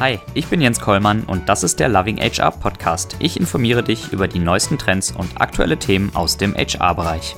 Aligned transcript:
Hi, 0.00 0.20
ich 0.32 0.46
bin 0.46 0.60
Jens 0.60 0.78
Kollmann 0.78 1.24
und 1.24 1.48
das 1.48 1.64
ist 1.64 1.80
der 1.80 1.88
Loving 1.88 2.18
HR 2.18 2.52
Podcast. 2.52 3.16
Ich 3.18 3.36
informiere 3.36 3.82
dich 3.82 4.12
über 4.12 4.28
die 4.28 4.38
neuesten 4.38 4.78
Trends 4.78 5.10
und 5.10 5.40
aktuelle 5.40 5.76
Themen 5.76 6.14
aus 6.14 6.36
dem 6.36 6.54
HR-Bereich. 6.54 7.34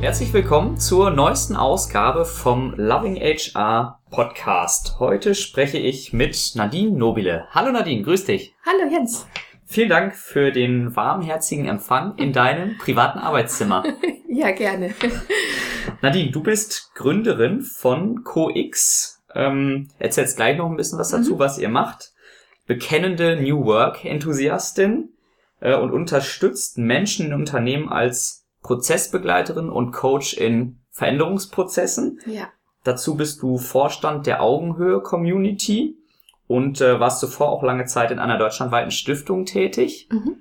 Herzlich 0.00 0.32
willkommen 0.32 0.78
zur 0.78 1.10
neuesten 1.10 1.54
Ausgabe 1.54 2.24
vom 2.24 2.72
Loving 2.78 3.16
HR 3.16 4.00
Podcast. 4.08 4.96
Heute 5.00 5.34
spreche 5.34 5.76
ich 5.76 6.14
mit 6.14 6.52
Nadine 6.54 6.96
Nobile. 6.96 7.46
Hallo 7.50 7.72
Nadine, 7.72 8.04
grüß 8.04 8.24
dich. 8.24 8.54
Hallo 8.64 8.90
Jens. 8.90 9.26
Vielen 9.66 9.90
Dank 9.90 10.16
für 10.16 10.50
den 10.50 10.96
warmherzigen 10.96 11.66
Empfang 11.66 12.16
in 12.16 12.32
deinem 12.32 12.78
privaten 12.78 13.18
Arbeitszimmer. 13.18 13.84
ja, 14.30 14.50
gerne. 14.52 14.94
Nadine, 16.00 16.30
du 16.30 16.42
bist 16.42 16.92
Gründerin 16.94 17.60
von 17.60 18.24
CoX. 18.24 19.15
Ähm, 19.36 19.88
erzählst 19.98 20.36
gleich 20.36 20.56
noch 20.56 20.70
ein 20.70 20.76
bisschen 20.76 20.98
was 20.98 21.10
dazu, 21.10 21.34
mhm. 21.34 21.38
was 21.38 21.58
ihr 21.58 21.68
macht. 21.68 22.12
Bekennende 22.66 23.36
New 23.40 23.64
Work-Enthusiastin 23.64 25.10
äh, 25.60 25.76
und 25.76 25.92
unterstützt 25.92 26.78
Menschen 26.78 27.26
in 27.26 27.34
Unternehmen 27.34 27.88
als 27.88 28.46
Prozessbegleiterin 28.62 29.68
und 29.68 29.92
Coach 29.92 30.34
in 30.34 30.80
Veränderungsprozessen. 30.90 32.20
Ja. 32.26 32.48
Dazu 32.82 33.16
bist 33.16 33.42
du 33.42 33.58
Vorstand 33.58 34.26
der 34.26 34.42
Augenhöhe 34.42 35.00
Community 35.00 35.96
und 36.46 36.80
äh, 36.80 36.98
warst 36.98 37.20
zuvor 37.20 37.50
auch 37.50 37.62
lange 37.62 37.84
Zeit 37.86 38.10
in 38.10 38.18
einer 38.18 38.38
deutschlandweiten 38.38 38.90
Stiftung 38.90 39.44
tätig. 39.44 40.08
Mhm. 40.10 40.38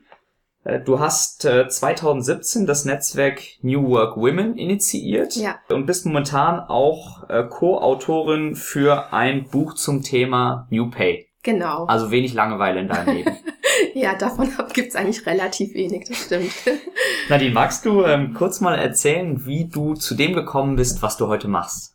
Äh, 0.65 0.81
du 0.81 0.99
hast 0.99 1.45
äh, 1.45 1.69
2017 1.69 2.65
das 2.65 2.83
Netzwerk 2.83 3.41
New 3.61 3.87
Work 3.87 4.17
Women 4.17 4.57
initiiert 4.57 5.35
ja. 5.35 5.55
und 5.69 5.85
bist 5.85 6.05
momentan 6.05 6.59
auch 6.59 7.29
äh, 7.29 7.43
Co-Autorin 7.43 8.55
für 8.55 9.13
ein 9.13 9.47
Buch 9.47 9.75
zum 9.75 10.01
Thema 10.01 10.67
New 10.69 10.89
Pay. 10.89 11.27
Genau. 11.43 11.85
Also 11.85 12.09
wenig 12.09 12.33
Langeweile 12.33 12.79
in 12.81 12.87
deinem 12.87 13.15
Leben. 13.15 13.37
ja, 13.93 14.15
davon 14.15 14.51
gibt's 14.73 14.95
eigentlich 14.95 15.25
relativ 15.27 15.75
wenig, 15.75 16.07
das 16.07 16.17
stimmt. 16.17 16.51
Nadine, 17.29 17.53
magst 17.53 17.85
du 17.85 18.03
ähm, 18.03 18.33
kurz 18.33 18.61
mal 18.61 18.75
erzählen, 18.75 19.45
wie 19.45 19.65
du 19.65 19.93
zu 19.93 20.15
dem 20.15 20.33
gekommen 20.33 20.75
bist, 20.75 21.03
was 21.03 21.17
du 21.17 21.27
heute 21.27 21.47
machst? 21.47 21.94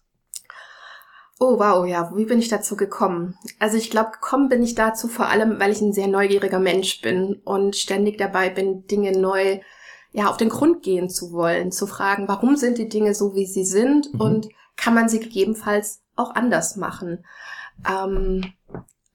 Oh 1.43 1.59
wow, 1.59 1.87
ja, 1.87 2.15
wie 2.15 2.27
bin 2.27 2.39
ich 2.39 2.49
dazu 2.49 2.77
gekommen? 2.77 3.35
Also 3.59 3.79
ich 3.79 3.89
glaube, 3.89 4.11
gekommen 4.11 4.51
bin 4.51 4.63
ich 4.63 4.75
dazu 4.75 5.09
vor 5.09 5.29
allem, 5.29 5.59
weil 5.59 5.73
ich 5.73 5.81
ein 5.81 5.95
sehr 5.95 6.07
neugieriger 6.07 6.59
Mensch 6.59 7.01
bin 7.01 7.41
und 7.45 7.77
ständig 7.77 8.19
dabei 8.19 8.51
bin, 8.51 8.87
Dinge 8.87 9.19
neu, 9.19 9.61
ja, 10.13 10.29
auf 10.29 10.37
den 10.37 10.51
Grund 10.51 10.83
gehen 10.83 11.09
zu 11.09 11.33
wollen, 11.33 11.73
zu 11.73 11.87
fragen, 11.87 12.29
warum 12.29 12.57
sind 12.57 12.77
die 12.77 12.91
Dinge 12.91 13.15
so, 13.15 13.35
wie 13.35 13.47
sie 13.47 13.65
sind 13.65 14.13
mhm. 14.13 14.21
und 14.21 14.49
kann 14.77 14.93
man 14.93 15.09
sie 15.09 15.19
gegebenenfalls 15.19 16.03
auch 16.15 16.35
anders 16.35 16.77
machen? 16.77 17.25
Ähm, 17.89 18.53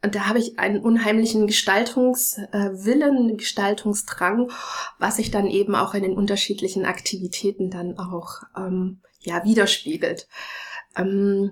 und 0.01 0.15
da 0.15 0.27
habe 0.27 0.39
ich 0.39 0.57
einen 0.57 0.79
unheimlichen 0.79 1.45
Gestaltungswillen, 1.45 3.37
Gestaltungsdrang, 3.37 4.49
was 4.97 5.17
sich 5.17 5.29
dann 5.29 5.45
eben 5.45 5.75
auch 5.75 5.93
in 5.93 6.01
den 6.01 6.17
unterschiedlichen 6.17 6.85
Aktivitäten 6.85 7.69
dann 7.69 7.99
auch 7.99 8.41
ähm, 8.57 9.01
ja 9.19 9.43
widerspiegelt. 9.43 10.27
Ähm, 10.97 11.51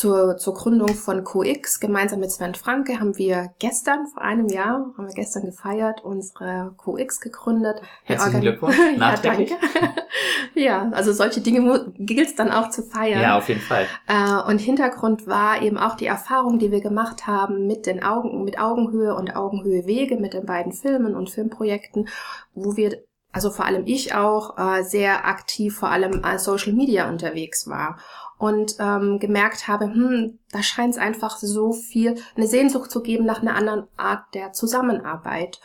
zur, 0.00 0.38
zur 0.38 0.54
Gründung 0.54 0.94
von 0.94 1.24
CoX 1.24 1.78
gemeinsam 1.78 2.20
mit 2.20 2.32
Sven 2.32 2.54
Franke 2.54 3.00
haben 3.00 3.18
wir 3.18 3.50
gestern, 3.58 4.06
vor 4.06 4.22
einem 4.22 4.48
Jahr, 4.48 4.94
haben 4.96 5.06
wir 5.06 5.12
gestern 5.12 5.44
gefeiert, 5.44 6.02
unsere 6.02 6.72
CoX 6.78 7.20
gegründet. 7.20 7.82
Herzlichen 8.04 8.40
Glückwunsch. 8.40 8.78
ja, 8.98 9.14
danke. 9.22 9.56
ja, 10.54 10.88
also 10.92 11.12
solche 11.12 11.42
Dinge 11.42 11.92
gilt 11.98 12.28
es 12.28 12.34
dann 12.34 12.50
auch 12.50 12.70
zu 12.70 12.82
feiern. 12.82 13.20
Ja, 13.20 13.36
auf 13.36 13.50
jeden 13.50 13.60
Fall. 13.60 13.86
Äh, 14.08 14.50
und 14.50 14.58
Hintergrund 14.58 15.26
war 15.26 15.60
eben 15.60 15.76
auch 15.76 15.96
die 15.96 16.06
Erfahrung, 16.06 16.58
die 16.58 16.70
wir 16.70 16.80
gemacht 16.80 17.26
haben 17.26 17.66
mit 17.66 17.84
den 17.84 18.02
Augen, 18.02 18.42
mit 18.42 18.58
Augenhöhe 18.58 19.14
und 19.14 19.36
Augenhöhe 19.36 19.84
Wege, 19.84 20.16
mit 20.16 20.32
den 20.32 20.46
beiden 20.46 20.72
Filmen 20.72 21.14
und 21.14 21.28
Filmprojekten, 21.28 22.08
wo 22.54 22.74
wir 22.78 23.02
also 23.32 23.50
vor 23.50 23.64
allem 23.64 23.84
ich 23.86 24.12
auch, 24.14 24.58
äh, 24.58 24.82
sehr 24.82 25.24
aktiv 25.24 25.76
vor 25.76 25.90
allem 25.90 26.24
als 26.24 26.44
Social 26.44 26.72
Media 26.72 27.08
unterwegs 27.08 27.68
war 27.68 27.98
und 28.40 28.76
ähm, 28.78 29.18
gemerkt 29.18 29.68
habe, 29.68 29.84
hm, 29.84 30.38
da 30.50 30.62
scheint 30.62 30.94
es 30.94 30.98
einfach 30.98 31.36
so 31.36 31.72
viel, 31.72 32.14
eine 32.34 32.46
Sehnsucht 32.46 32.90
zu 32.90 33.02
geben 33.02 33.26
nach 33.26 33.42
einer 33.42 33.54
anderen 33.54 33.86
Art 33.98 34.24
der 34.32 34.54
Zusammenarbeit. 34.54 35.60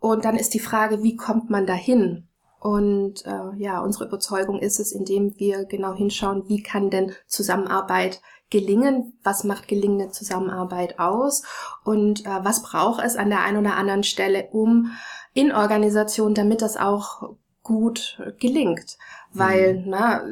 Und 0.00 0.24
dann 0.24 0.38
ist 0.38 0.54
die 0.54 0.58
Frage, 0.58 1.02
wie 1.02 1.16
kommt 1.16 1.50
man 1.50 1.66
dahin? 1.66 2.26
Und 2.58 3.26
äh, 3.26 3.54
ja, 3.58 3.80
unsere 3.80 4.06
Überzeugung 4.06 4.60
ist 4.60 4.80
es, 4.80 4.92
indem 4.92 5.38
wir 5.38 5.66
genau 5.66 5.92
hinschauen, 5.92 6.48
wie 6.48 6.62
kann 6.62 6.88
denn 6.88 7.12
Zusammenarbeit 7.26 8.22
gelingen? 8.48 9.18
Was 9.22 9.44
macht 9.44 9.68
gelingende 9.68 10.10
Zusammenarbeit 10.10 10.98
aus? 10.98 11.42
Und 11.84 12.24
äh, 12.24 12.44
was 12.44 12.62
braucht 12.62 13.04
es 13.04 13.16
an 13.16 13.28
der 13.28 13.42
einen 13.42 13.58
oder 13.58 13.76
anderen 13.76 14.04
Stelle, 14.04 14.48
um 14.52 14.90
in 15.34 15.52
Organisation, 15.52 16.32
damit 16.32 16.62
das 16.62 16.78
auch 16.78 17.34
gut 17.62 18.18
gelingt? 18.40 18.96
Weil, 19.34 19.80
mhm. 19.80 19.84
na, 19.88 20.22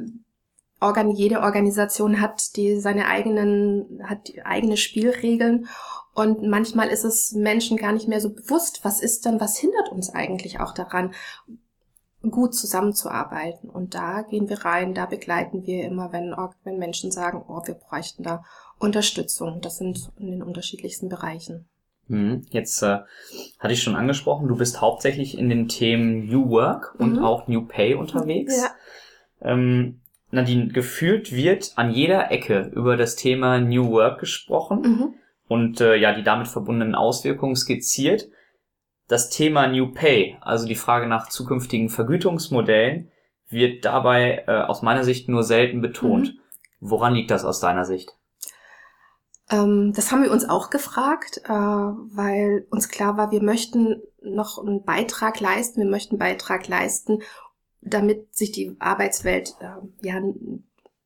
Organ 0.84 1.10
jede 1.10 1.40
Organisation 1.40 2.20
hat 2.20 2.56
die 2.56 2.78
seine 2.78 3.06
eigenen, 3.06 4.02
hat 4.04 4.28
die 4.28 4.44
eigene 4.44 4.76
Spielregeln 4.76 5.66
und 6.14 6.42
manchmal 6.42 6.88
ist 6.88 7.04
es 7.04 7.32
Menschen 7.32 7.76
gar 7.76 7.92
nicht 7.92 8.06
mehr 8.06 8.20
so 8.20 8.30
bewusst, 8.30 8.84
was 8.84 9.00
ist 9.00 9.24
denn, 9.24 9.40
was 9.40 9.58
hindert 9.58 9.90
uns 9.90 10.10
eigentlich 10.10 10.60
auch 10.60 10.72
daran, 10.72 11.12
gut 12.30 12.54
zusammenzuarbeiten. 12.54 13.68
Und 13.68 13.94
da 13.94 14.22
gehen 14.22 14.48
wir 14.48 14.64
rein, 14.64 14.94
da 14.94 15.06
begleiten 15.06 15.66
wir 15.66 15.84
immer, 15.84 16.12
wenn, 16.12 16.34
wenn 16.62 16.78
Menschen 16.78 17.10
sagen, 17.10 17.44
oh, 17.48 17.62
wir 17.66 17.74
bräuchten 17.74 18.22
da 18.22 18.44
Unterstützung. 18.78 19.60
Das 19.60 19.78
sind 19.78 20.10
in 20.18 20.30
den 20.30 20.42
unterschiedlichsten 20.42 21.08
Bereichen. 21.08 21.66
Hm, 22.08 22.42
jetzt 22.50 22.82
äh, 22.82 22.98
hatte 23.58 23.72
ich 23.72 23.82
schon 23.82 23.96
angesprochen, 23.96 24.48
du 24.48 24.56
bist 24.56 24.80
hauptsächlich 24.80 25.38
in 25.38 25.48
den 25.48 25.68
Themen 25.68 26.26
New 26.26 26.50
Work 26.50 26.94
und 26.98 27.14
mhm. 27.14 27.24
auch 27.24 27.48
New 27.48 27.66
Pay 27.66 27.94
unterwegs. 27.94 28.56
Ja. 28.60 28.70
Ähm, 29.40 30.00
Nadine, 30.34 30.68
gefühlt 30.68 31.32
wird 31.32 31.72
an 31.76 31.90
jeder 31.90 32.30
Ecke 32.30 32.70
über 32.74 32.96
das 32.96 33.16
Thema 33.16 33.58
New 33.60 33.90
Work 33.90 34.20
gesprochen 34.20 34.80
mhm. 34.80 35.14
und 35.48 35.80
äh, 35.80 35.96
ja, 35.96 36.12
die 36.14 36.22
damit 36.22 36.48
verbundenen 36.48 36.94
Auswirkungen 36.94 37.56
skizziert. 37.56 38.28
Das 39.08 39.30
Thema 39.30 39.66
New 39.66 39.92
Pay, 39.92 40.36
also 40.40 40.66
die 40.66 40.74
Frage 40.74 41.06
nach 41.06 41.28
zukünftigen 41.28 41.88
Vergütungsmodellen, 41.88 43.10
wird 43.48 43.84
dabei 43.84 44.44
äh, 44.46 44.62
aus 44.62 44.82
meiner 44.82 45.04
Sicht 45.04 45.28
nur 45.28 45.42
selten 45.42 45.80
betont. 45.80 46.34
Mhm. 46.34 46.38
Woran 46.80 47.14
liegt 47.14 47.30
das 47.30 47.44
aus 47.44 47.60
deiner 47.60 47.84
Sicht? 47.84 48.10
Ähm, 49.50 49.92
das 49.94 50.10
haben 50.10 50.22
wir 50.22 50.32
uns 50.32 50.48
auch 50.48 50.70
gefragt, 50.70 51.42
äh, 51.44 51.50
weil 51.50 52.66
uns 52.70 52.88
klar 52.88 53.16
war, 53.16 53.30
wir 53.30 53.42
möchten 53.42 54.02
noch 54.22 54.58
einen 54.58 54.84
Beitrag 54.84 55.40
leisten, 55.40 55.80
wir 55.82 55.90
möchten 55.90 56.14
einen 56.14 56.18
Beitrag 56.18 56.66
leisten, 56.68 57.20
damit 57.84 58.34
sich 58.34 58.52
die 58.52 58.76
Arbeitswelt 58.78 59.54
äh, 59.60 60.06
ja 60.06 60.20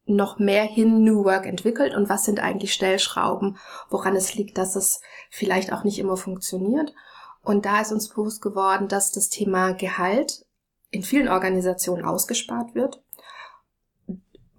noch 0.07 0.39
mehr 0.39 0.65
hin 0.65 1.05
New 1.05 1.25
Work 1.25 1.47
entwickelt 1.47 1.95
und 1.95 2.09
was 2.09 2.25
sind 2.25 2.41
eigentlich 2.41 2.73
Stellschrauben, 2.73 3.59
woran 3.91 4.17
es 4.17 4.35
liegt, 4.35 4.57
dass 4.57 4.75
es 4.75 5.03
vielleicht 5.31 5.73
auch 5.73 5.85
nicht 5.85 5.99
immer 5.99 6.17
funktioniert. 6.17 6.95
Und 7.43 7.67
da 7.67 7.81
ist 7.81 7.93
uns 7.93 8.09
bewusst 8.09 8.41
geworden, 8.41 8.89
dass 8.89 9.13
das 9.13 9.29
Thema 9.29 9.73
Gehalt 9.73 10.45
in 10.91 11.03
vielen 11.03 11.29
Organisationen 11.29 12.05
ausgespart 12.05 12.75
wird. 12.75 13.03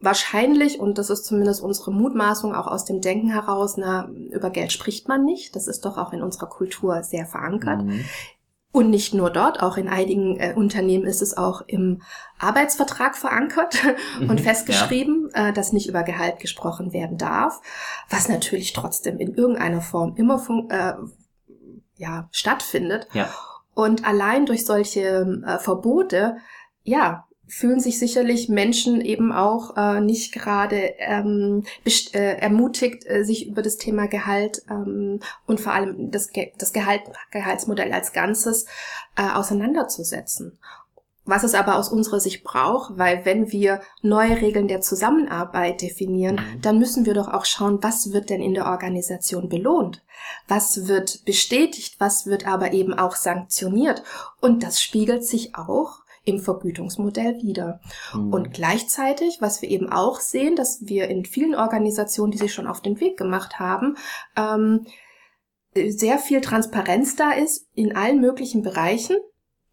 Wahrscheinlich, 0.01 0.79
und 0.79 0.97
das 0.97 1.09
ist 1.09 1.25
zumindest 1.25 1.61
unsere 1.61 1.91
Mutmaßung 1.91 2.55
auch 2.55 2.67
aus 2.67 2.85
dem 2.85 3.01
Denken 3.01 3.31
heraus, 3.31 3.75
na, 3.75 4.07
über 4.07 4.49
Geld 4.49 4.71
spricht 4.71 5.07
man 5.07 5.25
nicht. 5.25 5.55
Das 5.55 5.67
ist 5.67 5.83
doch 5.83 5.97
auch 5.97 6.13
in 6.13 6.21
unserer 6.21 6.47
Kultur 6.47 7.03
sehr 7.03 7.25
verankert. 7.25 7.83
Mhm. 7.83 8.05
Und 8.71 8.91
nicht 8.91 9.15
nur 9.15 9.31
dort, 9.31 9.63
auch 9.63 9.77
in 9.77 9.87
einigen 9.87 10.39
äh, 10.39 10.53
Unternehmen 10.55 11.05
ist 11.05 11.23
es 11.23 11.35
auch 11.35 11.63
im 11.65 12.03
Arbeitsvertrag 12.37 13.17
verankert 13.17 13.83
und 14.19 14.29
mhm, 14.29 14.37
festgeschrieben, 14.37 15.31
ja. 15.33 15.49
äh, 15.49 15.53
dass 15.53 15.73
nicht 15.73 15.89
über 15.89 16.03
Gehalt 16.03 16.39
gesprochen 16.39 16.93
werden 16.93 17.17
darf, 17.17 17.59
was 18.09 18.29
natürlich 18.29 18.73
trotzdem 18.73 19.17
in 19.17 19.33
irgendeiner 19.33 19.81
Form 19.81 20.15
immer 20.17 20.39
äh, 20.69 20.93
ja, 21.95 22.29
stattfindet. 22.31 23.07
Ja. 23.13 23.29
Und 23.73 24.05
allein 24.05 24.45
durch 24.45 24.65
solche 24.65 25.41
äh, 25.45 25.57
Verbote, 25.57 26.37
ja, 26.83 27.25
fühlen 27.49 27.79
sich 27.79 27.99
sicherlich 27.99 28.47
Menschen 28.47 29.01
eben 29.01 29.31
auch 29.31 29.75
äh, 29.75 30.01
nicht 30.01 30.31
gerade 30.33 30.93
ähm, 30.99 31.63
äh, 31.85 32.37
ermutigt, 32.37 33.05
äh, 33.07 33.23
sich 33.23 33.47
über 33.47 33.61
das 33.61 33.77
Thema 33.77 34.07
Gehalt 34.07 34.61
ähm, 34.69 35.19
und 35.47 35.59
vor 35.59 35.73
allem 35.73 36.11
das, 36.11 36.31
Ge 36.31 36.51
das 36.57 36.73
Gehalt, 36.73 37.01
Gehaltsmodell 37.31 37.91
als 37.91 38.13
Ganzes 38.13 38.65
äh, 39.17 39.27
auseinanderzusetzen. 39.33 40.59
Was 41.25 41.43
es 41.43 41.53
aber 41.53 41.75
aus 41.75 41.89
unserer 41.89 42.19
Sicht 42.19 42.43
braucht, 42.43 42.97
weil 42.97 43.23
wenn 43.25 43.51
wir 43.51 43.81
neue 44.01 44.41
Regeln 44.41 44.67
der 44.67 44.81
Zusammenarbeit 44.81 45.81
definieren, 45.81 46.35
mhm. 46.37 46.61
dann 46.61 46.79
müssen 46.79 47.05
wir 47.05 47.13
doch 47.13 47.27
auch 47.27 47.45
schauen, 47.45 47.79
was 47.81 48.13
wird 48.13 48.29
denn 48.29 48.41
in 48.41 48.53
der 48.53 48.65
Organisation 48.65 49.49
belohnt? 49.49 50.03
Was 50.47 50.87
wird 50.87 51.25
bestätigt? 51.25 51.95
Was 51.99 52.25
wird 52.25 52.47
aber 52.47 52.73
eben 52.73 52.93
auch 52.93 53.15
sanktioniert? 53.15 54.03
Und 54.39 54.63
das 54.63 54.81
spiegelt 54.81 55.23
sich 55.23 55.55
auch 55.55 55.99
im 56.29 56.39
Vergütungsmodell 56.39 57.41
wieder. 57.41 57.81
Mhm. 58.13 58.33
Und 58.33 58.53
gleichzeitig, 58.53 59.41
was 59.41 59.61
wir 59.61 59.69
eben 59.69 59.91
auch 59.91 60.19
sehen, 60.19 60.55
dass 60.55 60.85
wir 60.85 61.07
in 61.07 61.25
vielen 61.25 61.55
Organisationen, 61.55 62.31
die 62.31 62.37
sich 62.37 62.53
schon 62.53 62.67
auf 62.67 62.81
den 62.81 62.99
Weg 62.99 63.17
gemacht 63.17 63.59
haben, 63.59 63.97
ähm, 64.35 64.85
sehr 65.73 66.17
viel 66.17 66.41
Transparenz 66.41 67.15
da 67.15 67.31
ist 67.31 67.67
in 67.73 67.95
allen 67.95 68.19
möglichen 68.19 68.63
Bereichen 68.63 69.17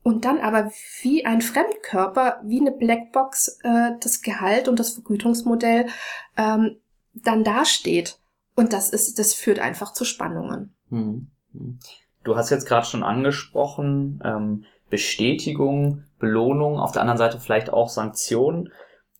und 0.02 0.24
dann 0.24 0.38
aber 0.38 0.70
wie 1.02 1.24
ein 1.24 1.40
Fremdkörper, 1.40 2.40
wie 2.44 2.60
eine 2.60 2.72
Blackbox, 2.72 3.58
äh, 3.64 3.92
das 4.00 4.22
Gehalt 4.22 4.68
und 4.68 4.78
das 4.78 4.90
Vergütungsmodell 4.90 5.86
ähm, 6.36 6.76
dann 7.12 7.44
dasteht. 7.44 8.18
Und 8.54 8.72
das 8.72 8.90
ist, 8.90 9.18
das 9.18 9.34
führt 9.34 9.58
einfach 9.58 9.92
zu 9.92 10.04
Spannungen. 10.04 10.74
Hm. 10.90 11.28
Du 12.24 12.36
hast 12.36 12.50
jetzt 12.50 12.66
gerade 12.66 12.86
schon 12.86 13.02
angesprochen, 13.02 14.20
ähm, 14.24 14.64
Bestätigung, 14.90 16.04
Belohnung, 16.18 16.78
auf 16.78 16.92
der 16.92 17.02
anderen 17.02 17.18
Seite 17.18 17.40
vielleicht 17.40 17.72
auch 17.72 17.88
Sanktionen. 17.88 18.72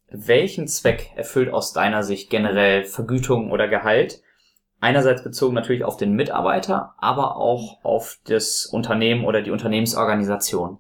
Welchen 0.08 0.68
Zweck 0.68 1.10
erfüllt 1.16 1.52
aus 1.52 1.72
deiner 1.72 2.02
Sicht 2.02 2.30
generell 2.30 2.84
Vergütung 2.84 3.50
oder 3.50 3.68
Gehalt? 3.68 4.22
Einerseits 4.80 5.24
bezogen 5.24 5.54
natürlich 5.54 5.84
auf 5.84 5.96
den 5.96 6.12
Mitarbeiter, 6.12 6.94
aber 6.98 7.36
auch 7.36 7.82
auf 7.82 8.18
das 8.26 8.66
Unternehmen 8.66 9.24
oder 9.24 9.42
die 9.42 9.50
Unternehmensorganisation. 9.50 10.78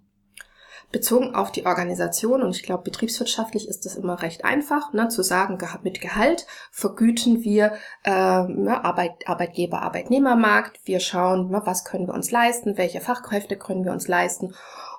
Bezogen 0.92 1.34
auf 1.34 1.50
die 1.50 1.66
Organisation, 1.66 2.42
und 2.42 2.54
ich 2.54 2.62
glaube, 2.62 2.84
betriebswirtschaftlich 2.84 3.68
ist 3.68 3.84
das 3.84 3.96
immer 3.96 4.22
recht 4.22 4.44
einfach, 4.44 4.92
ne, 4.92 5.08
zu 5.08 5.22
sagen, 5.22 5.58
mit 5.82 6.00
Gehalt 6.00 6.46
vergüten 6.70 7.42
wir 7.42 7.72
äh, 8.04 8.10
ne, 8.44 8.84
Arbeit, 8.84 9.26
Arbeitgeber, 9.26 9.82
Arbeitnehmermarkt, 9.82 10.80
wir 10.84 11.00
schauen, 11.00 11.50
ne, 11.50 11.60
was 11.64 11.84
können 11.84 12.06
wir 12.06 12.14
uns 12.14 12.30
leisten, 12.30 12.78
welche 12.78 13.00
Fachkräfte 13.00 13.56
können 13.56 13.84
wir 13.84 13.92
uns 13.92 14.06
leisten 14.06 14.54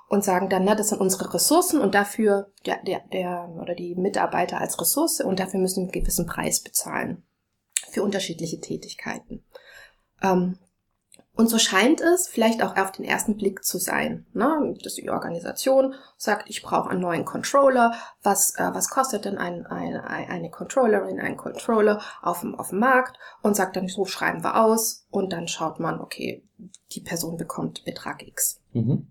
und 0.08 0.24
sagen 0.24 0.48
dann, 0.48 0.64
na, 0.64 0.74
das 0.74 0.88
sind 0.90 1.00
unsere 1.00 1.32
Ressourcen 1.32 1.80
und 1.80 1.94
dafür 1.94 2.52
der, 2.66 2.82
der, 2.82 3.00
der 3.12 3.48
oder 3.60 3.74
die 3.74 3.94
Mitarbeiter 3.94 4.60
als 4.60 4.80
Ressource 4.80 5.20
und 5.20 5.40
dafür 5.40 5.60
müssen 5.60 5.86
wir 5.86 5.92
einen 5.92 6.02
gewissen 6.02 6.26
Preis 6.26 6.60
bezahlen 6.60 7.22
für 7.90 8.02
unterschiedliche 8.02 8.60
Tätigkeiten. 8.60 9.44
Ähm, 10.22 10.58
und 11.38 11.46
so 11.46 11.56
scheint 11.56 12.00
es 12.00 12.26
vielleicht 12.26 12.64
auch 12.64 12.76
auf 12.76 12.90
den 12.90 13.04
ersten 13.04 13.36
Blick 13.36 13.62
zu 13.62 13.78
sein, 13.78 14.26
ne? 14.32 14.74
dass 14.82 14.96
die 14.96 15.08
Organisation 15.08 15.94
sagt, 16.16 16.50
ich 16.50 16.62
brauche 16.62 16.90
einen 16.90 17.00
neuen 17.00 17.24
Controller. 17.24 17.94
Was, 18.24 18.56
äh, 18.56 18.68
was 18.72 18.90
kostet 18.90 19.24
denn 19.24 19.38
ein, 19.38 19.64
ein, 19.64 19.94
eine 19.98 20.50
Controllerin, 20.50 21.20
ein 21.20 21.36
Controller 21.36 22.02
auf 22.22 22.40
dem, 22.40 22.56
auf 22.56 22.70
dem 22.70 22.80
Markt? 22.80 23.16
Und 23.40 23.54
sagt 23.54 23.76
dann, 23.76 23.86
so 23.86 24.04
schreiben 24.04 24.42
wir 24.42 24.60
aus. 24.60 25.06
Und 25.10 25.32
dann 25.32 25.46
schaut 25.46 25.78
man, 25.78 26.00
okay, 26.00 26.42
die 26.90 27.02
Person 27.02 27.36
bekommt 27.36 27.84
Betrag 27.84 28.26
X. 28.26 28.60
Mhm. 28.72 29.06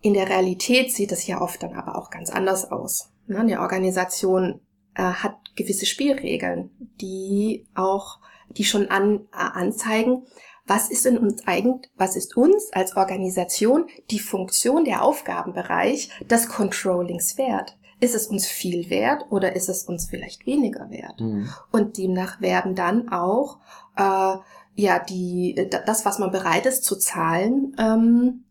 In 0.00 0.14
der 0.14 0.30
Realität 0.30 0.90
sieht 0.90 1.12
es 1.12 1.26
ja 1.26 1.42
oft 1.42 1.62
dann 1.62 1.74
aber 1.74 1.98
auch 1.98 2.08
ganz 2.08 2.30
anders 2.30 2.72
aus. 2.72 3.10
Ne? 3.26 3.40
Eine 3.40 3.60
Organisation 3.60 4.62
äh, 4.94 5.02
hat 5.02 5.36
gewisse 5.54 5.84
Spielregeln, 5.84 6.70
die 6.98 7.66
auch, 7.74 8.20
die 8.48 8.64
schon 8.64 8.88
an, 8.88 9.28
äh, 9.34 9.36
anzeigen, 9.36 10.26
was 10.66 10.90
ist 10.90 11.06
in 11.06 11.18
uns 11.18 11.46
eigentlich, 11.46 11.90
was 11.96 12.16
ist 12.16 12.36
uns 12.36 12.72
als 12.72 12.96
Organisation 12.96 13.86
die 14.10 14.18
Funktion, 14.18 14.84
der 14.84 15.02
Aufgabenbereich 15.02 16.10
des 16.28 16.48
Controllings 16.48 17.36
wert? 17.36 17.76
Ist 18.00 18.14
es 18.14 18.26
uns 18.26 18.46
viel 18.46 18.90
wert 18.90 19.26
oder 19.30 19.54
ist 19.54 19.68
es 19.68 19.84
uns 19.84 20.06
vielleicht 20.06 20.46
weniger 20.46 20.90
wert? 20.90 21.20
Mhm. 21.20 21.48
Und 21.70 21.96
demnach 21.96 22.40
werden 22.40 22.74
dann 22.74 23.08
auch 23.10 23.58
äh, 23.96 24.36
ja 24.74 24.98
die 24.98 25.68
das, 25.86 26.04
was 26.04 26.18
man 26.18 26.30
bereit 26.30 26.66
ist 26.66 26.84
zu 26.84 26.96
zahlen, 26.96 27.76
ähm, 27.78 28.44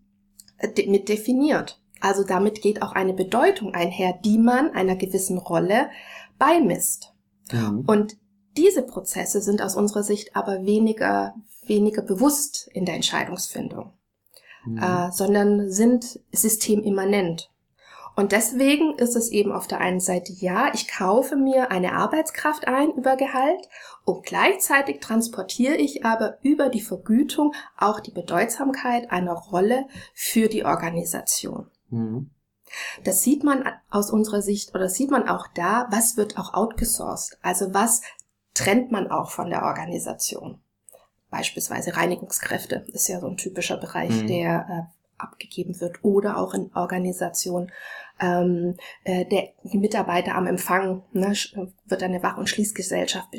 mit 0.88 1.10
definiert. 1.10 1.82
Also 2.00 2.24
damit 2.24 2.62
geht 2.62 2.82
auch 2.82 2.94
eine 2.94 3.14
Bedeutung 3.14 3.74
einher, 3.74 4.14
die 4.24 4.38
man 4.38 4.72
einer 4.72 4.96
gewissen 4.96 5.38
Rolle 5.38 5.90
beimisst. 6.38 7.14
Mhm. 7.52 7.84
Und 7.88 8.18
diese 8.58 8.84
Prozesse 8.84 9.42
sind 9.42 9.62
aus 9.62 9.76
unserer 9.76 10.04
Sicht 10.04 10.36
aber 10.36 10.66
weniger, 10.66 11.34
weniger 11.68 12.02
bewusst 12.02 12.70
in 12.74 12.86
der 12.86 12.96
Entscheidungsfindung, 12.96 13.94
mhm. 14.66 14.78
äh, 14.78 15.12
sondern 15.12 15.70
sind 15.70 16.20
systemimmanent. 16.32 17.50
Und 18.16 18.32
deswegen 18.32 18.96
ist 19.00 19.16
es 19.16 19.30
eben 19.30 19.52
auf 19.52 19.66
der 19.68 19.80
einen 19.80 20.00
Seite, 20.00 20.34
ja, 20.34 20.72
ich 20.74 20.88
kaufe 20.88 21.36
mir 21.36 21.72
eine 21.72 21.94
Arbeitskraft 21.94 22.68
ein 22.68 22.92
über 22.92 23.16
Gehalt 23.16 23.68
und 24.06 24.24
gleichzeitig 24.24 25.00
transportiere 25.00 25.76
ich 25.76 26.06
aber 26.06 26.38
über 26.44 26.70
die 26.70 26.82
Vergütung 26.82 27.54
auch 27.76 28.00
die 28.00 28.12
Bedeutsamkeit 28.12 29.12
einer 29.12 29.34
Rolle 29.34 29.88
für 30.14 30.48
die 30.48 30.64
Organisation. 30.64 31.72
Mhm. 31.90 32.30
Das 33.04 33.22
sieht 33.22 33.44
man 33.44 33.68
aus 33.90 34.12
unserer 34.12 34.42
Sicht 34.42 34.74
oder 34.76 34.90
sieht 34.90 35.12
man 35.12 35.28
auch 35.28 35.48
da, 35.54 35.88
was 35.92 36.18
wird 36.18 36.38
auch 36.38 36.54
outgesourced? 36.54 37.38
Also 37.42 37.74
was 37.74 38.02
trennt 38.54 38.92
man 38.92 39.10
auch 39.10 39.32
von 39.32 39.50
der 39.50 39.64
Organisation? 39.64 40.60
Beispielsweise 41.34 41.98
Reinigungskräfte 41.98 42.86
ist 42.94 43.08
ja 43.08 43.20
so 43.20 43.28
ein 43.28 43.38
typischer 43.38 43.78
Bereich, 43.78 44.12
mhm. 44.12 44.28
der 44.28 44.68
äh, 44.70 45.22
abgegeben 45.22 45.82
wird 45.82 46.04
oder 46.04 46.38
auch 46.38 46.54
in 46.54 46.70
Organisationen 46.76 47.72
ähm, 48.20 48.76
äh, 49.04 49.26
der 49.26 49.50
die 49.64 49.80
Mitarbeiter 49.80 50.36
am 50.36 50.46
Empfang 50.46 51.02
ne, 51.12 51.34
wird 51.86 52.04
eine 52.04 52.22
Wach- 52.22 52.38
und 52.38 52.50
Schließgesellschaft 52.50 53.30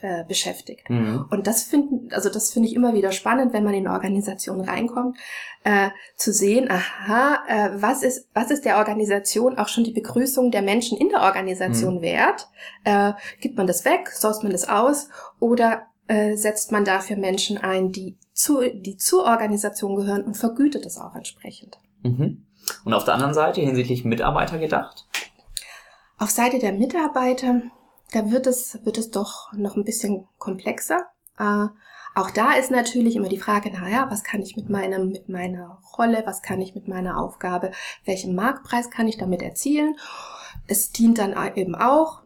äh, 0.00 0.24
beschäftigt. 0.24 0.88
Mhm. 0.88 1.26
Und 1.30 1.46
das 1.46 1.64
finden, 1.64 2.12
also 2.12 2.30
das 2.30 2.52
finde 2.52 2.68
ich 2.68 2.74
immer 2.74 2.94
wieder 2.94 3.12
spannend, 3.12 3.52
wenn 3.52 3.64
man 3.64 3.74
in 3.74 3.88
Organisationen 3.88 4.62
reinkommt, 4.62 5.18
äh, 5.64 5.90
zu 6.16 6.32
sehen, 6.32 6.70
aha, 6.70 7.40
äh, 7.48 7.70
was 7.82 8.02
ist, 8.02 8.28
was 8.32 8.50
ist 8.50 8.64
der 8.64 8.78
Organisation 8.78 9.58
auch 9.58 9.68
schon 9.68 9.84
die 9.84 9.92
Begrüßung 9.92 10.50
der 10.50 10.62
Menschen 10.62 10.96
in 10.96 11.08
der 11.08 11.22
Organisation 11.22 11.96
mhm. 11.96 12.02
wert? 12.02 12.48
Äh, 12.84 13.12
gibt 13.40 13.56
man 13.56 13.66
das 13.66 13.84
weg, 13.84 14.08
sourst 14.08 14.42
man 14.42 14.52
das 14.52 14.68
aus 14.68 15.08
oder 15.38 15.82
äh, 16.10 16.36
setzt 16.36 16.72
man 16.72 16.84
dafür 16.84 17.16
Menschen 17.16 17.58
ein, 17.58 17.92
die 17.92 18.18
zu, 18.32 18.60
die 18.72 18.96
zur 18.96 19.24
Organisation 19.24 19.96
gehören 19.96 20.24
und 20.24 20.36
vergütet 20.36 20.86
es 20.86 20.98
auch 20.98 21.14
entsprechend. 21.14 21.78
Mhm. 22.02 22.46
Und 22.84 22.94
auf 22.94 23.04
der 23.04 23.14
anderen 23.14 23.34
Seite 23.34 23.60
hinsichtlich 23.60 24.04
Mitarbeiter 24.04 24.58
gedacht? 24.58 25.06
Auf 26.18 26.30
Seite 26.30 26.58
der 26.58 26.72
Mitarbeiter 26.72 27.62
da 28.12 28.30
wird 28.30 28.46
es, 28.46 28.78
wird 28.84 28.98
es 28.98 29.10
doch 29.10 29.52
noch 29.52 29.76
ein 29.76 29.84
bisschen 29.84 30.26
komplexer. 30.38 31.06
Äh, 31.38 31.66
auch 32.14 32.30
da 32.30 32.54
ist 32.54 32.70
natürlich 32.70 33.14
immer 33.14 33.28
die 33.28 33.38
Frage, 33.38 33.70
naja, 33.70 34.08
was 34.10 34.24
kann 34.24 34.42
ich 34.42 34.56
mit 34.56 34.68
meinem, 34.68 35.10
mit 35.10 35.28
meiner 35.28 35.80
Rolle, 35.96 36.22
was 36.26 36.42
kann 36.42 36.60
ich 36.60 36.74
mit 36.74 36.88
meiner 36.88 37.18
Aufgabe, 37.18 37.70
welchen 38.04 38.34
Marktpreis 38.34 38.90
kann 38.90 39.06
ich 39.06 39.16
damit 39.16 39.42
erzielen? 39.42 39.96
Es 40.66 40.90
dient 40.90 41.18
dann 41.18 41.34
eben 41.54 41.76
auch 41.76 42.22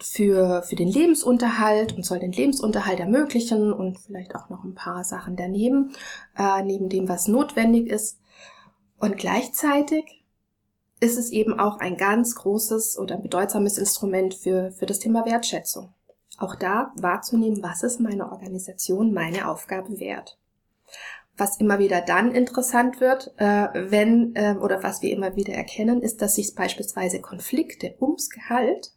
für, 0.00 0.62
für 0.62 0.74
den 0.74 0.88
Lebensunterhalt 0.88 1.94
und 1.96 2.04
soll 2.04 2.18
den 2.18 2.32
Lebensunterhalt 2.32 2.98
ermöglichen 2.98 3.72
und 3.72 4.00
vielleicht 4.00 4.34
auch 4.34 4.48
noch 4.48 4.64
ein 4.64 4.74
paar 4.74 5.04
Sachen 5.04 5.36
daneben, 5.36 5.92
äh, 6.36 6.62
neben 6.62 6.88
dem, 6.88 7.08
was 7.08 7.28
notwendig 7.28 7.88
ist. 7.88 8.18
Und 8.98 9.16
gleichzeitig 9.16 10.24
ist 11.00 11.18
es 11.18 11.30
eben 11.30 11.58
auch 11.60 11.78
ein 11.78 11.96
ganz 11.96 12.34
großes 12.34 12.98
oder 12.98 13.16
bedeutsames 13.16 13.78
Instrument 13.78 14.34
für, 14.34 14.72
für 14.72 14.86
das 14.86 14.98
Thema 14.98 15.24
Wertschätzung. 15.24 15.92
Auch 16.38 16.56
da 16.56 16.92
wahrzunehmen, 16.96 17.62
was 17.62 17.82
ist 17.84 18.00
meine 18.00 18.32
Organisation, 18.32 19.12
meine 19.12 19.48
Aufgabe 19.48 20.00
wert. 20.00 20.36
Was 21.36 21.58
immer 21.58 21.78
wieder 21.78 22.00
dann 22.00 22.32
interessant 22.32 23.00
wird, 23.00 23.34
äh, 23.36 23.68
wenn, 23.90 24.34
äh, 24.34 24.56
oder 24.60 24.82
was 24.82 25.02
wir 25.02 25.10
immer 25.10 25.36
wieder 25.36 25.52
erkennen, 25.52 26.00
ist, 26.00 26.22
dass 26.22 26.36
sich 26.36 26.54
beispielsweise 26.54 27.20
Konflikte 27.20 27.94
ums 28.00 28.30
Gehalt 28.30 28.92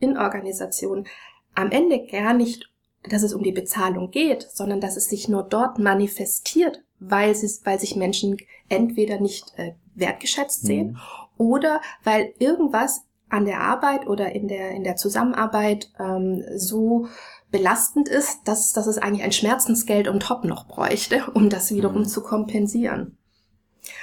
in 0.00 0.16
Organisationen 0.16 1.06
am 1.54 1.70
Ende 1.70 2.06
gar 2.06 2.34
nicht, 2.34 2.70
dass 3.08 3.22
es 3.22 3.32
um 3.32 3.42
die 3.42 3.52
Bezahlung 3.52 4.10
geht, 4.10 4.46
sondern 4.50 4.80
dass 4.80 4.96
es 4.96 5.08
sich 5.08 5.28
nur 5.28 5.42
dort 5.42 5.78
manifestiert, 5.78 6.82
weil, 6.98 7.30
es, 7.30 7.64
weil 7.64 7.78
sich 7.78 7.96
Menschen 7.96 8.36
entweder 8.68 9.20
nicht 9.20 9.52
äh, 9.56 9.72
wertgeschätzt 9.94 10.62
sehen 10.62 10.88
mhm. 10.88 10.98
oder 11.38 11.80
weil 12.04 12.34
irgendwas 12.38 13.04
an 13.30 13.44
der 13.44 13.60
Arbeit 13.60 14.06
oder 14.06 14.32
in 14.32 14.48
der, 14.48 14.72
in 14.72 14.84
der 14.84 14.96
Zusammenarbeit 14.96 15.90
ähm, 15.98 16.44
so 16.56 17.06
belastend 17.50 18.08
ist, 18.08 18.40
dass, 18.44 18.72
dass 18.72 18.86
es 18.86 18.98
eigentlich 18.98 19.22
ein 19.24 19.32
Schmerzensgeld 19.32 20.08
und 20.08 20.22
top 20.22 20.44
noch 20.44 20.66
bräuchte, 20.66 21.30
um 21.32 21.48
das 21.48 21.72
wiederum 21.72 22.02
mhm. 22.02 22.06
zu 22.06 22.22
kompensieren. 22.22 23.16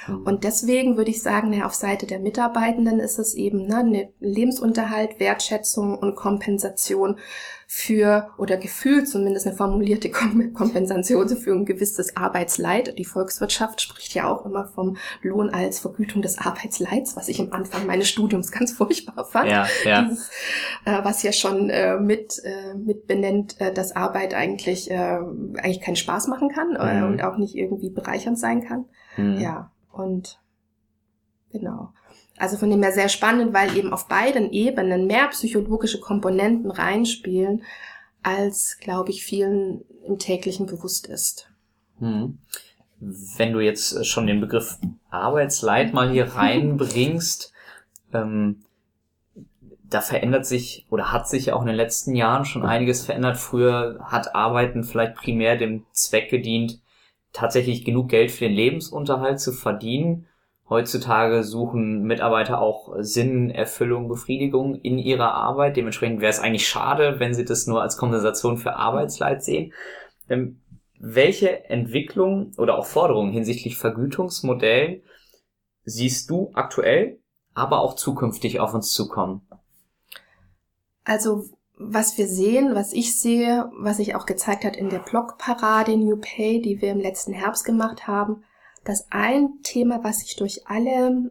Mhm. 0.06 0.22
Und 0.22 0.44
deswegen 0.44 0.96
würde 0.96 1.10
ich 1.10 1.22
sagen, 1.22 1.50
ne, 1.50 1.64
auf 1.64 1.74
Seite 1.74 2.06
der 2.06 2.18
Mitarbeitenden 2.18 3.00
ist 3.00 3.18
es 3.18 3.34
eben 3.34 3.66
ne, 3.66 3.78
eine 3.78 4.08
Lebensunterhalt, 4.20 5.20
Wertschätzung 5.20 5.98
und 5.98 6.16
Kompensation 6.16 7.18
für, 7.70 8.30
oder 8.38 8.56
gefühlt 8.56 9.06
zumindest 9.08 9.46
eine 9.46 9.54
formulierte 9.54 10.10
Kompensation 10.54 11.28
für 11.28 11.52
ein 11.52 11.66
gewisses 11.66 12.16
Arbeitsleid. 12.16 12.98
Die 12.98 13.04
Volkswirtschaft 13.04 13.82
spricht 13.82 14.14
ja 14.14 14.26
auch 14.26 14.46
immer 14.46 14.64
vom 14.68 14.96
Lohn 15.20 15.50
als 15.50 15.78
Vergütung 15.78 16.22
des 16.22 16.38
Arbeitsleids, 16.38 17.14
was 17.14 17.28
ich 17.28 17.40
am 17.40 17.52
Anfang 17.52 17.86
meines 17.86 18.08
Studiums 18.08 18.50
ganz 18.52 18.72
furchtbar 18.76 19.26
fand. 19.26 19.50
Ja, 19.50 19.66
ja. 19.84 20.02
Dieses, 20.02 20.30
äh, 20.86 21.04
was 21.04 21.22
ja 21.22 21.32
schon 21.32 21.68
äh, 21.68 21.98
mit, 21.98 22.40
äh, 22.42 22.74
mit 22.74 23.06
benennt, 23.06 23.60
äh, 23.60 23.70
dass 23.70 23.94
Arbeit 23.94 24.32
eigentlich, 24.32 24.90
äh, 24.90 24.94
eigentlich 24.94 25.82
keinen 25.82 25.96
Spaß 25.96 26.26
machen 26.28 26.48
kann 26.48 26.74
äh, 26.74 27.02
mhm. 27.02 27.06
und 27.06 27.22
auch 27.22 27.36
nicht 27.36 27.54
irgendwie 27.54 27.90
bereichernd 27.90 28.38
sein 28.38 28.64
kann. 28.64 28.86
Mhm. 29.18 29.40
Ja, 29.40 29.70
und 29.92 30.38
genau. 31.50 31.92
also 32.38 32.56
von 32.56 32.70
dem 32.70 32.82
her 32.82 32.92
sehr 32.92 33.08
spannend, 33.08 33.52
weil 33.52 33.76
eben 33.76 33.92
auf 33.92 34.08
beiden 34.08 34.52
Ebenen 34.52 35.06
mehr 35.06 35.28
psychologische 35.28 36.00
Komponenten 36.00 36.70
reinspielen, 36.70 37.64
als, 38.22 38.78
glaube 38.80 39.10
ich, 39.10 39.24
vielen 39.24 39.84
im 40.06 40.18
täglichen 40.18 40.66
bewusst 40.66 41.06
ist. 41.06 41.50
Hm. 41.98 42.38
Wenn 43.00 43.52
du 43.52 43.60
jetzt 43.60 44.06
schon 44.06 44.26
den 44.26 44.40
Begriff 44.40 44.78
Arbeitsleit 45.10 45.92
mal 45.94 46.10
hier 46.10 46.34
reinbringst, 46.34 47.52
ähm, 48.12 48.62
da 49.90 50.00
verändert 50.00 50.46
sich 50.46 50.86
oder 50.90 51.12
hat 51.12 51.28
sich 51.28 51.46
ja 51.46 51.54
auch 51.54 51.62
in 51.62 51.68
den 51.68 51.76
letzten 51.76 52.14
Jahren 52.14 52.44
schon 52.44 52.64
einiges 52.64 53.04
verändert. 53.04 53.38
Früher 53.38 54.00
hat 54.02 54.34
Arbeiten 54.34 54.84
vielleicht 54.84 55.14
primär 55.14 55.56
dem 55.56 55.86
Zweck 55.92 56.28
gedient, 56.28 56.80
tatsächlich 57.32 57.84
genug 57.84 58.08
Geld 58.08 58.30
für 58.30 58.44
den 58.44 58.54
Lebensunterhalt 58.54 59.40
zu 59.40 59.52
verdienen. 59.52 60.26
Heutzutage 60.68 61.44
suchen 61.44 62.02
Mitarbeiter 62.02 62.60
auch 62.60 62.94
Sinn, 62.98 63.50
Erfüllung, 63.50 64.08
Befriedigung 64.08 64.74
in 64.74 64.98
ihrer 64.98 65.32
Arbeit. 65.32 65.76
Dementsprechend 65.76 66.20
wäre 66.20 66.30
es 66.30 66.40
eigentlich 66.40 66.68
schade, 66.68 67.20
wenn 67.20 67.32
sie 67.32 67.44
das 67.44 67.66
nur 67.66 67.80
als 67.80 67.96
Kompensation 67.96 68.58
für 68.58 68.76
Arbeitsleid 68.76 69.42
sehen. 69.42 69.72
Ähm, 70.28 70.60
welche 70.98 71.64
Entwicklung 71.70 72.52
oder 72.58 72.76
auch 72.76 72.86
Forderungen 72.86 73.32
hinsichtlich 73.32 73.76
Vergütungsmodellen 73.76 75.02
siehst 75.84 76.28
du 76.28 76.50
aktuell, 76.54 77.20
aber 77.54 77.80
auch 77.80 77.94
zukünftig 77.94 78.60
auf 78.60 78.74
uns 78.74 78.92
zukommen? 78.92 79.42
Also 81.04 81.44
was 81.78 82.18
wir 82.18 82.26
sehen, 82.26 82.74
was 82.74 82.92
ich 82.92 83.18
sehe, 83.20 83.70
was 83.78 83.98
sich 83.98 84.14
auch 84.14 84.26
gezeigt 84.26 84.64
hat 84.64 84.76
in 84.76 84.90
der 84.90 84.98
Blogparade 84.98 85.96
New 85.96 86.16
Pay, 86.16 86.60
die 86.60 86.82
wir 86.82 86.90
im 86.90 87.00
letzten 87.00 87.32
Herbst 87.32 87.64
gemacht 87.64 88.06
haben, 88.06 88.42
dass 88.84 89.06
ein 89.10 89.60
Thema, 89.62 90.02
was 90.02 90.20
sich 90.20 90.36
durch 90.36 90.66
alle, 90.66 91.30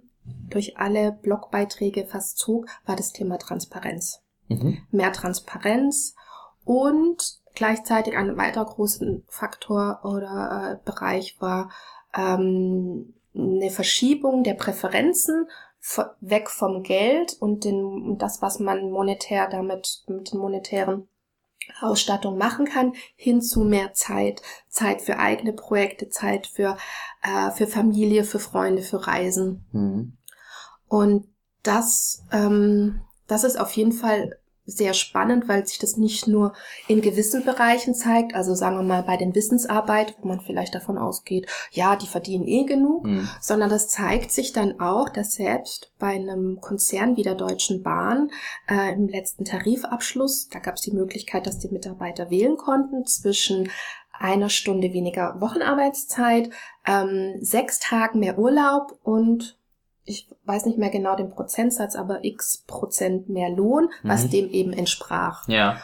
durch 0.50 0.78
alle 0.78 1.12
Blogbeiträge 1.12 2.06
fast 2.06 2.38
zog, 2.38 2.68
war 2.86 2.96
das 2.96 3.12
Thema 3.12 3.38
Transparenz. 3.38 4.22
Mhm. 4.48 4.80
Mehr 4.92 5.12
Transparenz 5.12 6.16
und 6.64 7.40
gleichzeitig 7.54 8.16
ein 8.16 8.38
weiterer 8.38 8.66
großen 8.66 9.26
Faktor 9.28 10.00
oder 10.04 10.80
äh, 10.80 10.86
Bereich 10.86 11.36
war 11.42 11.72
ähm, 12.16 13.16
eine 13.36 13.70
Verschiebung 13.70 14.44
der 14.44 14.54
Präferenzen 14.54 15.48
weg 16.22 16.50
vom 16.50 16.84
Geld 16.84 17.36
und 17.40 17.64
den, 17.64 18.18
das, 18.18 18.42
was 18.42 18.60
man 18.60 18.92
monetär 18.92 19.48
damit, 19.48 20.04
mit 20.08 20.32
den 20.32 20.40
monetären 20.40 21.08
Ausstattung 21.82 22.38
machen 22.38 22.66
kann, 22.66 22.94
hin 23.16 23.42
zu 23.42 23.62
mehr 23.62 23.94
Zeit, 23.94 24.42
Zeit 24.70 25.02
für 25.02 25.20
eigene 25.20 25.54
Projekte, 25.54 26.10
Zeit 26.10 26.48
für, 26.48 26.78
äh, 27.22 27.52
für 27.52 27.68
Familie, 27.68 28.24
für 28.24 28.40
Freunde, 28.40 28.82
für 28.82 29.06
Reisen. 29.06 29.66
Mhm. 29.72 30.18
Und 30.88 31.28
das, 31.64 32.24
ähm, 32.32 33.02
das 33.28 33.44
ist 33.44 33.60
auf 33.60 33.72
jeden 33.72 33.92
Fall 33.92 34.40
sehr 34.68 34.94
spannend, 34.94 35.48
weil 35.48 35.66
sich 35.66 35.80
das 35.80 35.96
nicht 35.96 36.28
nur 36.28 36.54
in 36.88 37.02
gewissen 37.02 37.46
Bereichen 37.46 37.96
zeigt, 37.96 38.36
also 38.36 38.54
sagen 38.54 38.76
wir 38.76 38.84
mal 38.84 39.02
bei 39.02 39.16
den 39.16 39.34
Wissensarbeit, 39.34 40.16
wo 40.22 40.28
man 40.28 40.42
vielleicht 40.42 40.76
davon 40.76 40.98
ausgeht, 40.98 41.48
ja, 41.72 41.96
die 41.96 42.06
verdienen 42.06 42.46
eh 42.46 42.66
genug, 42.66 43.06
mhm. 43.06 43.30
sondern 43.40 43.70
das 43.70 43.88
zeigt 43.88 44.32
sich 44.32 44.52
dann 44.52 44.80
auch, 44.82 45.08
dass 45.08 45.34
selbst 45.34 45.94
bei 45.98 46.10
einem 46.10 46.60
Konzern 46.60 47.16
wie 47.16 47.24
der 47.24 47.36
Deutschen 47.36 47.82
Bahn 47.82 48.30
äh, 48.70 48.94
im 48.94 49.08
letzten 49.08 49.46
Tarifabschluss, 49.46 50.50
da 50.50 50.60
gab 50.60 50.76
es 50.76 50.82
die 50.82 50.92
Möglichkeit, 50.92 51.48
dass 51.48 51.60
die 51.60 51.70
Mitarbeiter 51.70 52.30
wählen 52.30 52.58
konnten 52.58 53.06
zwischen 53.06 53.70
einer 54.20 54.50
Stunde 54.50 54.94
weniger 54.94 55.40
Wochenarbeitszeit, 55.40 56.50
ähm, 56.86 57.36
sechs 57.40 57.80
Tagen 57.80 58.20
mehr 58.20 58.38
Urlaub 58.38 59.00
und 59.04 59.57
ich 60.08 60.28
weiß 60.46 60.66
nicht 60.66 60.78
mehr 60.78 60.90
genau 60.90 61.16
den 61.16 61.30
Prozentsatz, 61.30 61.96
aber 61.96 62.24
x 62.24 62.64
Prozent 62.66 63.30
mehr 63.30 63.50
Lohn, 63.50 63.90
mhm. 64.02 64.10
was 64.10 64.30
dem 64.30 64.50
eben 64.50 64.74
entsprach. 64.74 65.48
Ja. 65.48 65.78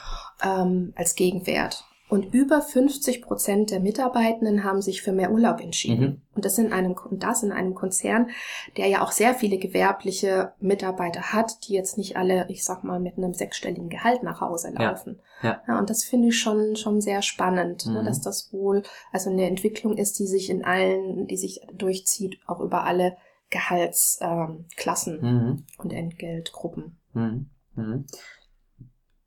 Ähm, 0.43 0.93
als 0.95 1.15
Gegenwert. 1.15 1.85
Und 2.13 2.31
über 2.31 2.61
50 2.61 3.23
Prozent 3.23 3.71
der 3.71 3.79
Mitarbeitenden 3.79 4.63
haben 4.63 4.83
sich 4.83 5.01
für 5.01 5.11
mehr 5.11 5.31
Urlaub 5.31 5.59
entschieden. 5.59 6.05
Mhm. 6.05 6.21
Und 6.35 6.45
das 6.45 6.59
in 6.59 6.71
einem, 6.71 6.95
und 7.09 7.23
das 7.23 7.41
in 7.41 7.51
einem 7.51 7.73
Konzern, 7.73 8.29
der 8.77 8.87
ja 8.87 9.01
auch 9.01 9.11
sehr 9.11 9.33
viele 9.33 9.57
gewerbliche 9.57 10.53
Mitarbeiter 10.59 11.33
hat, 11.33 11.67
die 11.67 11.73
jetzt 11.73 11.97
nicht 11.97 12.15
alle, 12.15 12.45
ich 12.49 12.63
sag 12.63 12.83
mal, 12.83 12.99
mit 12.99 13.17
einem 13.17 13.33
sechsstelligen 13.33 13.89
Gehalt 13.89 14.21
nach 14.21 14.41
Hause 14.41 14.71
laufen. 14.77 15.21
Ja. 15.41 15.49
ja. 15.49 15.61
ja 15.67 15.79
und 15.79 15.89
das 15.89 16.03
finde 16.03 16.27
ich 16.27 16.39
schon, 16.39 16.75
schon 16.75 17.01
sehr 17.01 17.23
spannend, 17.23 17.87
ne, 17.87 17.93
mhm. 17.93 17.97
ne, 17.97 18.03
dass 18.03 18.21
das 18.21 18.53
wohl, 18.53 18.83
also 19.11 19.31
eine 19.31 19.47
Entwicklung 19.47 19.97
ist, 19.97 20.19
die 20.19 20.27
sich 20.27 20.51
in 20.51 20.63
allen, 20.63 21.25
die 21.25 21.37
sich 21.37 21.61
durchzieht, 21.73 22.37
auch 22.45 22.59
über 22.59 22.83
alle 22.83 23.17
Gehaltsklassen 23.53 25.19
ähm, 25.21 25.35
mhm. 25.35 25.63
und 25.77 25.93
Entgeltgruppen. 25.93 26.97
Mhm. 27.13 27.49
Mhm. 27.75 28.05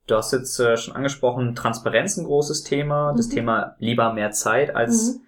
Du 0.06 0.16
hast 0.16 0.32
jetzt 0.32 0.58
äh, 0.58 0.76
schon 0.76 0.94
angesprochen, 0.94 1.54
Transparenz 1.54 2.16
ein 2.16 2.24
großes 2.24 2.64
Thema, 2.64 3.14
das 3.16 3.28
mhm. 3.28 3.32
Thema 3.32 3.76
lieber 3.78 4.12
mehr 4.12 4.32
Zeit 4.32 4.74
als 4.74 5.20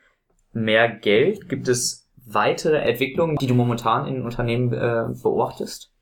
mhm. 0.53 0.63
mehr 0.63 0.89
Geld. 0.89 1.49
Gibt 1.49 1.69
es 1.69 2.09
weitere 2.17 2.79
Entwicklungen, 2.79 3.37
die 3.37 3.47
du 3.47 3.55
momentan 3.55 4.07
in 4.07 4.23
Unternehmen 4.23 4.73
äh, 4.73 5.07
beobachtest? 5.23 5.93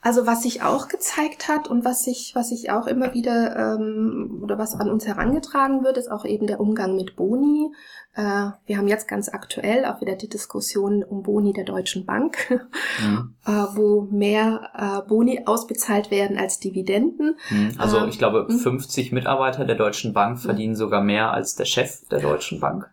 Also 0.00 0.26
was 0.26 0.44
sich 0.44 0.62
auch 0.62 0.86
gezeigt 0.86 1.48
hat 1.48 1.66
und 1.66 1.84
was 1.84 2.04
sich 2.04 2.32
was 2.34 2.50
sich 2.50 2.70
auch 2.70 2.86
immer 2.86 3.14
wieder 3.14 3.56
ähm, 3.56 4.40
oder 4.44 4.56
was 4.56 4.74
an 4.74 4.90
uns 4.90 5.06
herangetragen 5.06 5.82
wird, 5.82 5.96
ist 5.96 6.10
auch 6.10 6.24
eben 6.24 6.46
der 6.46 6.60
Umgang 6.60 6.94
mit 6.94 7.16
Boni. 7.16 7.72
Äh, 8.14 8.50
wir 8.66 8.78
haben 8.78 8.86
jetzt 8.86 9.08
ganz 9.08 9.28
aktuell 9.28 9.84
auch 9.84 10.00
wieder 10.00 10.14
die 10.14 10.28
Diskussion 10.28 11.02
um 11.02 11.24
Boni 11.24 11.52
der 11.52 11.64
Deutschen 11.64 12.06
Bank, 12.06 12.36
mhm. 13.02 13.34
äh, 13.44 13.50
wo 13.50 14.02
mehr 14.10 14.70
äh, 15.04 15.08
Boni 15.08 15.42
ausbezahlt 15.46 16.12
werden 16.12 16.38
als 16.38 16.60
Dividenden. 16.60 17.36
Mhm. 17.50 17.74
Also 17.78 18.06
ich 18.06 18.18
glaube, 18.18 18.46
50 18.48 19.08
hm? 19.08 19.14
Mitarbeiter 19.16 19.64
der 19.64 19.76
Deutschen 19.76 20.12
Bank 20.12 20.38
verdienen 20.38 20.76
sogar 20.76 21.02
mehr 21.02 21.32
als 21.32 21.56
der 21.56 21.64
Chef 21.64 22.06
der 22.08 22.20
Deutschen 22.20 22.60
Bank. 22.60 22.88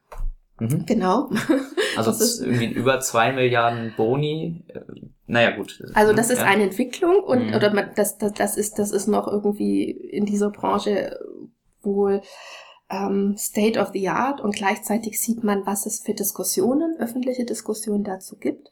Mhm. 0.59 0.85
Genau. 0.85 1.29
Also 1.97 2.09
das 2.11 2.21
ist 2.21 2.41
irgendwie 2.41 2.71
über 2.71 2.99
zwei 2.99 3.31
Milliarden 3.31 3.93
Boni. 3.95 4.63
Naja, 5.27 5.55
gut. 5.55 5.83
Also 5.93 6.13
das 6.13 6.29
ist 6.29 6.39
ja. 6.39 6.45
eine 6.45 6.63
Entwicklung 6.63 7.19
und 7.23 7.47
mhm. 7.47 7.55
oder 7.55 7.73
man, 7.73 7.91
das, 7.95 8.17
das, 8.17 8.33
das 8.33 8.57
ist 8.57 8.77
das 8.77 8.91
ist 8.91 9.07
noch 9.07 9.27
irgendwie 9.27 9.89
in 9.89 10.25
dieser 10.25 10.51
Branche 10.51 11.19
wohl 11.81 12.21
ähm, 12.89 13.35
State 13.37 13.79
of 13.79 13.89
the 13.93 14.09
Art 14.09 14.41
und 14.41 14.55
gleichzeitig 14.55 15.19
sieht 15.19 15.43
man, 15.43 15.65
was 15.65 15.85
es 15.85 16.01
für 16.01 16.13
Diskussionen, 16.13 16.97
öffentliche 16.99 17.45
Diskussionen 17.45 18.03
dazu 18.03 18.37
gibt. 18.37 18.69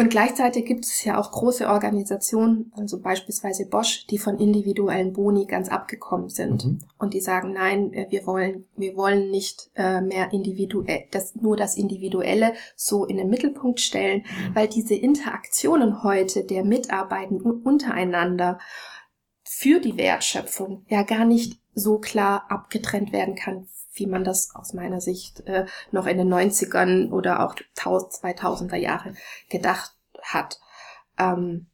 Und 0.00 0.10
gleichzeitig 0.10 0.64
gibt 0.64 0.84
es 0.84 1.02
ja 1.02 1.18
auch 1.18 1.32
große 1.32 1.66
Organisationen, 1.66 2.72
also 2.76 3.00
beispielsweise 3.00 3.66
Bosch, 3.66 4.06
die 4.06 4.18
von 4.18 4.38
individuellen 4.38 5.12
Boni 5.12 5.44
ganz 5.46 5.68
abgekommen 5.68 6.28
sind 6.28 6.64
mhm. 6.64 6.78
und 6.98 7.14
die 7.14 7.20
sagen, 7.20 7.52
nein, 7.52 7.92
äh, 7.92 8.06
wir 8.08 8.24
wollen, 8.24 8.66
wir 8.76 8.94
wollen 8.94 9.32
nicht 9.32 9.72
äh, 9.74 10.00
mehr 10.00 10.32
individuell, 10.32 11.06
das, 11.10 11.34
nur 11.34 11.56
das 11.56 11.76
Individuelle 11.76 12.52
so 12.76 13.06
in 13.06 13.16
den 13.16 13.28
Mittelpunkt 13.28 13.80
stellen, 13.80 14.18
mhm. 14.20 14.54
weil 14.54 14.68
diese 14.68 14.94
Interaktionen 14.94 16.04
heute 16.04 16.44
der 16.44 16.62
Mitarbeitenden 16.62 17.50
untereinander 17.62 18.60
für 19.42 19.80
die 19.80 19.96
Wertschöpfung 19.96 20.84
ja 20.88 21.02
gar 21.02 21.24
nicht 21.24 21.60
so 21.74 21.98
klar 21.98 22.44
abgetrennt 22.50 23.12
werden 23.12 23.34
kann, 23.34 23.66
wie 23.98 24.06
man 24.06 24.24
das 24.24 24.54
aus 24.54 24.72
meiner 24.72 25.00
Sicht 25.00 25.46
äh, 25.46 25.66
noch 25.90 26.06
in 26.06 26.18
den 26.18 26.32
90ern 26.32 27.10
oder 27.10 27.44
auch 27.44 27.54
2000er 27.76 28.76
Jahre 28.76 29.14
gedacht 29.48 29.94
hat. 30.22 30.60
Ähm, 31.18 31.66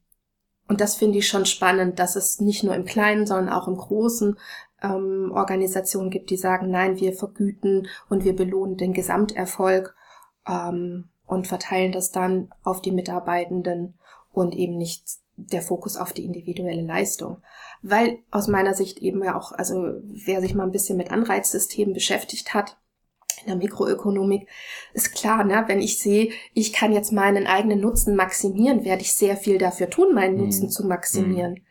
und 0.67 0.81
das 0.81 0.95
finde 0.95 1.19
ich 1.19 1.29
schon 1.29 1.47
spannend, 1.47 1.99
dass 1.99 2.17
es 2.17 2.41
nicht 2.41 2.65
nur 2.65 2.75
im 2.75 2.87
Kleinen, 2.87 3.27
sondern 3.27 3.53
auch 3.53 3.69
im 3.69 3.77
Großen 3.77 4.39
ähm, 4.83 5.31
Organisationen 5.35 6.11
gibt, 6.11 6.31
die 6.31 6.37
sagen, 6.37 6.71
nein, 6.71 6.97
wir 6.97 7.13
vergüten 7.13 7.89
und 8.09 8.25
wir 8.25 8.35
belohnen 8.35 8.77
den 8.77 8.93
Gesamterfolg 8.93 9.95
ähm, 10.49 11.11
und 11.27 11.47
verteilen 11.47 11.93
das 11.93 12.11
dann 12.11 12.51
auf 12.63 12.81
die 12.81 12.93
Mitarbeitenden 12.93 13.99
und 14.33 14.55
eben 14.55 14.77
nicht 14.77 15.05
der 15.37 15.63
Fokus 15.63 15.97
auf 15.97 16.13
die 16.13 16.25
individuelle 16.25 16.83
Leistung. 16.83 17.39
Weil 17.83 18.19
aus 18.31 18.49
meiner 18.49 18.75
Sicht 18.75 18.99
eben 18.99 19.23
ja 19.25 19.37
auch, 19.37 19.53
also 19.53 19.95
wer 20.05 20.41
sich 20.41 20.55
mal 20.55 20.65
ein 20.65 20.73
bisschen 20.73 20.97
mit 20.97 21.11
Anreizsystemen 21.11 21.95
beschäftigt 21.95 22.55
hat, 22.55 22.77
in 23.41 23.49
der 23.49 23.57
Mikroökonomik, 23.57 24.49
ist 24.95 25.15
klar, 25.15 25.45
ne, 25.45 25.65
wenn 25.67 25.81
ich 25.81 25.99
sehe, 25.99 26.31
ich 26.55 26.73
kann 26.73 26.93
jetzt 26.93 27.13
meinen 27.13 27.47
eigenen 27.47 27.81
Nutzen 27.81 28.17
maximieren, 28.17 28.85
werde 28.85 29.03
ich 29.03 29.13
sehr 29.15 29.37
viel 29.37 29.59
dafür 29.59 29.91
tun, 29.91 30.15
meinen 30.15 30.37
mhm. 30.37 30.45
Nutzen 30.45 30.71
zu 30.71 30.87
maximieren. 30.87 31.53
Mhm. 31.53 31.67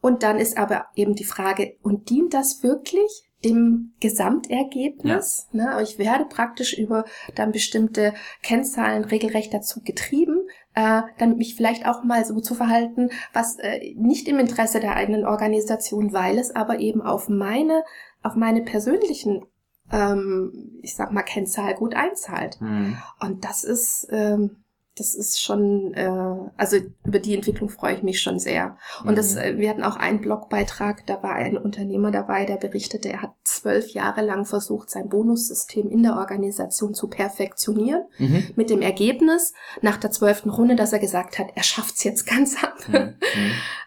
Und 0.00 0.22
dann 0.22 0.38
ist 0.38 0.58
aber 0.58 0.86
eben 0.96 1.14
die 1.14 1.24
Frage, 1.24 1.76
und 1.82 2.10
dient 2.10 2.34
das 2.34 2.62
wirklich 2.62 3.24
dem 3.44 3.94
Gesamtergebnis. 4.00 5.48
Ja. 5.52 5.76
Ne? 5.76 5.82
Ich 5.82 5.98
werde 5.98 6.24
praktisch 6.24 6.76
über 6.76 7.04
dann 7.34 7.52
bestimmte 7.52 8.14
Kennzahlen 8.42 9.04
regelrecht 9.04 9.52
dazu 9.52 9.82
getrieben, 9.82 10.46
äh, 10.74 11.02
dann 11.18 11.36
mich 11.36 11.54
vielleicht 11.54 11.86
auch 11.86 12.04
mal 12.04 12.24
so 12.24 12.40
zu 12.40 12.54
verhalten, 12.54 13.10
was 13.32 13.58
äh, 13.58 13.94
nicht 13.96 14.28
im 14.28 14.38
Interesse 14.38 14.80
der 14.80 14.96
eigenen 14.96 15.24
Organisation, 15.24 16.12
weil 16.12 16.38
es 16.38 16.54
aber 16.54 16.78
eben 16.80 17.02
auf 17.02 17.28
meine, 17.28 17.84
auf 18.22 18.34
meine 18.34 18.62
persönlichen 18.62 19.44
ähm, 19.92 20.78
ich 20.82 20.94
sag 20.96 21.12
mal, 21.12 21.22
Kennzahl 21.22 21.74
gut 21.74 21.94
einzahlt. 21.94 22.60
Mhm. 22.60 22.96
Und 23.20 23.44
das 23.44 23.64
ist, 23.64 24.06
ähm, 24.10 24.63
das 24.96 25.14
ist 25.14 25.42
schon, 25.42 25.92
äh, 25.94 26.50
also 26.56 26.76
über 27.04 27.18
die 27.18 27.34
Entwicklung 27.34 27.68
freue 27.68 27.96
ich 27.96 28.02
mich 28.02 28.20
schon 28.20 28.38
sehr. 28.38 28.76
Und 29.02 29.12
mhm. 29.12 29.16
das, 29.16 29.34
äh, 29.34 29.54
wir 29.56 29.68
hatten 29.68 29.82
auch 29.82 29.96
einen 29.96 30.20
Blogbeitrag, 30.20 31.04
da 31.06 31.22
war 31.22 31.34
ein 31.34 31.58
Unternehmer 31.58 32.12
dabei, 32.12 32.44
der 32.44 32.56
berichtete, 32.56 33.08
er 33.08 33.22
hat 33.22 33.32
zwölf 33.42 33.90
Jahre 33.90 34.22
lang 34.22 34.44
versucht, 34.44 34.90
sein 34.90 35.08
Bonussystem 35.08 35.90
in 35.90 36.04
der 36.04 36.16
Organisation 36.16 36.94
zu 36.94 37.08
perfektionieren, 37.08 38.04
mhm. 38.18 38.44
mit 38.54 38.70
dem 38.70 38.82
Ergebnis 38.82 39.52
nach 39.82 39.96
der 39.96 40.12
zwölften 40.12 40.50
Runde, 40.50 40.76
dass 40.76 40.92
er 40.92 41.00
gesagt 41.00 41.38
hat, 41.40 41.48
er 41.54 41.64
schafft's 41.64 42.04
jetzt 42.04 42.26
ganz 42.26 42.62
ab. 42.62 42.76
Mhm. 42.88 42.94
mhm. 42.94 43.14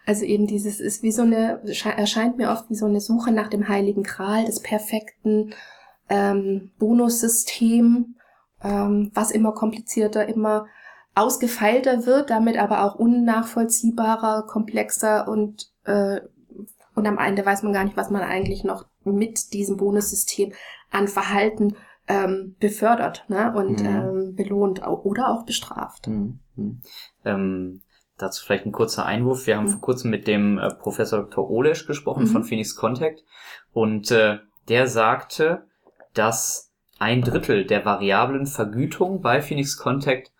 Also 0.06 0.24
eben 0.24 0.46
dieses 0.46 0.80
ist 0.80 1.02
wie 1.02 1.12
so 1.12 1.20
eine, 1.20 1.60
erscheint 1.66 2.38
mir 2.38 2.50
oft 2.50 2.70
wie 2.70 2.74
so 2.74 2.86
eine 2.86 2.98
Suche 2.98 3.30
nach 3.30 3.48
dem 3.48 3.68
heiligen 3.68 4.04
Gral 4.04 4.46
des 4.46 4.60
perfekten 4.60 5.52
ähm, 6.08 6.70
Bonussystem, 6.78 8.14
ähm, 8.62 9.10
was 9.12 9.30
immer 9.30 9.52
komplizierter, 9.52 10.26
immer 10.26 10.66
ausgefeilter 11.18 12.06
wird, 12.06 12.30
damit 12.30 12.58
aber 12.58 12.84
auch 12.84 12.94
unnachvollziehbarer, 12.94 14.46
komplexer 14.46 15.28
und, 15.28 15.70
äh, 15.84 16.20
und 16.94 17.06
am 17.06 17.18
Ende 17.18 17.44
weiß 17.44 17.62
man 17.62 17.72
gar 17.72 17.84
nicht, 17.84 17.96
was 17.96 18.10
man 18.10 18.22
eigentlich 18.22 18.64
noch 18.64 18.86
mit 19.04 19.52
diesem 19.52 19.76
Bonussystem 19.76 20.52
an 20.90 21.08
Verhalten 21.08 21.76
ähm, 22.06 22.56
befördert 22.60 23.24
ne? 23.28 23.52
und 23.54 23.82
mhm. 23.82 23.86
ähm, 23.86 24.34
belohnt 24.34 24.86
oder 24.86 25.28
auch 25.28 25.44
bestraft. 25.44 26.06
Mhm. 26.06 26.38
mhm. 26.56 26.80
Ähm, 27.24 27.82
dazu 28.16 28.44
vielleicht 28.44 28.66
ein 28.66 28.72
kurzer 28.72 29.04
Einwurf. 29.04 29.46
Wir 29.46 29.56
haben 29.56 29.66
mhm. 29.66 29.70
vor 29.70 29.80
kurzem 29.80 30.10
mit 30.10 30.26
dem 30.26 30.58
äh, 30.58 30.70
Professor 30.74 31.20
Dr. 31.20 31.50
Olesch 31.50 31.86
gesprochen 31.86 32.26
von 32.26 32.42
mhm. 32.42 32.46
Phoenix 32.46 32.76
Contact 32.76 33.24
und 33.72 34.10
äh, 34.10 34.38
der 34.68 34.86
sagte, 34.86 35.66
dass 36.14 36.72
ein 36.98 37.22
Drittel 37.22 37.64
der 37.64 37.84
variablen 37.84 38.46
Vergütung 38.46 39.20
bei 39.20 39.40
Phoenix 39.40 39.76
Contact 39.76 40.32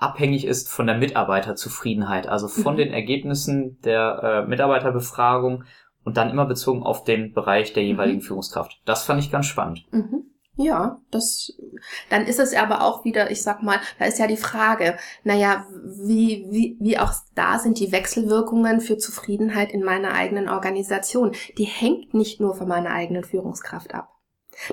abhängig 0.00 0.46
ist 0.46 0.68
von 0.68 0.86
der 0.86 0.96
Mitarbeiterzufriedenheit, 0.96 2.26
also 2.26 2.48
von 2.48 2.74
mhm. 2.74 2.78
den 2.78 2.92
Ergebnissen 2.92 3.80
der 3.82 4.44
äh, 4.44 4.48
Mitarbeiterbefragung 4.48 5.64
und 6.04 6.16
dann 6.16 6.30
immer 6.30 6.46
bezogen 6.46 6.82
auf 6.82 7.04
den 7.04 7.32
Bereich 7.32 7.74
der 7.74 7.84
jeweiligen 7.84 8.18
mhm. 8.18 8.24
Führungskraft. 8.24 8.80
Das 8.86 9.04
fand 9.04 9.22
ich 9.22 9.30
ganz 9.30 9.46
spannend. 9.46 9.86
Mhm. 9.92 10.24
Ja, 10.56 11.00
das, 11.10 11.52
dann 12.10 12.26
ist 12.26 12.38
es 12.38 12.54
aber 12.54 12.82
auch 12.82 13.04
wieder, 13.04 13.30
ich 13.30 13.42
sag 13.42 13.62
mal, 13.62 13.78
da 13.98 14.06
ist 14.06 14.18
ja 14.18 14.26
die 14.26 14.36
Frage, 14.36 14.96
naja, 15.22 15.66
wie, 15.84 16.46
wie, 16.50 16.76
wie 16.80 16.98
auch 16.98 17.12
da 17.34 17.58
sind 17.58 17.78
die 17.78 17.92
Wechselwirkungen 17.92 18.80
für 18.80 18.98
Zufriedenheit 18.98 19.72
in 19.72 19.82
meiner 19.82 20.12
eigenen 20.12 20.48
Organisation. 20.48 21.32
Die 21.56 21.64
hängt 21.64 22.12
nicht 22.12 22.40
nur 22.40 22.54
von 22.54 22.68
meiner 22.68 22.90
eigenen 22.90 23.24
Führungskraft 23.24 23.94
ab. 23.94 24.08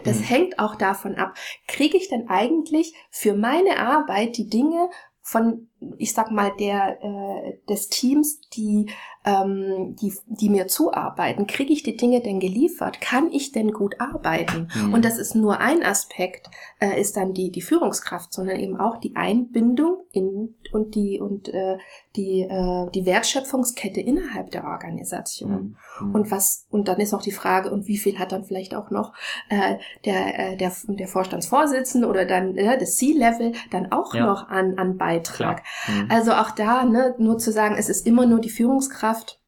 Das 0.03 0.19
mhm. 0.19 0.23
hängt 0.23 0.59
auch 0.59 0.75
davon 0.75 1.15
ab, 1.15 1.35
kriege 1.67 1.97
ich 1.97 2.09
denn 2.09 2.27
eigentlich 2.27 2.93
für 3.09 3.33
meine 3.33 3.79
Arbeit 3.79 4.37
die 4.37 4.49
Dinge 4.49 4.89
von, 5.27 5.67
ich 5.97 6.13
sag 6.13 6.31
mal, 6.31 6.51
der 6.59 6.97
äh, 7.03 7.57
des 7.69 7.89
Teams, 7.89 8.39
die 8.53 8.89
ähm, 9.25 9.95
die, 9.99 10.13
die 10.25 10.49
mir 10.49 10.67
zuarbeiten, 10.67 11.47
kriege 11.47 11.73
ich 11.73 11.83
die 11.83 11.97
Dinge 11.97 12.21
denn 12.21 12.39
geliefert? 12.39 13.01
Kann 13.01 13.31
ich 13.31 13.51
denn 13.51 13.71
gut 13.71 13.99
arbeiten? 13.99 14.69
Mhm. 14.73 14.93
Und 14.93 15.03
das 15.05 15.17
ist 15.17 15.35
nur 15.35 15.59
ein 15.59 15.83
Aspekt, 15.83 16.49
äh, 16.79 16.99
ist 16.99 17.17
dann 17.17 17.33
die 17.33 17.51
die 17.51 17.61
Führungskraft, 17.61 18.33
sondern 18.33 18.59
eben 18.59 18.79
auch 18.79 18.97
die 18.97 19.15
Einbindung 19.15 19.97
in 20.11 20.55
und 20.71 20.95
die 20.95 21.19
und 21.19 21.49
äh, 21.49 21.77
die 22.15 22.41
äh, 22.41 22.89
die 22.91 23.05
Wertschöpfungskette 23.05 24.01
innerhalb 24.01 24.49
der 24.51 24.63
Organisation. 24.63 25.77
Mhm. 25.99 26.15
Und 26.15 26.31
was 26.31 26.65
und 26.69 26.87
dann 26.87 26.99
ist 26.99 27.11
noch 27.11 27.21
die 27.21 27.31
Frage 27.31 27.69
und 27.69 27.87
wie 27.87 27.97
viel 27.97 28.17
hat 28.17 28.31
dann 28.31 28.45
vielleicht 28.45 28.73
auch 28.75 28.91
noch 28.91 29.13
äh, 29.49 29.75
der 30.05 30.53
äh, 30.53 30.57
der 30.57 30.71
der 30.87 31.07
Vorstandsvorsitzende 31.07 32.07
oder 32.07 32.25
dann 32.25 32.55
äh, 32.55 32.77
das 32.79 32.95
C-Level 32.95 33.51
dann 33.71 33.91
auch 33.91 34.15
ja. 34.15 34.25
noch 34.25 34.47
an 34.47 34.79
an 34.79 34.97
Beitrag. 34.97 35.63
Mhm. 35.87 36.07
Also 36.09 36.33
auch 36.33 36.51
da 36.51 36.83
ne, 36.83 37.15
nur 37.17 37.37
zu 37.37 37.51
sagen, 37.51 37.75
es 37.77 37.89
ist 37.89 38.05
immer 38.05 38.25
nur 38.25 38.39
die 38.39 38.49
Führungskraft, 38.49 39.39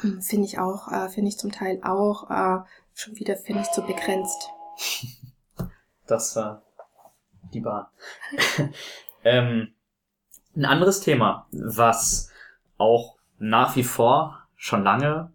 hm, 0.00 0.22
finde 0.22 0.46
ich 0.46 0.58
auch, 0.58 0.90
äh, 0.90 1.08
finde 1.08 1.28
ich 1.28 1.38
zum 1.38 1.52
Teil 1.52 1.80
auch 1.82 2.30
äh, 2.30 2.64
schon 2.94 3.16
wieder 3.16 3.36
finde 3.36 3.62
ich 3.62 3.70
zu 3.70 3.82
begrenzt. 3.82 4.48
Das 6.08 6.34
war 6.34 6.62
die 7.54 7.60
Bahn. 7.60 7.86
ähm, 9.24 9.72
ein 10.54 10.64
anderes 10.64 11.00
Thema, 11.00 11.46
was 11.52 12.30
auch 12.76 13.16
nach 13.38 13.76
wie 13.76 13.84
vor 13.84 14.46
schon 14.56 14.82
lange 14.82 15.32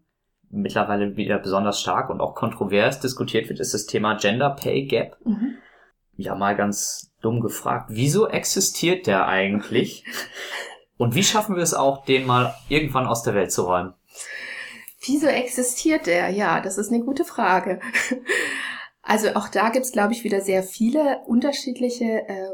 mittlerweile 0.49 1.15
wieder 1.17 1.39
besonders 1.39 1.81
stark 1.81 2.09
und 2.09 2.21
auch 2.21 2.35
kontrovers 2.35 2.99
diskutiert 2.99 3.49
wird, 3.49 3.59
ist 3.59 3.73
das 3.73 3.85
Thema 3.85 4.15
Gender 4.15 4.51
Pay 4.51 4.85
Gap. 4.85 5.17
Mhm. 5.25 5.55
Ja, 6.15 6.35
mal 6.35 6.55
ganz 6.55 7.06
dumm 7.27 7.41
gefragt, 7.41 7.87
wieso 7.89 8.27
existiert 8.27 9.05
der 9.05 9.27
eigentlich? 9.27 10.05
Und 10.97 11.13
wie 11.13 11.23
schaffen 11.23 11.55
wir 11.55 11.63
es 11.63 11.73
auch, 11.73 12.05
den 12.05 12.25
mal 12.25 12.55
irgendwann 12.69 13.05
aus 13.05 13.21
der 13.21 13.35
Welt 13.35 13.51
zu 13.51 13.63
räumen? 13.63 13.93
Wieso 15.05 15.27
existiert 15.27 16.07
der? 16.07 16.29
Ja, 16.29 16.61
das 16.61 16.77
ist 16.77 16.91
eine 16.91 17.03
gute 17.03 17.25
Frage. 17.25 17.79
Also 19.09 19.29
auch 19.35 19.47
da 19.47 19.69
gibt's, 19.69 19.93
glaube 19.93 20.11
ich, 20.11 20.25
wieder 20.25 20.41
sehr 20.41 20.63
viele 20.63 21.21
unterschiedliche 21.27 22.27
äh, 22.27 22.49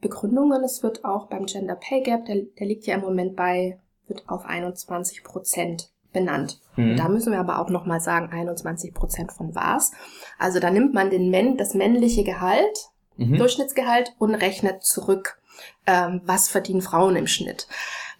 Begründungen. 0.00 0.64
Es 0.64 0.82
wird 0.82 1.04
auch 1.04 1.26
beim 1.26 1.44
Gender 1.44 1.74
Pay 1.74 2.02
Gap, 2.02 2.24
der, 2.24 2.44
der 2.58 2.66
liegt 2.66 2.86
ja 2.86 2.94
im 2.94 3.02
Moment 3.02 3.36
bei, 3.36 3.78
wird 4.06 4.26
auf 4.26 4.46
21 4.46 5.22
Prozent 5.22 5.92
benannt. 6.10 6.62
Mhm. 6.76 6.96
Da 6.96 7.10
müssen 7.10 7.30
wir 7.30 7.38
aber 7.38 7.58
auch 7.58 7.68
nochmal 7.68 8.00
sagen, 8.00 8.32
21 8.32 8.94
Prozent 8.94 9.32
von 9.32 9.54
was. 9.54 9.92
Also 10.38 10.60
da 10.60 10.70
nimmt 10.70 10.94
man 10.94 11.10
den 11.10 11.28
Män 11.28 11.58
das 11.58 11.74
männliche 11.74 12.24
Gehalt, 12.24 12.88
mhm. 13.18 13.36
Durchschnittsgehalt 13.36 14.14
und 14.18 14.34
rechnet 14.34 14.84
zurück, 14.84 15.38
ähm, 15.86 16.22
was 16.24 16.48
verdienen 16.48 16.82
Frauen 16.82 17.16
im 17.16 17.26
Schnitt. 17.26 17.66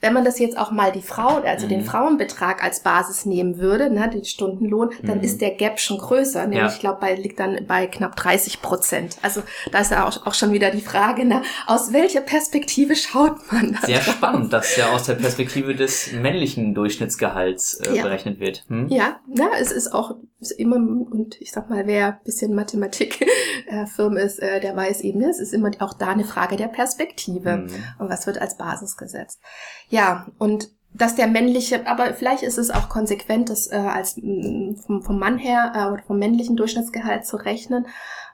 Wenn 0.00 0.12
man 0.12 0.24
das 0.24 0.38
jetzt 0.38 0.56
auch 0.56 0.70
mal 0.70 0.92
die 0.92 1.02
Frau, 1.02 1.42
also 1.42 1.66
mhm. 1.66 1.70
den 1.70 1.84
Frauenbetrag 1.84 2.62
als 2.62 2.80
Basis 2.80 3.26
nehmen 3.26 3.58
würde, 3.58 3.90
ne, 3.90 4.08
den 4.08 4.24
Stundenlohn, 4.24 4.90
dann 5.02 5.18
mhm. 5.18 5.24
ist 5.24 5.40
der 5.40 5.50
Gap 5.50 5.80
schon 5.80 5.98
größer. 5.98 6.42
Nämlich, 6.42 6.58
ja. 6.58 6.68
ich 6.68 6.78
glaube, 6.78 6.98
bei, 7.00 7.14
liegt 7.14 7.40
dann 7.40 7.66
bei 7.66 7.86
knapp 7.86 8.14
30 8.16 8.62
Prozent. 8.62 9.16
Also 9.22 9.42
da 9.72 9.80
ist 9.80 9.90
ja 9.90 10.06
auch, 10.06 10.26
auch 10.26 10.34
schon 10.34 10.52
wieder 10.52 10.70
die 10.70 10.80
Frage, 10.80 11.24
ne, 11.24 11.42
aus 11.66 11.92
welcher 11.92 12.20
Perspektive 12.20 12.94
schaut 12.94 13.52
man 13.52 13.72
da 13.72 13.86
Sehr 13.86 13.98
drauf? 13.98 14.14
spannend, 14.14 14.52
dass 14.52 14.76
ja 14.76 14.90
aus 14.90 15.04
der 15.04 15.14
Perspektive 15.14 15.74
des 15.74 16.12
männlichen 16.12 16.74
Durchschnittsgehalts 16.74 17.74
äh, 17.74 17.96
ja. 17.96 18.02
berechnet 18.02 18.38
wird. 18.38 18.64
Hm? 18.68 18.88
Ja, 18.88 19.20
na, 19.26 19.50
es 19.58 19.72
ist 19.72 19.92
auch 19.92 20.16
ist 20.40 20.52
immer, 20.52 20.76
und 20.76 21.40
ich 21.40 21.50
sag 21.50 21.68
mal, 21.68 21.86
wer 21.86 22.20
bisschen 22.24 22.54
Mathematik 22.54 23.26
äh, 23.66 23.86
firm 23.86 24.16
ist, 24.16 24.38
äh, 24.38 24.60
der 24.60 24.76
weiß 24.76 25.00
eben, 25.00 25.18
ne, 25.18 25.30
es 25.30 25.40
ist 25.40 25.52
immer 25.52 25.70
auch 25.80 25.94
da 25.94 26.08
eine 26.08 26.24
Frage 26.24 26.56
der 26.56 26.68
Perspektive. 26.68 27.56
Mhm. 27.56 27.70
Und 27.98 28.08
was 28.08 28.26
wird 28.26 28.40
als 28.40 28.56
Basis 28.56 28.96
gesetzt? 28.96 29.40
Ja, 29.88 30.26
und 30.38 30.70
dass 30.92 31.14
der 31.14 31.28
männliche, 31.28 31.86
aber 31.86 32.12
vielleicht 32.14 32.42
ist 32.42 32.58
es 32.58 32.70
auch 32.70 32.88
konsequent, 32.88 33.50
das 33.50 33.70
äh, 33.70 33.76
als 33.76 34.16
mm, 34.16 34.74
vom, 34.74 35.02
vom 35.02 35.18
Mann 35.18 35.38
her 35.38 35.72
äh, 35.74 35.92
oder 35.92 36.02
vom 36.02 36.18
männlichen 36.18 36.56
Durchschnittsgehalt 36.56 37.26
zu 37.26 37.36
rechnen, 37.36 37.86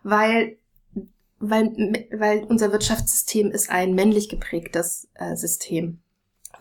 weil 0.02 0.56
weil, 1.40 2.06
weil 2.10 2.44
unser 2.44 2.72
Wirtschaftssystem 2.72 3.50
ist 3.50 3.70
ein 3.70 3.94
männlich 3.94 4.28
geprägtes 4.28 5.08
äh, 5.14 5.36
System, 5.36 6.00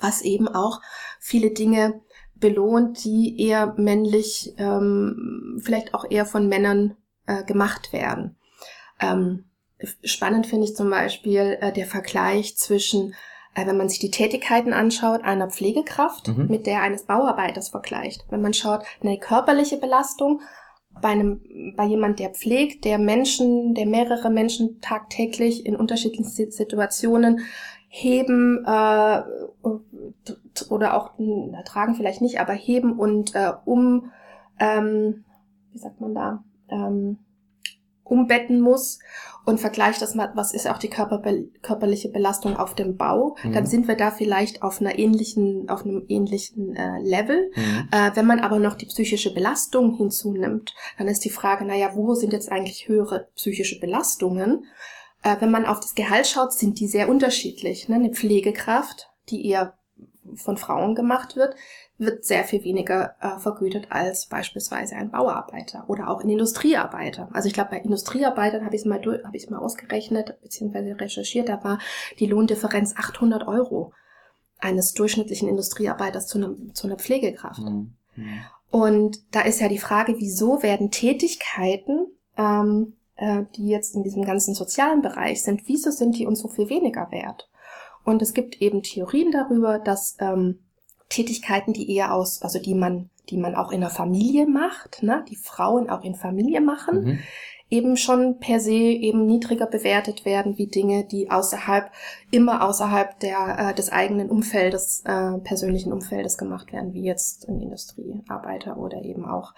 was 0.01 0.21
eben 0.21 0.47
auch 0.47 0.81
viele 1.19 1.51
Dinge 1.51 2.01
belohnt, 2.35 3.03
die 3.05 3.39
eher 3.39 3.73
männlich, 3.77 4.53
ähm, 4.57 5.61
vielleicht 5.63 5.93
auch 5.93 6.09
eher 6.09 6.25
von 6.25 6.49
Männern 6.49 6.97
äh, 7.25 7.43
gemacht 7.43 7.93
werden. 7.93 8.35
Ähm, 8.99 9.45
spannend 10.03 10.47
finde 10.47 10.65
ich 10.65 10.75
zum 10.75 10.89
Beispiel 10.89 11.57
äh, 11.61 11.71
der 11.71 11.85
Vergleich 11.85 12.57
zwischen 12.57 13.15
wenn 13.55 13.77
man 13.77 13.89
sich 13.89 13.99
die 13.99 14.11
Tätigkeiten 14.11 14.73
anschaut, 14.73 15.23
einer 15.23 15.49
Pflegekraft 15.49 16.29
mhm. 16.29 16.47
mit 16.47 16.65
der 16.65 16.81
eines 16.81 17.03
Bauarbeiters 17.03 17.69
vergleicht. 17.69 18.25
Wenn 18.29 18.41
man 18.41 18.53
schaut, 18.53 18.83
eine 19.01 19.17
körperliche 19.19 19.77
Belastung 19.77 20.41
bei 21.01 21.09
einem, 21.09 21.73
bei 21.75 21.85
jemand, 21.85 22.19
der 22.19 22.29
pflegt, 22.29 22.85
der 22.85 22.97
Menschen, 22.97 23.73
der 23.73 23.85
mehrere 23.85 24.29
Menschen 24.29 24.79
tagtäglich 24.81 25.65
in 25.65 25.75
unterschiedlichen 25.75 26.25
Situationen 26.25 27.41
heben 27.87 28.63
äh, 28.65 29.21
oder 30.69 30.95
auch 30.95 31.11
tragen 31.65 31.95
vielleicht 31.95 32.21
nicht, 32.21 32.39
aber 32.39 32.53
heben 32.53 32.93
und 32.93 33.35
äh, 33.35 33.53
um, 33.65 34.11
ähm, 34.59 35.25
wie 35.71 35.77
sagt 35.77 36.01
man 36.01 36.15
da, 36.15 36.43
ähm, 36.69 37.19
umbetten 38.03 38.61
muss 38.61 38.99
und 39.45 39.59
vergleicht 39.59 40.01
das 40.01 40.15
mal, 40.15 40.31
was 40.35 40.53
ist 40.53 40.69
auch 40.69 40.77
die 40.77 40.89
körperliche 40.89 42.09
Belastung 42.09 42.55
auf 42.55 42.75
dem 42.75 42.95
Bau, 42.95 43.35
mhm. 43.43 43.53
dann 43.53 43.65
sind 43.65 43.87
wir 43.87 43.95
da 43.95 44.11
vielleicht 44.11 44.63
auf 44.63 44.79
einer 44.79 44.97
ähnlichen, 44.97 45.69
auf 45.69 45.83
einem 45.83 46.05
ähnlichen 46.07 46.75
äh, 46.75 46.99
Level. 47.01 47.51
Mhm. 47.55 47.89
Äh, 47.91 48.11
wenn 48.15 48.25
man 48.25 48.39
aber 48.39 48.59
noch 48.59 48.75
die 48.75 48.85
psychische 48.85 49.33
Belastung 49.33 49.97
hinzunimmt, 49.97 50.73
dann 50.97 51.07
ist 51.07 51.25
die 51.25 51.29
Frage, 51.29 51.65
naja, 51.65 51.91
wo 51.95 52.13
sind 52.13 52.31
jetzt 52.31 52.51
eigentlich 52.51 52.87
höhere 52.87 53.27
psychische 53.35 53.79
Belastungen? 53.79 54.65
Äh, 55.23 55.35
wenn 55.39 55.51
man 55.51 55.65
auf 55.65 55.81
das 55.81 55.95
Gehalt 55.95 56.27
schaut, 56.27 56.53
sind 56.53 56.79
die 56.79 56.87
sehr 56.87 57.09
unterschiedlich. 57.09 57.89
Ne? 57.89 57.95
Eine 57.95 58.11
Pflegekraft, 58.11 59.09
die 59.29 59.45
eher 59.47 59.73
von 60.35 60.57
Frauen 60.57 60.95
gemacht 60.95 61.35
wird, 61.35 61.55
wird 61.97 62.25
sehr 62.25 62.43
viel 62.43 62.63
weniger 62.63 63.15
äh, 63.21 63.39
vergütet 63.39 63.87
als 63.89 64.25
beispielsweise 64.25 64.95
ein 64.95 65.11
Bauarbeiter 65.11 65.85
oder 65.87 66.09
auch 66.09 66.21
ein 66.21 66.29
Industriearbeiter. 66.29 67.29
Also 67.33 67.47
ich 67.47 67.53
glaube, 67.53 67.71
bei 67.71 67.79
Industriearbeitern 67.79 68.65
habe 68.65 68.75
ich 68.75 68.81
es 68.81 68.87
mal, 68.87 68.99
hab 68.99 69.49
mal 69.51 69.59
ausgerechnet 69.59 70.37
bzw. 70.41 70.93
recherchiert, 70.93 71.49
da 71.49 71.63
war 71.63 71.79
die 72.19 72.25
Lohndifferenz 72.25 72.95
800 72.97 73.47
Euro 73.47 73.93
eines 74.59 74.93
durchschnittlichen 74.93 75.49
Industriearbeiters 75.49 76.27
zu, 76.27 76.37
einem, 76.37 76.73
zu 76.73 76.87
einer 76.87 76.97
Pflegekraft. 76.97 77.61
Mhm. 77.61 77.93
Und 78.71 79.19
da 79.31 79.41
ist 79.41 79.59
ja 79.59 79.67
die 79.67 79.77
Frage, 79.77 80.15
wieso 80.17 80.63
werden 80.63 80.89
Tätigkeiten, 80.89 82.07
ähm, 82.37 82.93
äh, 83.17 83.43
die 83.55 83.67
jetzt 83.67 83.95
in 83.95 84.03
diesem 84.03 84.23
ganzen 84.23 84.55
sozialen 84.55 85.01
Bereich 85.01 85.43
sind, 85.43 85.67
wieso 85.67 85.91
sind 85.91 86.17
die 86.17 86.25
uns 86.25 86.39
so 86.39 86.47
viel 86.47 86.69
weniger 86.69 87.11
wert? 87.11 87.49
Und 88.03 88.21
es 88.21 88.33
gibt 88.33 88.61
eben 88.61 88.81
Theorien 88.81 89.31
darüber, 89.31 89.79
dass 89.79 90.17
ähm, 90.19 90.59
Tätigkeiten, 91.13 91.73
die 91.73 91.95
eher 91.95 92.13
aus, 92.13 92.41
also 92.41 92.59
die 92.59 92.73
man, 92.73 93.09
die 93.29 93.37
man 93.37 93.55
auch 93.55 93.71
in 93.71 93.81
der 93.81 93.89
Familie 93.89 94.47
macht, 94.47 95.03
ne, 95.03 95.23
die 95.29 95.35
Frauen 95.35 95.89
auch 95.89 96.03
in 96.03 96.15
Familie 96.15 96.59
machen, 96.59 97.03
mhm. 97.03 97.19
eben 97.69 97.97
schon 97.97 98.39
per 98.39 98.59
se 98.59 98.73
eben 98.73 99.27
niedriger 99.27 99.67
bewertet 99.67 100.25
werden 100.25 100.57
wie 100.57 100.67
Dinge, 100.67 101.05
die 101.05 101.29
außerhalb, 101.29 101.91
immer 102.31 102.67
außerhalb 102.67 103.19
der, 103.19 103.59
äh, 103.59 103.73
des 103.75 103.91
eigenen 103.91 104.29
Umfeldes, 104.29 105.03
äh, 105.05 105.37
persönlichen 105.39 105.93
Umfeldes 105.93 106.37
gemacht 106.37 106.73
werden, 106.73 106.93
wie 106.93 107.03
jetzt 107.03 107.47
ein 107.47 107.61
Industriearbeiter 107.61 108.77
oder 108.77 109.03
eben 109.03 109.25
auch 109.25 109.53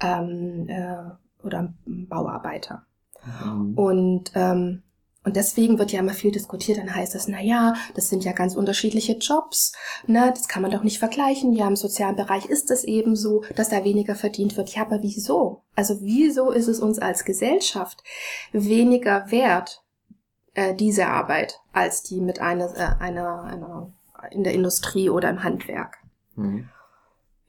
ähm, 0.00 0.68
äh, 0.68 1.44
oder 1.44 1.74
Bauarbeiter. 1.86 2.86
Mhm. 3.44 3.74
Und 3.74 4.32
ähm, 4.36 4.82
und 5.22 5.36
deswegen 5.36 5.78
wird 5.78 5.92
ja 5.92 6.00
immer 6.00 6.14
viel 6.14 6.30
diskutiert, 6.30 6.78
dann 6.78 6.94
heißt 6.94 7.14
es, 7.14 7.28
na 7.28 7.42
ja, 7.42 7.74
das 7.94 8.08
sind 8.08 8.24
ja 8.24 8.32
ganz 8.32 8.54
unterschiedliche 8.54 9.12
Jobs, 9.18 9.72
ne, 10.06 10.32
das 10.34 10.48
kann 10.48 10.62
man 10.62 10.70
doch 10.70 10.82
nicht 10.82 10.98
vergleichen. 10.98 11.52
Ja, 11.52 11.68
im 11.68 11.76
sozialen 11.76 12.16
Bereich 12.16 12.46
ist 12.46 12.70
es 12.70 12.84
eben 12.84 13.16
so, 13.16 13.44
dass 13.54 13.68
da 13.68 13.84
weniger 13.84 14.14
verdient 14.14 14.56
wird. 14.56 14.70
Ja, 14.70 14.82
aber 14.82 15.02
wieso? 15.02 15.62
Also 15.76 16.00
wieso 16.00 16.50
ist 16.50 16.68
es 16.68 16.80
uns 16.80 16.98
als 16.98 17.24
Gesellschaft 17.24 18.02
weniger 18.52 19.30
wert, 19.30 19.82
äh, 20.54 20.74
diese 20.74 21.06
Arbeit, 21.06 21.60
als 21.72 22.02
die 22.02 22.20
mit 22.20 22.40
einer, 22.40 22.74
äh, 22.76 23.02
einer, 23.02 23.42
einer 23.42 23.92
in 24.30 24.42
der 24.42 24.54
Industrie 24.54 25.10
oder 25.10 25.28
im 25.28 25.44
Handwerk? 25.44 25.98
Mhm. 26.34 26.70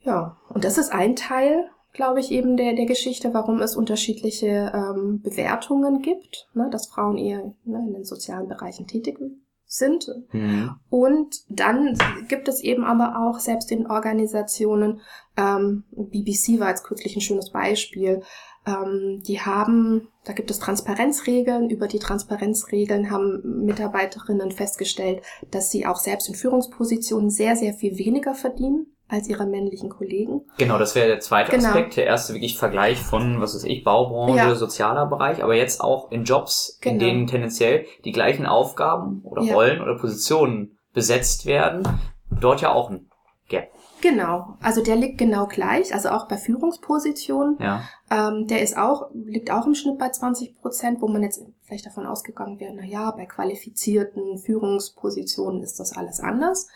Ja, 0.00 0.36
und 0.50 0.64
das 0.64 0.76
ist 0.76 0.92
ein 0.92 1.16
Teil 1.16 1.70
glaube 1.92 2.20
ich, 2.20 2.30
eben 2.30 2.56
der, 2.56 2.74
der 2.74 2.86
Geschichte, 2.86 3.34
warum 3.34 3.60
es 3.60 3.76
unterschiedliche 3.76 4.72
ähm, 4.74 5.20
Bewertungen 5.22 6.02
gibt, 6.02 6.48
ne, 6.54 6.68
dass 6.70 6.88
Frauen 6.88 7.18
eher 7.18 7.54
ne, 7.64 7.84
in 7.86 7.92
den 7.92 8.04
sozialen 8.04 8.48
Bereichen 8.48 8.86
tätig 8.86 9.18
sind. 9.66 10.08
Mhm. 10.32 10.76
Und 10.90 11.36
dann 11.48 11.98
gibt 12.28 12.48
es 12.48 12.62
eben 12.62 12.84
aber 12.84 13.26
auch 13.26 13.38
selbst 13.38 13.70
in 13.70 13.86
Organisationen, 13.86 15.00
ähm, 15.36 15.84
BBC 15.90 16.60
war 16.60 16.68
jetzt 16.68 16.84
kürzlich 16.84 17.16
ein 17.16 17.22
schönes 17.22 17.50
Beispiel, 17.50 18.22
ähm, 18.66 19.22
die 19.26 19.40
haben, 19.40 20.08
da 20.24 20.32
gibt 20.34 20.50
es 20.50 20.58
Transparenzregeln. 20.58 21.68
Über 21.68 21.88
die 21.88 21.98
Transparenzregeln 21.98 23.10
haben 23.10 23.64
Mitarbeiterinnen 23.64 24.52
festgestellt, 24.52 25.22
dass 25.50 25.70
sie 25.70 25.86
auch 25.86 25.96
selbst 25.96 26.28
in 26.28 26.34
Führungspositionen 26.34 27.30
sehr, 27.30 27.56
sehr 27.56 27.74
viel 27.74 27.98
weniger 27.98 28.34
verdienen 28.34 28.91
als 29.12 29.28
ihre 29.28 29.44
männlichen 29.44 29.90
Kollegen. 29.90 30.40
Genau, 30.56 30.78
das 30.78 30.94
wäre 30.94 31.06
der 31.06 31.20
zweite 31.20 31.50
genau. 31.50 31.68
Aspekt. 31.68 31.96
Der 31.96 32.06
erste 32.06 32.32
wirklich 32.32 32.56
Vergleich 32.56 32.98
von, 32.98 33.42
was 33.42 33.54
weiß 33.54 33.64
ich, 33.64 33.84
Baubranche, 33.84 34.36
ja. 34.36 34.54
sozialer 34.54 35.04
Bereich, 35.04 35.44
aber 35.44 35.54
jetzt 35.54 35.82
auch 35.82 36.10
in 36.10 36.24
Jobs, 36.24 36.78
genau. 36.80 36.94
in 36.94 36.98
denen 36.98 37.26
tendenziell 37.26 37.84
die 38.06 38.12
gleichen 38.12 38.46
Aufgaben 38.46 39.20
oder 39.24 39.42
ja. 39.42 39.54
Rollen 39.54 39.82
oder 39.82 39.98
Positionen 39.98 40.78
besetzt 40.94 41.44
werden, 41.44 41.86
dort 42.30 42.62
ja 42.62 42.72
auch 42.72 42.88
ein 42.88 43.10
Gap. 43.50 43.68
Genau, 44.00 44.56
also 44.62 44.82
der 44.82 44.96
liegt 44.96 45.18
genau 45.18 45.46
gleich, 45.46 45.92
also 45.92 46.08
auch 46.08 46.26
bei 46.26 46.38
Führungspositionen. 46.38 47.58
Ja. 47.60 47.82
Ähm, 48.10 48.46
der 48.46 48.62
ist 48.62 48.78
auch, 48.78 49.10
liegt 49.12 49.50
auch 49.52 49.66
im 49.66 49.74
Schnitt 49.74 49.98
bei 49.98 50.08
20 50.08 50.58
Prozent, 50.58 51.02
wo 51.02 51.08
man 51.08 51.22
jetzt 51.22 51.42
vielleicht 51.60 51.84
davon 51.84 52.06
ausgegangen 52.06 52.58
wäre, 52.58 52.74
na 52.74 52.84
ja, 52.84 53.10
bei 53.10 53.26
qualifizierten 53.26 54.38
Führungspositionen 54.38 55.62
ist 55.62 55.78
das 55.78 55.94
alles 55.96 56.18
anders. 56.18 56.68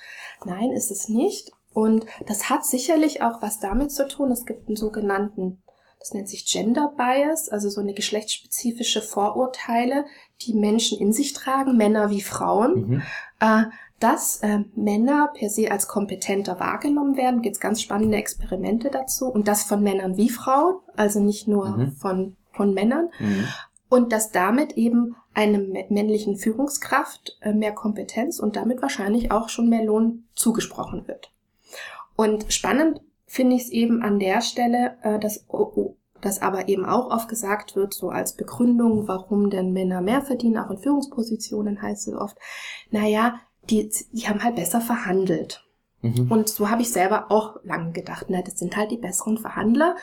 Nein, 0.45 0.71
ist 0.71 0.91
es 0.91 1.09
nicht. 1.09 1.56
Und 1.77 2.07
das 2.25 2.49
hat 2.49 2.65
sicherlich 2.65 3.21
auch 3.21 3.43
was 3.43 3.61
damit 3.61 3.93
zu 3.93 4.09
tun. 4.09 4.31
Es 4.33 4.47
gibt 4.47 4.67
einen 4.67 4.77
sogenannten, 4.77 5.63
das 6.01 6.15
nennt 6.15 6.27
sich 6.27 6.47
Gender 6.47 6.91
Bias, 6.97 7.51
also 7.51 7.69
so 7.69 7.83
eine 7.83 7.93
geschlechtsspezifische 7.93 9.03
Vorurteile, 9.03 10.07
die 10.41 10.55
Menschen 10.55 10.99
in 10.99 11.13
sich 11.13 11.35
tragen, 11.35 11.77
Männer 11.77 12.09
wie 12.09 12.23
Frauen. 12.23 12.89
Mhm. 12.89 13.03
Äh, 13.41 13.65
dass 14.01 14.39
äh, 14.39 14.61
Männer 14.75 15.31
per 15.35 15.51
se 15.51 15.71
als 15.71 15.87
kompetenter 15.87 16.59
wahrgenommen 16.61 17.19
werden, 17.19 17.43
gibt 17.43 17.57
es 17.57 17.61
ganz 17.61 17.83
spannende 17.83 18.17
Experimente 18.17 18.89
dazu 18.89 19.27
und 19.27 19.47
das 19.47 19.65
von 19.65 19.83
Männern 19.83 20.17
wie 20.17 20.31
Frauen, 20.31 20.77
also 20.97 21.21
nicht 21.21 21.47
nur 21.47 21.77
mhm. 21.77 21.93
von, 21.93 22.37
von 22.53 22.73
Männern. 22.73 23.11
Mhm. 23.19 23.49
Und 23.91 24.13
dass 24.13 24.33
damit 24.33 24.79
eben 24.79 25.15
einem 25.35 25.75
männlichen 25.91 26.39
Führungskraft 26.39 27.37
äh, 27.43 27.53
mehr 27.53 27.73
Kompetenz 27.73 28.41
und 28.41 28.57
damit 28.57 28.81
wahrscheinlich 28.81 29.31
auch 29.31 29.51
schon 29.51 29.69
mehr 29.69 29.85
Lohn 29.85 30.25
zugesprochen 30.35 31.07
wird. 31.07 31.36
Und 32.17 32.53
spannend 32.53 33.01
finde 33.27 33.57
ich 33.57 33.63
es 33.63 33.71
eben 33.71 34.03
an 34.03 34.19
der 34.19 34.41
Stelle, 34.41 34.97
äh, 35.03 35.19
dass, 35.19 35.45
oh, 35.49 35.73
oh, 35.75 35.97
dass 36.21 36.43
aber 36.43 36.69
eben 36.69 36.85
auch 36.87 37.11
oft 37.11 37.29
gesagt 37.29 37.77
wird, 37.77 37.95
so 37.95 38.09
als 38.09 38.35
Begründung, 38.35 39.07
warum 39.07 39.51
denn 39.51 39.73
Männer 39.73 40.01
mehr 40.01 40.23
verdienen, 40.23 40.59
auch 40.59 40.71
in 40.71 40.79
Führungspositionen 40.79 41.83
heißt 41.83 42.09
es 42.09 42.15
oft, 42.15 42.37
naja, 42.91 43.41
die, 43.69 43.91
die 44.13 44.29
haben 44.29 44.43
halt 44.43 44.57
besser 44.57 44.81
verhandelt. 44.81 45.65
Mhm. 46.03 46.31
Und 46.31 46.49
so 46.49 46.71
habe 46.71 46.83
ich 46.83 46.93
selber 46.93 47.31
auch 47.31 47.57
lange 47.65 47.93
gedacht, 47.93 48.27
na, 48.29 48.43
das 48.43 48.59
sind 48.59 48.77
halt 48.77 48.91
die 48.91 48.97
besseren 48.97 49.39
Verhandler. 49.39 49.97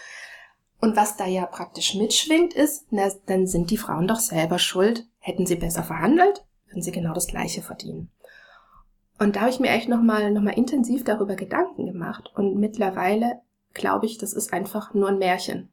Und 0.80 0.98
was 0.98 1.16
da 1.16 1.26
ja 1.26 1.46
praktisch 1.46 1.96
mitschwingt 1.96 2.54
ist, 2.54 2.88
na, 2.92 3.10
dann 3.26 3.48
sind 3.48 3.72
die 3.72 3.78
Frauen 3.78 4.08
doch 4.08 4.20
selber 4.20 4.60
schuld. 4.60 5.08
Hätten 5.20 5.46
sie 5.46 5.56
besser 5.56 5.84
verhandelt, 5.84 6.46
würden 6.68 6.82
sie 6.82 6.92
genau 6.92 7.14
das 7.14 7.28
Gleiche 7.28 7.62
verdienen. 7.62 8.12
Und 9.20 9.36
da 9.36 9.42
habe 9.42 9.52
ich 9.52 9.60
mir 9.60 9.70
echt 9.70 9.90
nochmal 9.90 10.32
noch 10.32 10.42
mal 10.42 10.52
intensiv 10.52 11.04
darüber 11.04 11.36
Gedanken 11.36 11.86
gemacht. 11.86 12.32
Und 12.36 12.58
mittlerweile 12.58 13.42
glaube 13.74 14.06
ich, 14.06 14.18
das 14.18 14.34
ist 14.34 14.54
einfach 14.54 14.94
nur 14.94 15.10
ein 15.10 15.20
Märchen. 15.20 15.72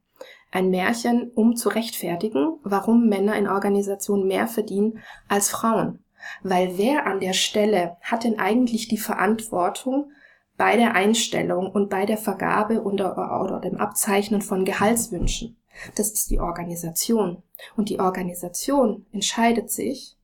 Ein 0.51 0.69
Märchen, 0.69 1.31
um 1.33 1.55
zu 1.55 1.69
rechtfertigen, 1.69 2.59
warum 2.63 3.07
Männer 3.07 3.35
in 3.35 3.47
Organisationen 3.47 4.27
mehr 4.27 4.47
verdienen 4.47 4.99
als 5.27 5.49
Frauen. 5.49 6.03
Weil 6.43 6.77
wer 6.77 7.07
an 7.07 7.19
der 7.19 7.33
Stelle 7.33 7.97
hat 8.01 8.23
denn 8.23 8.37
eigentlich 8.37 8.87
die 8.87 8.97
Verantwortung 8.97 10.11
bei 10.57 10.77
der 10.77 10.93
Einstellung 10.93 11.71
und 11.71 11.89
bei 11.89 12.05
der 12.05 12.17
Vergabe 12.17 12.83
oder, 12.83 13.41
oder 13.41 13.59
dem 13.59 13.77
Abzeichnen 13.77 14.41
von 14.41 14.65
Gehaltswünschen? 14.65 15.57
Das 15.95 16.11
ist 16.11 16.29
die 16.29 16.39
Organisation. 16.39 17.41
Und 17.75 17.89
die 17.89 17.99
Organisation 17.99 19.05
entscheidet 19.11 19.71
sich, 19.71 20.17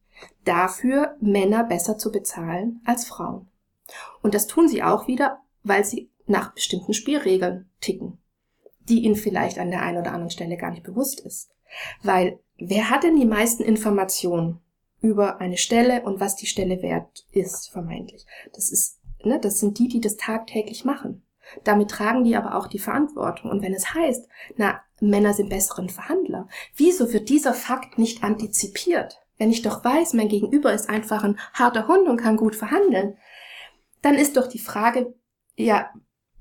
dafür, 0.46 1.16
Männer 1.20 1.64
besser 1.64 1.98
zu 1.98 2.12
bezahlen 2.12 2.82
als 2.86 3.06
Frauen. 3.06 3.48
Und 4.22 4.34
das 4.34 4.48
tun 4.48 4.68
sie 4.68 4.84
auch 4.84 5.08
wieder, 5.08 5.40
weil 5.64 5.86
sie 5.86 6.10
nach 6.26 6.54
bestimmten 6.54 6.94
Spielregeln 6.94 7.70
ticken, 7.82 8.18
die 8.88 9.04
ihnen 9.04 9.16
vielleicht 9.16 9.60
an 9.60 9.72
der 9.72 9.82
einen 9.82 9.98
oder 9.98 10.12
anderen 10.12 10.30
Stelle 10.30 10.58
gar 10.58 10.72
nicht 10.72 10.84
bewusst 10.84 11.20
ist. 11.22 11.50
Weil 12.04 12.40
wer 12.58 12.90
hat 12.90 13.04
denn 13.04 13.20
die 13.20 13.26
meisten 13.26 13.64
Informationen 13.64 14.60
über 15.02 15.40
eine 15.40 15.58
Stelle 15.58 16.02
und 16.04 16.20
was 16.20 16.36
die 16.36 16.48
Stelle 16.48 16.82
wert 16.82 17.26
ist, 17.32 17.70
vermeintlich? 17.70 18.26
Das 18.54 18.72
ist, 18.72 19.00
ne, 19.24 19.40
das 19.40 19.60
sind 19.60 19.80
die, 19.80 19.88
die 19.88 20.02
das 20.02 20.18
tagtäglich 20.18 20.86
machen. 20.86 21.24
Damit 21.64 21.92
tragen 21.92 22.24
die 22.24 22.36
aber 22.36 22.56
auch 22.56 22.68
die 22.68 22.80
Verantwortung. 22.80 23.52
Und 23.52 23.62
wenn 23.62 23.74
es 23.74 23.94
heißt, 23.94 24.28
na, 24.58 24.82
Männer 25.00 25.34
sind 25.34 25.50
besseren 25.50 25.90
Verhandler, 25.90 26.48
wieso 26.76 27.14
wird 27.14 27.30
dieser 27.30 27.54
Fakt 27.54 27.98
nicht 27.98 28.24
antizipiert? 28.24 29.22
Wenn 29.38 29.52
ich 29.52 29.62
doch 29.62 29.84
weiß, 29.84 30.14
mein 30.14 30.30
Gegenüber 30.30 30.74
ist 30.74 30.90
einfach 30.90 31.24
ein 31.24 31.40
harter 31.54 31.88
Hund 31.88 32.08
und 32.08 32.18
kann 32.18 32.38
gut 32.38 32.56
verhandeln, 32.56 33.18
dann 34.02 34.16
ist 34.16 34.38
doch 34.38 34.48
die 34.48 34.60
Frage, 34.60 35.14
ja, 35.56 35.90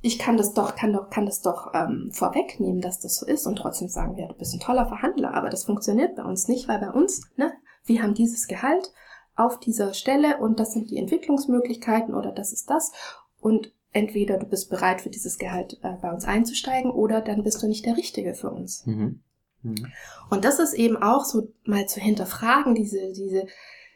ich 0.03 0.19
kann 0.19 0.37
das 0.37 0.55
doch, 0.55 0.77
kann 0.77 0.93
doch, 0.93 1.11
kann 1.11 1.27
das 1.27 1.41
doch 1.41 1.73
ähm, 1.75 2.11
vorwegnehmen, 2.13 2.81
dass 2.81 3.01
das 3.01 3.17
so 3.17 3.27
ist 3.27 3.47
und 3.47 3.57
trotzdem 3.57 3.89
sagen 3.89 4.17
wir, 4.17 4.29
du 4.29 4.35
bist 4.35 4.55
ein 4.55 4.61
toller 4.61 4.87
Verhandler, 4.87 5.35
aber 5.35 5.51
das 5.51 5.65
funktioniert 5.65 6.17
bei 6.17 6.23
uns 6.23 6.49
nicht, 6.49 6.69
weil 6.69 6.79
bei 6.79 6.91
uns, 6.91 7.23
ne, 7.37 7.53
wir 7.85 8.03
haben 8.03 8.15
dieses 8.15 8.47
Gehalt 8.47 8.93
auf 9.35 9.59
dieser 9.59 9.95
Stelle 9.95 10.39
und 10.39 10.61
das 10.61 10.73
sind 10.73 10.91
die 10.91 10.99
Entwicklungsmöglichkeiten 10.99 12.15
oder 12.15 12.33
das 12.33 12.53
ist 12.53 12.71
das 12.71 12.93
und 13.41 13.73
entweder 13.93 14.39
du 14.39 14.47
bist 14.47 14.71
bereit 14.71 15.01
für 15.01 15.11
dieses 15.11 15.39
Gehalt 15.39 15.79
äh, 15.83 15.97
bei 16.01 16.13
uns 16.13 16.25
einzusteigen 16.25 16.91
oder 16.91 17.21
dann 17.21 17.43
bist 17.43 17.63
du 17.63 17.67
nicht 17.67 17.87
der 17.87 17.97
Richtige 17.97 18.35
für 18.35 18.51
uns. 18.51 18.85
Mhm. 18.87 19.23
Mhm. 19.67 19.93
Und 20.31 20.45
das 20.45 20.59
ist 20.59 20.75
eben 20.75 20.97
auch 20.97 21.25
so 21.25 21.53
mal 21.65 21.87
zu 21.87 22.01
hinterfragen, 22.01 22.75
diese, 22.75 23.13
diese, 23.13 23.47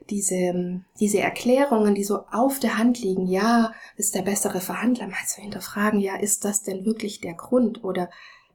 diese, 0.08 0.82
diese 0.98 1.20
Erklärungen, 1.20 1.94
die 1.94 2.04
so 2.04 2.24
auf 2.30 2.58
der 2.58 2.78
Hand 2.78 3.00
liegen, 3.00 3.26
ja, 3.26 3.72
ist 3.96 4.14
der 4.14 4.22
bessere 4.22 4.60
Verhandler, 4.60 5.06
mal 5.06 5.26
zu 5.26 5.40
hinterfragen, 5.40 6.00
ja, 6.00 6.16
ist 6.16 6.44
das 6.44 6.62
denn 6.62 6.84
wirklich 6.84 7.20
der 7.20 7.34
Grund 7.34 7.84
oder 7.84 8.10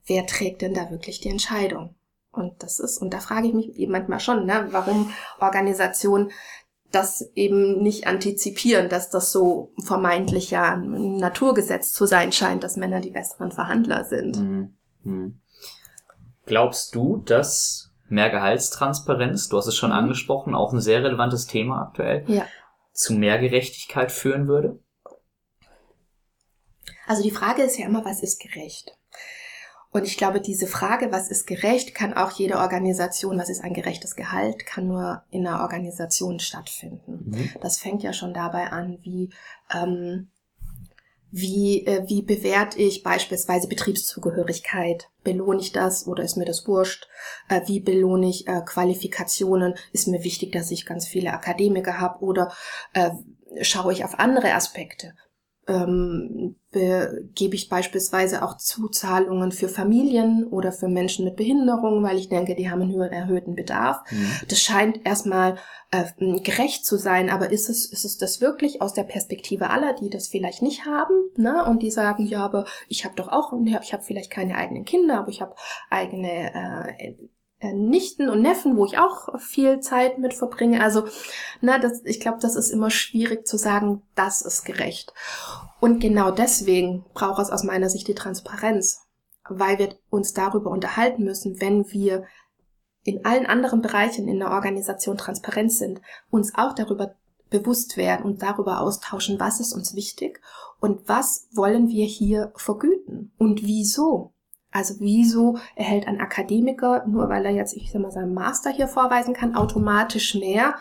wer 0.06 0.26
trägt 0.26 0.62
denn 0.62 0.74
da 0.74 0.92
wirklich 0.92 1.20
die 1.20 1.30
Entscheidung? 1.30 1.96
Und 2.32 2.62
das 2.64 2.80
ist, 2.80 2.98
und 2.98 3.14
da 3.14 3.20
frage 3.20 3.48
ich 3.48 3.54
mich 3.54 3.76
eben 3.78 3.92
manchmal 3.92 4.20
schon, 4.20 4.46
ne, 4.46 4.68
warum 4.72 5.12
Organisationen 5.40 6.32
das 6.92 7.30
eben 7.36 7.82
nicht 7.82 8.08
antizipieren, 8.08 8.90
dass 8.90 9.10
das 9.10 9.32
so 9.32 9.74
vermeintlich 9.84 10.52
ja 10.52 10.74
ein 10.76 11.18
Naturgesetz 11.18 11.92
zu 11.92 12.06
sein 12.06 12.32
scheint, 12.32 12.64
dass 12.64 12.78
Männer 12.78 13.02
die 13.02 13.10
besseren 13.10 13.52
Verhandler 13.52 14.06
sind. 14.06 14.38
Mhm. 14.38 14.74
Mhm. 15.04 15.40
Glaubst 16.46 16.96
du, 16.96 17.18
dass 17.18 17.92
mehr 18.08 18.30
Gehaltstransparenz, 18.30 19.50
du 19.50 19.58
hast 19.58 19.68
es 19.68 19.76
schon 19.76 19.90
mhm. 19.90 19.98
angesprochen, 19.98 20.56
auch 20.56 20.74
ein 20.74 20.82
sehr 20.82 21.04
relevantes 21.04 21.48
Thema 21.48 21.82
aktuell, 21.82 22.24
ja. 22.28 22.46
zu 22.94 23.14
mehr 23.14 23.40
Gerechtigkeit 23.40 24.12
führen 24.12 24.48
würde? 24.48 24.80
Also 27.08 27.24
die 27.24 27.32
Frage 27.32 27.64
ist 27.64 27.78
ja 27.78 27.86
immer, 27.86 28.06
was 28.06 28.22
ist 28.22 28.40
gerecht? 28.40 28.98
Und 29.92 30.06
ich 30.06 30.18
glaube, 30.18 30.42
diese 30.42 30.68
Frage, 30.68 31.14
was 31.14 31.30
ist 31.30 31.48
gerecht, 31.48 31.96
kann 31.96 32.14
auch 32.14 32.32
jede 32.32 32.58
Organisation, 32.58 33.40
was 33.40 33.48
ist 33.48 33.64
ein 33.64 33.74
gerechtes 33.74 34.18
Gehalt, 34.18 34.66
kann 34.66 34.88
nur 34.88 35.24
in 35.30 35.48
einer 35.48 35.62
Organisation 35.62 36.40
stattfinden. 36.40 37.32
Mhm. 37.32 37.50
Das 37.62 37.78
fängt 37.78 38.04
ja 38.04 38.12
schon 38.12 38.34
dabei 38.34 38.72
an, 38.72 38.98
wie 39.04 39.30
ähm, 39.74 40.32
wie, 41.38 41.86
äh, 41.86 42.08
wie 42.08 42.22
bewerte 42.22 42.80
ich 42.80 43.04
beispielsweise 43.04 43.68
Betriebszugehörigkeit? 43.68 45.10
Belohne 45.26 45.60
ich 45.60 45.74
das 45.74 46.08
oder 46.08 46.24
ist 46.24 46.38
mir 46.38 46.46
das 46.46 46.66
wurscht? 46.66 47.10
Äh, 47.50 47.60
wie 47.66 47.82
belohne 47.82 48.30
ich 48.30 48.48
äh, 48.48 48.62
Qualifikationen? 48.66 49.74
Ist 49.92 50.08
mir 50.08 50.24
wichtig, 50.24 50.54
dass 50.54 50.72
ich 50.72 50.86
ganz 50.86 51.06
viele 51.06 51.34
Akademiker 51.34 52.00
habe 52.00 52.24
oder 52.24 52.54
äh, 52.94 53.10
schaue 53.62 53.92
ich 53.92 54.06
auf 54.06 54.18
andere 54.18 54.54
Aspekte? 54.54 55.14
Ähm, 55.68 56.56
gebe 57.34 57.56
ich 57.56 57.70
beispielsweise 57.70 58.44
auch 58.44 58.58
Zuzahlungen 58.58 59.52
für 59.52 59.70
Familien 59.70 60.46
oder 60.46 60.72
für 60.72 60.88
Menschen 60.88 61.26
mit 61.26 61.38
Behinderung, 61.38 62.04
weil 62.04 62.18
ich 62.18 62.30
denke, 62.30 62.56
die 62.56 62.70
haben 62.70 62.82
einen 62.82 62.94
höheren 62.94 63.14
erhöhten 63.14 63.56
Bedarf. 63.56 64.02
Mhm. 64.12 64.32
Das 64.50 64.60
scheint 64.60 65.06
erstmal 65.06 65.58
äh, 65.92 66.04
gerecht 66.42 66.86
zu 66.86 66.98
sein, 66.98 67.30
aber 67.30 67.52
ist 67.52 67.70
es, 67.70 67.86
ist 67.86 68.06
es 68.06 68.18
das 68.18 68.42
wirklich 68.42 68.82
aus 68.82 68.94
der 68.94 69.04
Perspektive 69.04 69.70
aller, 69.70 69.94
die 69.94 70.10
das 70.10 70.28
vielleicht 70.28 70.62
nicht 70.62 70.86
haben, 70.86 71.14
ne? 71.38 71.66
Und 71.66 71.82
die 71.82 71.92
sagen, 71.92 72.26
ja, 72.26 72.44
aber 72.44 72.66
ich 72.90 73.06
habe 73.06 73.16
doch 73.16 73.30
auch, 73.30 73.54
ich 73.82 73.94
habe 73.94 74.04
vielleicht 74.04 74.32
keine 74.32 74.56
eigenen 74.56 74.86
Kinder, 74.86 75.20
aber 75.20 75.30
ich 75.30 75.42
habe 75.42 75.56
eigene 75.90 76.54
äh, 76.54 77.16
Nichten 77.62 78.30
und 78.30 78.42
Neffen, 78.42 78.78
wo 78.78 78.86
ich 78.86 78.98
auch 78.98 79.40
viel 79.40 79.80
Zeit 79.80 80.20
mit 80.20 80.34
verbringe. 80.34 80.82
Also, 80.82 81.06
na, 81.62 81.80
das, 81.80 82.04
ich 82.04 82.20
glaube, 82.20 82.38
das 82.42 82.56
ist 82.56 82.70
immer 82.70 82.90
schwierig 82.90 83.48
zu 83.48 83.58
sagen, 83.58 84.04
das 84.14 84.42
ist 84.42 84.66
gerecht. 84.66 85.14
Und 85.80 86.00
genau 86.00 86.32
deswegen 86.32 87.06
braucht 87.14 87.42
es 87.42 87.50
aus 87.50 87.64
meiner 87.64 87.90
Sicht 87.90 88.08
die 88.08 88.16
Transparenz, 88.16 89.08
weil 89.48 89.80
wir 89.80 89.96
uns 90.10 90.34
darüber 90.34 90.70
unterhalten 90.70 91.24
müssen, 91.24 91.62
wenn 91.62 91.92
wir 91.92 92.26
in 93.04 93.24
allen 93.24 93.46
anderen 93.46 93.82
Bereichen 93.82 94.28
in 94.28 94.40
der 94.40 94.52
Organisation 94.52 95.18
transparent 95.18 95.72
sind, 95.72 96.02
uns 96.30 96.54
auch 96.56 96.74
darüber 96.74 97.16
bewusst 97.50 97.98
werden 97.98 98.26
und 98.26 98.42
darüber 98.42 98.82
austauschen, 98.82 99.40
was 99.40 99.60
ist 99.60 99.74
uns 99.74 99.96
wichtig 99.96 100.42
und 100.80 101.08
was 101.08 101.48
wollen 101.54 101.88
wir 101.88 102.06
hier 102.06 102.52
vergüten 102.56 103.32
und 103.38 103.64
wieso. 103.64 104.35
Also 104.76 104.96
wieso 105.00 105.58
erhält 105.78 106.06
ein 106.06 106.20
Akademiker, 106.20 107.06
nur 107.08 107.30
weil 107.30 107.46
er 107.46 107.52
jetzt, 107.52 107.78
ich 107.78 107.94
sag 107.94 108.02
mal, 108.02 108.12
seinen 108.12 108.34
Master 108.34 108.70
hier 108.70 108.90
vorweisen 108.90 109.34
kann, 109.34 109.56
automatisch 109.56 110.36
mehr 110.36 110.76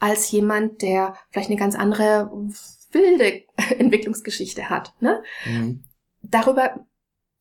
als 0.00 0.28
jemand, 0.32 0.82
der 0.82 1.14
vielleicht 1.30 1.48
eine 1.48 1.58
ganz 1.58 1.76
andere 1.76 2.28
wilde 2.90 3.44
Entwicklungsgeschichte 3.78 4.68
hat. 4.68 4.94
Ne? 4.98 5.22
Mhm. 5.44 5.84
Darüber 6.22 6.80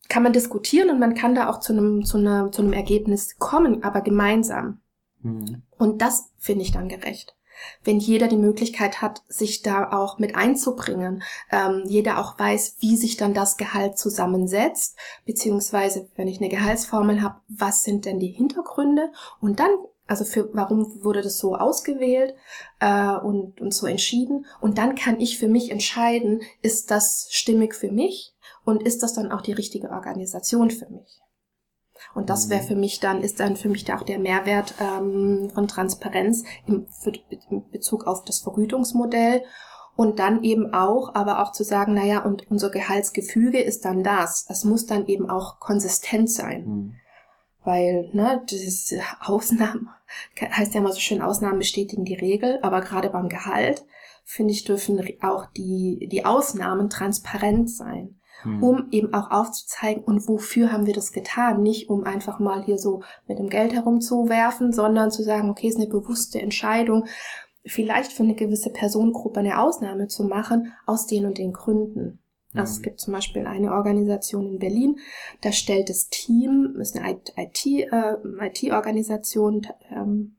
kann 0.08 0.22
man 0.22 0.32
diskutieren 0.32 0.92
und 0.92 1.00
man 1.00 1.16
kann 1.16 1.34
da 1.34 1.50
auch 1.50 1.60
zu 1.60 1.74
einem, 1.74 2.06
zu, 2.06 2.20
einer, 2.20 2.52
zu 2.52 2.62
einem 2.62 2.74
Ergebnis 2.74 3.40
kommen, 3.40 3.84
aber 3.84 4.02
gemeinsam. 4.02 4.82
Mhm. 5.24 5.64
Und 5.80 6.04
das 6.04 6.30
finde 6.38 6.62
ich 6.62 6.72
dann 6.72 6.88
gerecht 6.88 7.36
wenn 7.84 8.00
jeder 8.00 8.28
die 8.28 8.38
Möglichkeit 8.38 9.02
hat, 9.02 9.24
sich 9.28 9.62
da 9.62 9.92
auch 9.92 10.20
mit 10.20 10.36
einzubringen, 10.36 11.24
ähm, 11.52 11.84
jeder 11.86 12.20
auch 12.20 12.38
weiß, 12.38 12.78
wie 12.80 12.98
sich 12.98 13.18
dann 13.18 13.34
das 13.34 13.58
Gehalt 13.58 13.98
zusammensetzt, 13.98 14.98
beziehungsweise 15.26 16.08
wenn 16.16 16.28
ich 16.28 16.40
eine 16.40 16.50
Gehaltsformel 16.50 17.22
habe, 17.22 17.42
was 17.48 17.84
sind 17.84 18.06
denn 18.06 18.20
die 18.20 18.32
Hintergründe? 18.32 19.12
Und 19.40 19.60
dann 19.60 19.72
also 20.08 20.24
für 20.24 20.54
warum 20.54 21.04
wurde 21.04 21.22
das 21.22 21.40
so 21.40 21.56
ausgewählt 21.56 22.36
äh, 22.80 23.16
und, 23.16 23.60
und 23.60 23.74
so 23.74 23.88
entschieden? 23.88 24.46
Und 24.62 24.78
dann 24.78 24.96
kann 24.96 25.20
ich 25.20 25.40
für 25.40 25.48
mich 25.48 25.72
entscheiden, 25.72 26.42
ist 26.62 26.92
das 26.92 27.28
stimmig 27.32 27.74
für 27.74 27.92
mich? 27.92 28.36
Und 28.64 28.84
ist 28.84 29.04
das 29.04 29.14
dann 29.14 29.32
auch 29.32 29.42
die 29.42 29.54
richtige 29.54 29.90
Organisation 29.90 30.72
für 30.72 30.90
mich. 30.90 31.22
Und 32.14 32.30
das 32.30 32.50
wäre 32.50 32.64
mhm. 32.64 32.68
für 32.68 32.76
mich 32.76 33.00
dann, 33.00 33.22
ist 33.22 33.40
dann 33.40 33.56
für 33.56 33.70
mich 33.70 33.84
da 33.84 33.98
auch 33.98 34.04
der 34.04 34.20
Mehrwert 34.20 34.76
ähm, 34.80 35.50
von 35.54 35.68
Transparenz 35.68 36.44
im, 36.66 36.88
für, 36.88 37.12
in 37.50 37.70
Bezug 37.72 38.06
auf 38.06 38.24
das 38.24 38.40
Vergütungsmodell. 38.40 39.44
Und 39.98 40.20
dann 40.20 40.44
eben 40.44 40.74
auch, 40.74 41.16
aber 41.16 41.42
auch 41.42 41.54
zu 41.54 41.64
sagen, 41.64 41.94
naja, 41.94 42.20
und 42.20 42.52
unser 42.52 42.70
Gehaltsgefüge 42.70 43.62
ist 43.62 43.86
dann 43.86 44.04
das. 44.04 44.46
Es 44.50 44.66
muss 44.66 44.86
dann 44.86 45.08
eben 45.08 45.30
auch 45.30 45.60
konsistent 45.60 46.30
sein. 46.30 46.66
Mhm. 46.66 46.96
Weil, 47.64 48.10
ne, 48.14 48.44
das 48.50 48.60
ist 48.60 48.94
Ausnahmen, 49.22 49.90
heißt 50.40 50.74
ja 50.74 50.82
immer 50.82 50.92
so 50.92 51.00
schön, 51.00 51.22
Ausnahmen 51.22 51.60
bestätigen 51.60 52.06
die 52.06 52.14
Regel, 52.14 52.60
aber 52.62 52.82
gerade 52.82 53.10
beim 53.10 53.30
Gehalt, 53.30 53.86
finde 54.24 54.54
ich, 54.54 54.66
dürfen 54.66 55.02
auch 55.22 55.46
die, 55.48 56.08
die 56.12 56.26
Ausnahmen 56.26 56.90
transparent 56.90 57.72
sein 57.72 58.20
mhm. 58.46 58.64
um 58.64 58.88
eben 58.92 59.14
auch 59.14 59.32
aufzuzeigen, 59.32 60.04
und 60.04 60.28
wofür 60.28 60.72
haben 60.72 60.86
wir 60.86 60.94
das 60.94 61.12
getan? 61.12 61.62
Nicht 61.62 61.90
um 61.90 62.04
einfach 62.04 62.40
mal 62.40 62.64
hier 62.64 62.78
so 62.78 63.02
mit 63.28 63.40
dem 63.40 63.50
Geld 63.50 63.74
herumzuwerfen, 63.74 64.72
sondern 64.72 65.12
zu 65.12 65.24
sagen, 65.24 65.50
okay, 65.50 65.68
ist 65.68 65.78
eine 65.78 65.88
bewusste 65.88 66.42
Entscheidung, 66.42 67.06
vielleicht 67.66 68.14
für 68.14 68.24
eine 68.24 68.36
gewisse 68.36 68.70
Personengruppe 68.70 69.40
eine 69.40 69.60
Ausnahme 69.60 70.08
zu 70.08 70.24
machen, 70.24 70.72
aus 70.86 71.08
den 71.08 71.26
und 71.26 71.38
den 71.38 71.52
Gründen. 71.52 72.20
Also 72.54 72.74
es 72.74 72.82
gibt 72.82 73.02
zum 73.02 73.14
Beispiel 73.14 73.48
eine 73.48 73.74
Organisation 73.74 74.48
in 74.48 74.60
Berlin, 74.60 75.00
da 75.42 75.52
stellt 75.52 75.90
das 75.90 76.08
Team, 76.08 76.78
ist 76.80 76.96
eine 76.96 77.20
IT-Organisation, 77.36 79.64
äh, 79.64 79.68
IT 79.68 79.76
ähm, 79.92 80.36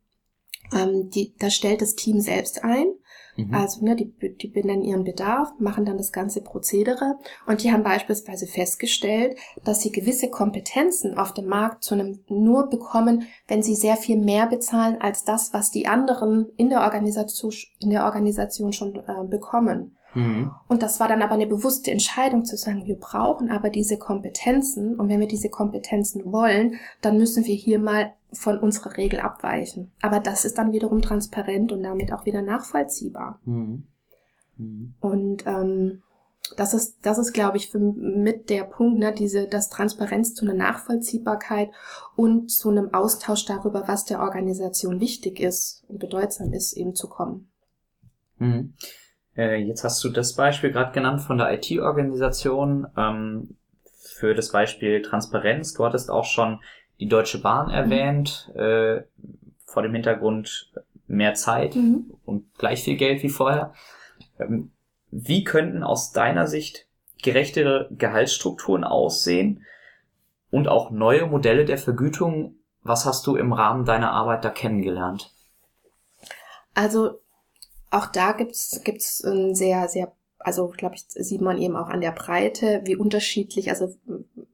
ähm, 0.73 1.11
die, 1.11 1.35
da 1.38 1.51
stellt 1.51 1.83
das 1.83 1.95
Team 1.95 2.21
selbst 2.21 2.64
ein 2.64 2.87
Mhm. 3.37 3.55
Also 3.55 3.85
ne, 3.85 3.96
die, 3.96 4.12
die 4.37 4.49
benennen 4.49 4.83
ihren 4.83 5.05
Bedarf, 5.05 5.53
machen 5.59 5.85
dann 5.85 5.99
das 5.99 6.12
ganze 6.12 6.42
Prozedere 6.42 7.18
und 7.46 7.62
die 7.62 7.72
haben 7.72 7.83
beispielsweise 7.83 8.46
festgestellt, 8.46 9.37
dass 9.64 9.81
sie 9.81 9.92
gewisse 9.92 10.31
Kompetenzen 10.31 11.16
auf 11.18 11.33
dem 11.33 11.46
Markt 11.46 11.85
zu 11.85 11.94
einem 11.94 12.20
nur 12.29 12.68
bekommen, 12.68 13.25
wenn 13.49 13.62
sie 13.62 13.75
sehr 13.75 13.96
viel 13.96 14.18
mehr 14.18 14.46
bezahlen 14.46 15.01
als 15.01 15.25
das, 15.25 15.53
was 15.53 15.70
die 15.70 15.87
anderen 15.87 16.46
in 16.57 16.70
der 16.70 16.83
Organisation, 16.83 17.53
in 17.81 17.90
der 17.90 18.05
Organisation 18.05 18.72
schon 18.72 18.96
äh, 18.96 19.25
bekommen. 19.29 19.95
Mhm. 20.16 20.50
Und 20.66 20.83
das 20.83 20.98
war 20.98 21.09
dann 21.09 21.20
aber 21.20 21.35
eine 21.35 21.46
bewusste 21.46 21.90
Entscheidung 21.90 22.46
zu 22.46 22.57
sagen, 22.57 22.87
wir 22.87 22.96
brauchen 22.96 23.50
aber 23.50 23.68
diese 23.68 23.98
Kompetenzen 23.98 24.98
und 24.98 25.11
wenn 25.11 25.20
wir 25.20 25.29
diese 25.29 25.50
Kompetenzen 25.50 26.33
wollen, 26.33 26.76
dann 27.02 27.18
müssen 27.18 27.44
wir 27.44 27.55
hier 27.55 27.79
mal 27.79 28.14
von 28.33 28.59
unserer 28.59 28.96
Regel 28.96 29.20
abweichen. 29.20 29.92
Aber 30.00 30.18
das 30.18 30.46
ist 30.46 30.57
dann 30.57 30.72
wiederum 30.72 31.02
transparent 31.02 31.70
und 31.70 31.83
damit 31.83 32.14
auch 32.14 32.24
wieder 32.24 32.40
nachvollziehbar. 32.40 33.40
Mhm. 33.44 33.85
Mhm. 34.57 34.94
Und 35.00 35.46
ähm, 35.46 36.02
das 36.57 36.72
ist, 36.72 36.96
das 37.02 37.18
ist, 37.18 37.35
glaube 37.35 37.59
ich, 37.59 37.68
für, 37.68 37.79
mit 37.79 38.48
der 38.48 38.64
Punkt, 38.64 38.98
ne, 38.98 39.12
diese, 39.12 39.46
das 39.46 39.68
Transparenz 39.68 40.33
zu 40.33 40.46
einer 40.46 40.55
Nachvollziehbarkeit 40.55 41.68
und 42.14 42.50
zu 42.50 42.70
einem 42.70 42.94
Austausch 42.94 43.44
darüber, 43.44 43.87
was 43.87 44.07
der 44.07 44.20
Organisation 44.20 44.98
wichtig 44.98 45.40
ist 45.40 45.85
und 45.88 45.98
bedeutsam 45.98 46.55
ist, 46.55 46.72
eben 46.72 46.94
zu 46.94 47.07
kommen. 47.07 47.50
Mhm. 48.38 48.72
Äh, 49.37 49.57
jetzt 49.57 49.85
hast 49.85 50.03
du 50.03 50.09
das 50.09 50.35
Beispiel 50.35 50.70
gerade 50.70 50.92
genannt 50.92 51.20
von 51.20 51.38
der 51.38 51.53
IT-Organisation 51.53 52.87
ähm, 52.96 53.57
für 53.85 54.35
das 54.35 54.51
Beispiel 54.51 55.03
Transparenz. 55.03 55.75
Du 55.75 55.85
hattest 55.85 56.11
auch 56.11 56.25
schon 56.25 56.61
die 57.01 57.09
Deutsche 57.09 57.40
Bahn 57.40 57.66
mhm. 57.66 57.75
erwähnt, 57.75 58.53
äh, 58.55 59.03
vor 59.64 59.83
dem 59.83 59.92
Hintergrund 59.92 60.72
mehr 61.07 61.35
Zeit 61.35 61.77
mhm. 61.77 62.12
und 62.25 62.46
gleich 62.59 62.83
viel 62.83 62.96
Geld 62.96 63.22
wie 63.22 63.29
vorher. 63.29 63.75
Ähm, 64.38 64.70
wie 65.11 65.44
könnten 65.44 65.83
aus 65.83 66.12
deiner 66.12 66.46
Sicht 66.46 66.87
gerechtere 67.22 67.88
Gehaltsstrukturen 67.90 68.85
aussehen 68.85 69.64
und 70.51 70.68
auch 70.68 70.90
neue 70.90 71.27
Modelle 71.27 71.64
der 71.64 71.79
Vergütung? 71.79 72.57
Was 72.83 73.05
hast 73.05 73.27
du 73.27 73.37
im 73.37 73.53
Rahmen 73.53 73.85
deiner 73.85 74.12
Arbeit 74.12 74.44
da 74.44 74.51
kennengelernt? 74.51 75.33
Also 76.75 77.20
auch 77.90 78.07
da 78.07 78.33
gibt's 78.33 78.81
gibt's 78.85 79.22
ein 79.25 79.55
sehr 79.55 79.88
sehr 79.88 80.12
also 80.38 80.68
glaube 80.68 80.96
ich 80.96 81.05
sieht 81.09 81.40
man 81.40 81.59
eben 81.59 81.77
auch 81.77 81.88
an 81.88 82.01
der 82.01 82.12
Breite, 82.12 82.83
wie 82.85 82.96
unterschiedlich 82.96 83.70
also 83.70 83.94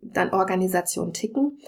dann 0.01 0.33
Organisationen 0.33 1.13
ticken. 1.13 1.59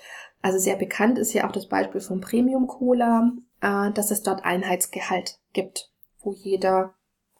Also 0.42 0.59
sehr 0.59 0.77
bekannt 0.77 1.18
ist 1.18 1.33
ja 1.33 1.46
auch 1.48 1.53
das 1.53 1.68
Beispiel 1.68 2.03
von 2.03 2.20
Premium 2.20 2.66
Cola, 2.66 3.33
äh, 3.62 3.90
dass 3.92 4.11
es 4.11 4.22
dort 4.22 4.44
Einheitsgehalt 4.44 5.38
gibt, 5.53 5.90
wo 6.20 6.33
jeder 6.33 6.94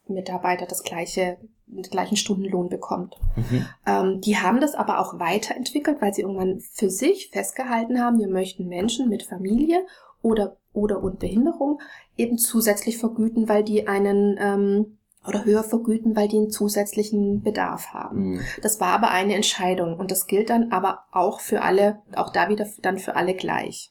Mitarbeiter 0.06 0.66
das 0.66 0.82
gleiche, 0.82 1.38
den 1.66 1.82
gleichen 1.82 2.16
Stundenlohn 2.16 2.68
bekommt. 2.68 3.16
Mhm. 3.37 3.66
Ähm, 3.87 4.20
die 4.20 4.38
haben 4.38 4.60
das 4.60 4.74
aber 4.74 5.00
auch 5.00 5.18
weiterentwickelt, 5.18 6.00
weil 6.00 6.14
sie 6.14 6.22
irgendwann 6.22 6.60
für 6.60 6.90
sich 6.90 7.30
festgehalten 7.30 8.00
haben, 8.00 8.18
wir 8.18 8.28
möchten 8.28 8.68
Menschen 8.68 9.08
mit 9.08 9.22
Familie 9.22 9.87
oder 10.22 10.56
oder 10.74 11.02
und 11.02 11.18
Behinderung 11.18 11.80
eben 12.18 12.37
zusätzlich 12.37 12.98
vergüten, 12.98 13.48
weil 13.48 13.64
die 13.64 13.88
einen 13.88 14.37
ähm, 14.38 14.98
oder 15.26 15.46
höher 15.46 15.64
vergüten, 15.64 16.14
weil 16.14 16.28
die 16.28 16.37
einen 16.37 16.50
zusätzlichen 16.50 17.42
Bedarf 17.42 17.94
haben. 17.94 18.32
Mhm. 18.32 18.40
Das 18.60 18.80
war 18.80 18.88
aber 18.88 19.10
eine 19.10 19.34
Entscheidung 19.34 19.98
und 19.98 20.10
das 20.10 20.26
gilt 20.26 20.50
dann 20.50 20.70
aber 20.70 21.04
auch 21.12 21.40
für 21.40 21.62
alle, 21.62 22.02
auch 22.14 22.30
da 22.30 22.50
wieder 22.50 22.66
dann 22.82 22.98
für 22.98 23.16
alle 23.16 23.34
gleich. 23.34 23.90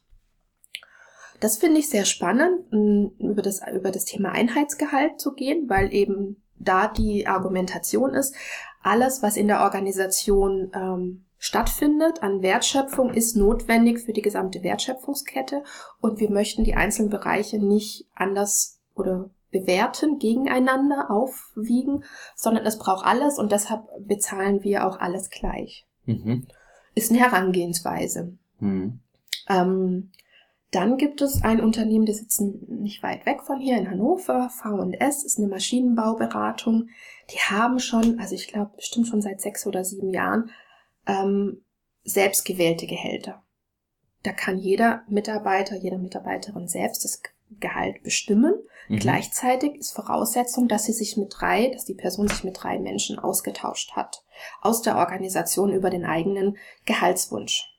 Das 1.39 1.58
finde 1.58 1.80
ich 1.80 1.89
sehr 1.89 2.06
spannend, 2.06 2.72
über 3.19 3.41
das, 3.41 3.62
über 3.74 3.91
das 3.91 4.06
Thema 4.06 4.32
Einheitsgehalt 4.32 5.19
zu 5.19 5.34
gehen, 5.34 5.67
weil 5.67 5.93
eben 5.93 6.41
da 6.58 6.88
die 6.88 7.28
Argumentation 7.28 8.13
ist, 8.13 8.36
alles, 8.82 9.22
was 9.24 9.36
in 9.36 9.48
der 9.48 9.62
Organisation 9.62 10.72
ähm, 10.74 11.26
stattfindet 11.43 12.23
an 12.23 12.41
Wertschöpfung, 12.41 13.13
ist 13.13 13.36
notwendig 13.36 13.99
für 13.99 14.13
die 14.13 14.21
gesamte 14.21 14.63
Wertschöpfungskette 14.63 15.65
und 15.99 16.21
wir 16.21 16.32
möchten 16.32 16.63
die 16.63 16.75
einzelnen 16.75 17.10
Bereiche 17.10 17.60
nicht 17.60 18.08
anders 18.15 18.79
oder 18.95 19.29
bewerten, 19.51 20.19
gegeneinander 20.19 21.12
aufwiegen, 21.12 22.06
sondern 22.38 22.65
es 22.65 22.79
braucht 22.79 23.06
alles 23.06 23.39
und 23.39 23.51
deshalb 23.51 23.82
bezahlen 23.99 24.63
wir 24.63 24.88
auch 24.88 25.01
alles 25.01 25.29
gleich. 25.29 25.86
Mhm. 26.06 26.47
Ist 26.95 27.12
eine 27.12 27.19
Herangehensweise. 27.19 28.38
Mhm. 28.62 29.01
Ähm, 29.49 30.12
dann 30.71 30.95
gibt 30.95 31.21
es 31.21 31.43
ein 31.43 31.60
Unternehmen, 31.60 32.06
die 32.06 32.13
sitzen 32.13 32.65
nicht 32.69 33.03
weit 33.03 33.25
weg 33.25 33.43
von 33.43 33.60
hier 33.60 33.77
in 33.77 33.91
Hannover. 33.91 34.49
V&S 34.49 35.25
ist 35.25 35.39
eine 35.39 35.49
Maschinenbauberatung. 35.49 36.88
Die 37.32 37.39
haben 37.39 37.79
schon, 37.79 38.17
also 38.21 38.34
ich 38.34 38.47
glaube 38.47 38.71
bestimmt 38.77 39.08
schon 39.08 39.21
seit 39.21 39.41
sechs 39.41 39.67
oder 39.67 39.84
sieben 39.84 40.10
Jahren, 40.10 40.49
ähm, 41.08 41.63
selbstgewählte 42.04 42.88
Gehälter. 42.88 43.44
Da 44.24 44.32
kann 44.32 44.58
jeder 44.58 45.04
Mitarbeiter, 45.10 45.76
jede 45.76 45.98
Mitarbeiterin 45.98 46.68
selbst 46.68 47.04
das 47.04 47.22
Gehalt 47.60 48.04
bestimmen. 48.04 48.56
Mhm. 48.88 49.00
Gleichzeitig 49.00 49.76
ist 49.76 49.92
Voraussetzung, 49.92 50.68
dass 50.68 50.86
sie 50.86 50.94
sich 50.94 51.18
mit 51.18 51.34
drei, 51.38 51.68
dass 51.70 51.86
die 51.86 51.94
Person 51.94 52.28
sich 52.28 52.44
mit 52.44 52.62
drei 52.62 52.80
Menschen 52.80 53.20
ausgetauscht 53.20 53.94
hat 53.94 54.24
aus 54.62 54.82
der 54.82 54.98
Organisation 54.98 55.72
über 55.72 55.89
den 55.89 56.06
eigenen 56.06 56.58
Gehaltswunsch. 56.86 57.70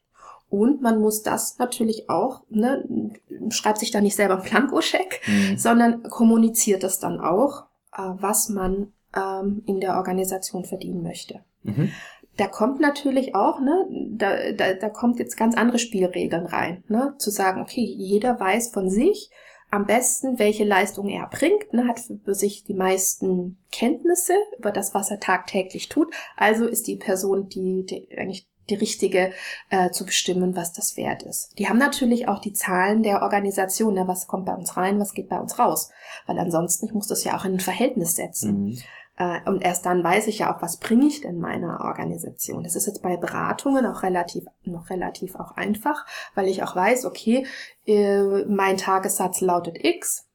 Und 0.48 0.82
man 0.82 1.00
muss 1.00 1.22
das 1.22 1.58
natürlich 1.58 2.08
auch, 2.08 2.42
ne, 2.48 3.10
schreibt 3.48 3.78
sich 3.78 3.90
da 3.90 4.00
nicht 4.00 4.14
selber 4.14 4.34
einen 4.34 4.44
Plankoscheck, 4.44 5.20
mhm. 5.26 5.58
sondern 5.58 6.02
kommuniziert 6.04 6.82
das 6.82 7.00
dann 7.00 7.20
auch, 7.20 7.64
äh, 7.92 8.02
was 8.02 8.48
man 8.50 8.92
ähm, 9.16 9.62
in 9.66 9.80
der 9.80 9.96
Organisation 9.96 10.64
verdienen 10.64 11.02
möchte. 11.02 11.40
Mhm. 11.64 11.90
Da 12.36 12.48
kommt 12.48 12.80
natürlich 12.80 13.34
auch, 13.34 13.60
ne, 13.60 13.86
da, 14.10 14.52
da, 14.52 14.74
da 14.74 14.88
kommt 14.88 15.18
jetzt 15.18 15.36
ganz 15.36 15.56
andere 15.56 15.78
Spielregeln 15.78 16.46
rein, 16.46 16.82
ne, 16.88 17.14
zu 17.18 17.30
sagen, 17.30 17.60
okay, 17.60 17.84
jeder 17.84 18.40
weiß 18.40 18.72
von 18.72 18.90
sich 18.90 19.30
am 19.70 19.86
besten, 19.86 20.38
welche 20.38 20.64
Leistung 20.64 21.08
er 21.08 21.28
bringt, 21.28 21.72
ne, 21.72 21.88
hat 21.88 22.00
für 22.00 22.34
sich 22.34 22.64
die 22.64 22.74
meisten 22.74 23.58
Kenntnisse 23.72 24.34
über 24.58 24.70
das, 24.70 24.94
was 24.94 25.10
er 25.10 25.20
tagtäglich 25.20 25.88
tut. 25.88 26.14
Also 26.36 26.66
ist 26.66 26.86
die 26.86 26.96
Person, 26.96 27.48
die, 27.48 27.84
die 27.84 28.08
eigentlich 28.16 28.48
die 28.70 28.74
richtige 28.74 29.32
äh, 29.70 29.90
zu 29.90 30.06
bestimmen, 30.06 30.56
was 30.56 30.72
das 30.72 30.96
wert 30.96 31.22
ist. 31.22 31.58
Die 31.58 31.68
haben 31.68 31.78
natürlich 31.78 32.28
auch 32.28 32.38
die 32.38 32.52
Zahlen 32.52 33.02
der 33.02 33.22
Organisation, 33.22 33.94
ne, 33.94 34.06
was 34.06 34.26
kommt 34.26 34.46
bei 34.46 34.54
uns 34.54 34.76
rein, 34.76 34.98
was 34.98 35.12
geht 35.12 35.28
bei 35.28 35.38
uns 35.38 35.58
raus. 35.58 35.90
Weil 36.26 36.38
ansonsten, 36.38 36.86
ich 36.86 36.94
muss 36.94 37.08
das 37.08 37.24
ja 37.24 37.36
auch 37.36 37.44
in 37.44 37.54
ein 37.54 37.60
Verhältnis 37.60 38.16
setzen. 38.16 38.64
Mhm. 38.64 38.78
Äh, 39.16 39.40
und 39.46 39.62
erst 39.62 39.86
dann 39.86 40.02
weiß 40.02 40.26
ich 40.26 40.40
ja 40.40 40.54
auch, 40.54 40.62
was 40.62 40.78
bringe 40.78 41.06
ich 41.06 41.20
denn 41.20 41.38
meiner 41.38 41.80
Organisation. 41.80 42.64
Das 42.64 42.76
ist 42.76 42.86
jetzt 42.86 43.02
bei 43.02 43.16
Beratungen 43.16 43.86
auch 43.86 44.02
relativ, 44.02 44.44
noch 44.64 44.90
relativ 44.90 45.36
auch 45.36 45.52
einfach, 45.56 46.04
weil 46.34 46.48
ich 46.48 46.62
auch 46.62 46.74
weiß, 46.74 47.04
okay, 47.04 47.46
äh, 47.86 48.44
mein 48.46 48.76
Tagessatz 48.76 49.40
lautet 49.40 49.82
X 49.84 50.28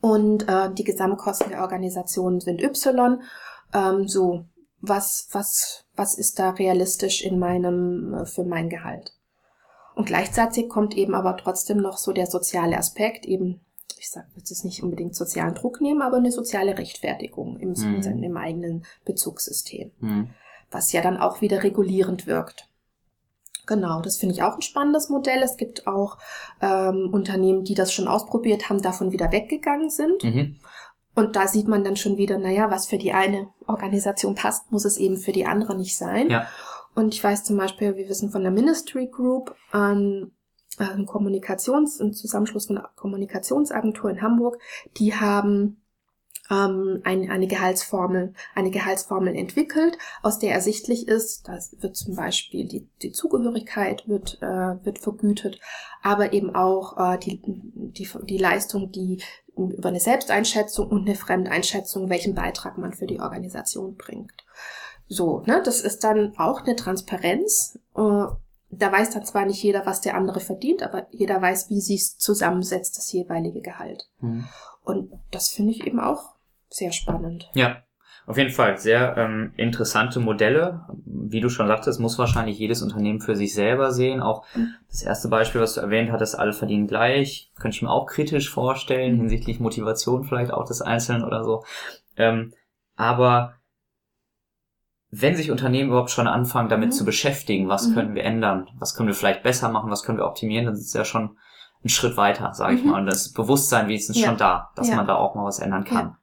und 0.00 0.48
äh, 0.48 0.72
die 0.72 0.84
Gesamtkosten 0.84 1.50
der 1.50 1.62
Organisation 1.62 2.40
sind 2.40 2.62
Y. 2.62 3.22
Ähm, 3.74 4.08
so, 4.08 4.44
was, 4.80 5.28
was, 5.32 5.84
was 5.94 6.16
ist 6.16 6.38
da 6.38 6.50
realistisch 6.50 7.22
in 7.22 7.38
meinem, 7.38 8.24
für 8.26 8.44
mein 8.44 8.68
Gehalt. 8.68 9.12
Und 9.96 10.06
gleichzeitig 10.06 10.68
kommt 10.68 10.96
eben 10.96 11.14
aber 11.14 11.36
trotzdem 11.36 11.78
noch 11.78 11.98
so 11.98 12.12
der 12.12 12.28
soziale 12.28 12.78
Aspekt, 12.78 13.26
eben, 13.26 13.60
ich 13.98 14.10
sage 14.10 14.26
jetzt 14.36 14.50
ist 14.50 14.64
nicht 14.64 14.82
unbedingt 14.82 15.14
sozialen 15.14 15.54
Druck 15.54 15.80
nehmen, 15.80 16.02
aber 16.02 16.16
eine 16.16 16.32
soziale 16.32 16.76
Rechtfertigung 16.76 17.58
im, 17.58 17.72
mhm. 17.72 18.22
im 18.22 18.36
eigenen 18.36 18.84
Bezugssystem. 19.04 19.90
Mhm. 20.00 20.30
Was 20.70 20.92
ja 20.92 21.02
dann 21.02 21.16
auch 21.16 21.40
wieder 21.40 21.62
regulierend 21.62 22.26
wirkt. 22.26 22.68
Genau, 23.66 24.00
das 24.00 24.16
finde 24.16 24.34
ich 24.34 24.42
auch 24.42 24.54
ein 24.54 24.62
spannendes 24.62 25.10
Modell. 25.10 25.42
Es 25.42 25.56
gibt 25.58 25.86
auch 25.86 26.16
ähm, 26.62 27.10
Unternehmen, 27.12 27.64
die 27.64 27.74
das 27.74 27.92
schon 27.92 28.08
ausprobiert 28.08 28.70
haben, 28.70 28.80
davon 28.80 29.12
wieder 29.12 29.30
weggegangen 29.30 29.90
sind. 29.90 30.24
Mhm. 30.24 30.56
Und 31.14 31.36
da 31.36 31.46
sieht 31.48 31.68
man 31.68 31.84
dann 31.84 31.96
schon 31.96 32.16
wieder, 32.16 32.38
naja, 32.38 32.70
was 32.70 32.86
für 32.86 32.96
die 32.96 33.12
eine 33.12 33.48
Organisation 33.66 34.34
passt, 34.34 34.72
muss 34.72 34.84
es 34.84 34.96
eben 34.96 35.16
für 35.16 35.32
die 35.32 35.46
andere 35.46 35.76
nicht 35.76 35.96
sein. 35.96 36.30
Ja. 36.30 36.46
Und 36.94 37.14
ich 37.14 37.22
weiß 37.22 37.44
zum 37.44 37.56
Beispiel, 37.56 37.96
wir 37.96 38.08
wissen 38.08 38.30
von 38.30 38.42
der 38.42 38.52
Ministry 38.52 39.06
Group, 39.06 39.54
ähm, 39.74 40.32
ein 40.78 41.06
Kommunikations-, 41.06 42.00
ein 42.00 42.12
Zusammenschluss 42.12 42.66
von 42.66 42.78
einer 42.78 42.90
Kommunikationsagentur 42.96 44.10
in 44.10 44.22
Hamburg, 44.22 44.58
die 44.96 45.14
haben 45.14 45.82
ähm, 46.50 47.00
ein, 47.04 47.30
eine 47.30 47.46
Gehaltsformel, 47.46 48.32
eine 48.54 48.70
Gehaltsformel 48.70 49.34
entwickelt, 49.36 49.98
aus 50.22 50.38
der 50.38 50.52
ersichtlich 50.52 51.08
ist, 51.08 51.48
da 51.48 51.58
wird 51.80 51.96
zum 51.96 52.16
Beispiel 52.16 52.66
die, 52.66 52.88
die 53.02 53.12
Zugehörigkeit 53.12 54.08
wird, 54.08 54.38
äh, 54.40 54.84
wird 54.84 54.98
vergütet, 54.98 55.60
aber 56.02 56.32
eben 56.32 56.54
auch 56.54 56.96
äh, 56.96 57.18
die, 57.18 57.40
die, 57.44 58.08
die 58.24 58.38
Leistung, 58.38 58.92
die 58.92 59.22
über 59.56 59.88
eine 59.88 60.00
Selbsteinschätzung 60.00 60.88
und 60.88 61.06
eine 61.06 61.16
Fremdeinschätzung, 61.16 62.08
welchen 62.08 62.34
Beitrag 62.34 62.78
man 62.78 62.92
für 62.92 63.06
die 63.06 63.20
Organisation 63.20 63.96
bringt. 63.96 64.32
So, 65.08 65.42
ne, 65.46 65.62
das 65.64 65.80
ist 65.80 66.04
dann 66.04 66.34
auch 66.36 66.62
eine 66.62 66.76
Transparenz. 66.76 67.78
Äh, 67.96 68.26
da 68.70 68.92
weiß 68.92 69.10
dann 69.10 69.24
zwar 69.24 69.46
nicht 69.46 69.62
jeder, 69.62 69.86
was 69.86 70.00
der 70.00 70.14
andere 70.14 70.40
verdient, 70.40 70.82
aber 70.82 71.06
jeder 71.10 71.40
weiß, 71.40 71.70
wie 71.70 71.80
sie 71.80 71.96
es 71.96 72.18
zusammensetzt, 72.18 72.98
das 72.98 73.12
jeweilige 73.12 73.60
Gehalt. 73.60 74.08
Mhm. 74.20 74.46
Und 74.84 75.12
das 75.30 75.48
finde 75.48 75.72
ich 75.72 75.86
eben 75.86 76.00
auch 76.00 76.34
sehr 76.68 76.92
spannend. 76.92 77.50
Ja, 77.54 77.82
auf 78.26 78.36
jeden 78.36 78.50
Fall 78.50 78.76
sehr 78.76 79.16
ähm, 79.16 79.52
interessante 79.56 80.20
Modelle. 80.20 80.82
Wie 81.06 81.40
du 81.40 81.48
schon 81.48 81.66
sagtest, 81.66 81.98
muss 81.98 82.18
wahrscheinlich 82.18 82.58
jedes 82.58 82.82
Unternehmen 82.82 83.20
für 83.20 83.34
sich 83.34 83.54
selber 83.54 83.90
sehen. 83.90 84.20
Auch 84.20 84.44
mhm. 84.54 84.74
das 84.90 85.02
erste 85.02 85.28
Beispiel, 85.28 85.62
was 85.62 85.74
du 85.74 85.80
erwähnt 85.80 86.12
hattest, 86.12 86.38
alle 86.38 86.52
verdienen 86.52 86.86
gleich, 86.86 87.50
könnte 87.58 87.76
ich 87.76 87.82
mir 87.82 87.90
auch 87.90 88.04
kritisch 88.04 88.50
vorstellen, 88.50 89.16
hinsichtlich 89.16 89.60
Motivation 89.60 90.24
vielleicht 90.24 90.52
auch 90.52 90.66
des 90.66 90.82
Einzelnen 90.82 91.24
oder 91.24 91.42
so. 91.42 91.64
Ähm, 92.18 92.52
aber 92.96 93.54
wenn 95.10 95.36
sich 95.36 95.50
Unternehmen 95.50 95.90
überhaupt 95.90 96.10
schon 96.10 96.26
anfangen, 96.26 96.68
damit 96.68 96.90
mhm. 96.90 96.92
zu 96.92 97.04
beschäftigen, 97.04 97.68
was 97.68 97.88
mhm. 97.88 97.94
können 97.94 98.14
wir 98.14 98.24
ändern, 98.24 98.68
was 98.78 98.94
können 98.94 99.08
wir 99.08 99.14
vielleicht 99.14 99.42
besser 99.42 99.70
machen, 99.70 99.90
was 99.90 100.02
können 100.02 100.18
wir 100.18 100.26
optimieren, 100.26 100.66
dann 100.66 100.74
ist 100.74 100.86
es 100.86 100.92
ja 100.92 101.04
schon 101.04 101.36
ein 101.84 101.88
Schritt 101.88 102.16
weiter, 102.16 102.52
sage 102.54 102.74
ich 102.74 102.84
mhm. 102.84 102.90
mal. 102.90 103.00
Und 103.00 103.06
das 103.06 103.32
Bewusstsein 103.32 103.88
wenigstens 103.88 104.18
ja. 104.20 104.26
schon 104.26 104.36
da, 104.36 104.70
dass 104.76 104.88
ja. 104.88 104.96
man 104.96 105.06
da 105.06 105.14
auch 105.14 105.34
mal 105.34 105.44
was 105.44 105.60
ändern 105.60 105.84
kann. 105.84 106.16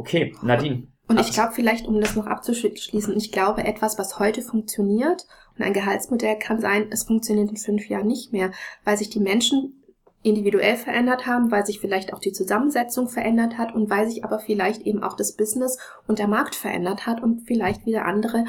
Okay, 0.00 0.34
Nadine. 0.40 0.86
Und 1.08 1.20
ich 1.20 1.32
glaube 1.32 1.52
vielleicht, 1.52 1.86
um 1.86 2.00
das 2.00 2.16
noch 2.16 2.26
abzuschließen, 2.26 3.14
ich 3.16 3.32
glaube, 3.32 3.64
etwas, 3.64 3.98
was 3.98 4.18
heute 4.18 4.40
funktioniert 4.40 5.26
und 5.58 5.64
ein 5.64 5.74
Gehaltsmodell 5.74 6.38
kann 6.38 6.60
sein, 6.60 6.86
es 6.90 7.04
funktioniert 7.04 7.50
in 7.50 7.56
fünf 7.58 7.86
Jahren 7.88 8.06
nicht 8.06 8.32
mehr, 8.32 8.50
weil 8.84 8.96
sich 8.96 9.10
die 9.10 9.20
Menschen 9.20 9.79
individuell 10.22 10.76
verändert 10.76 11.26
haben, 11.26 11.50
weil 11.50 11.64
sich 11.64 11.80
vielleicht 11.80 12.12
auch 12.12 12.18
die 12.18 12.32
Zusammensetzung 12.32 13.08
verändert 13.08 13.56
hat 13.56 13.74
und 13.74 13.88
weil 13.88 14.08
sich 14.08 14.24
aber 14.24 14.38
vielleicht 14.38 14.82
eben 14.82 15.02
auch 15.02 15.16
das 15.16 15.34
Business 15.34 15.78
und 16.06 16.18
der 16.18 16.28
Markt 16.28 16.54
verändert 16.54 17.06
hat 17.06 17.22
und 17.22 17.46
vielleicht 17.46 17.86
wieder 17.86 18.04
andere 18.04 18.44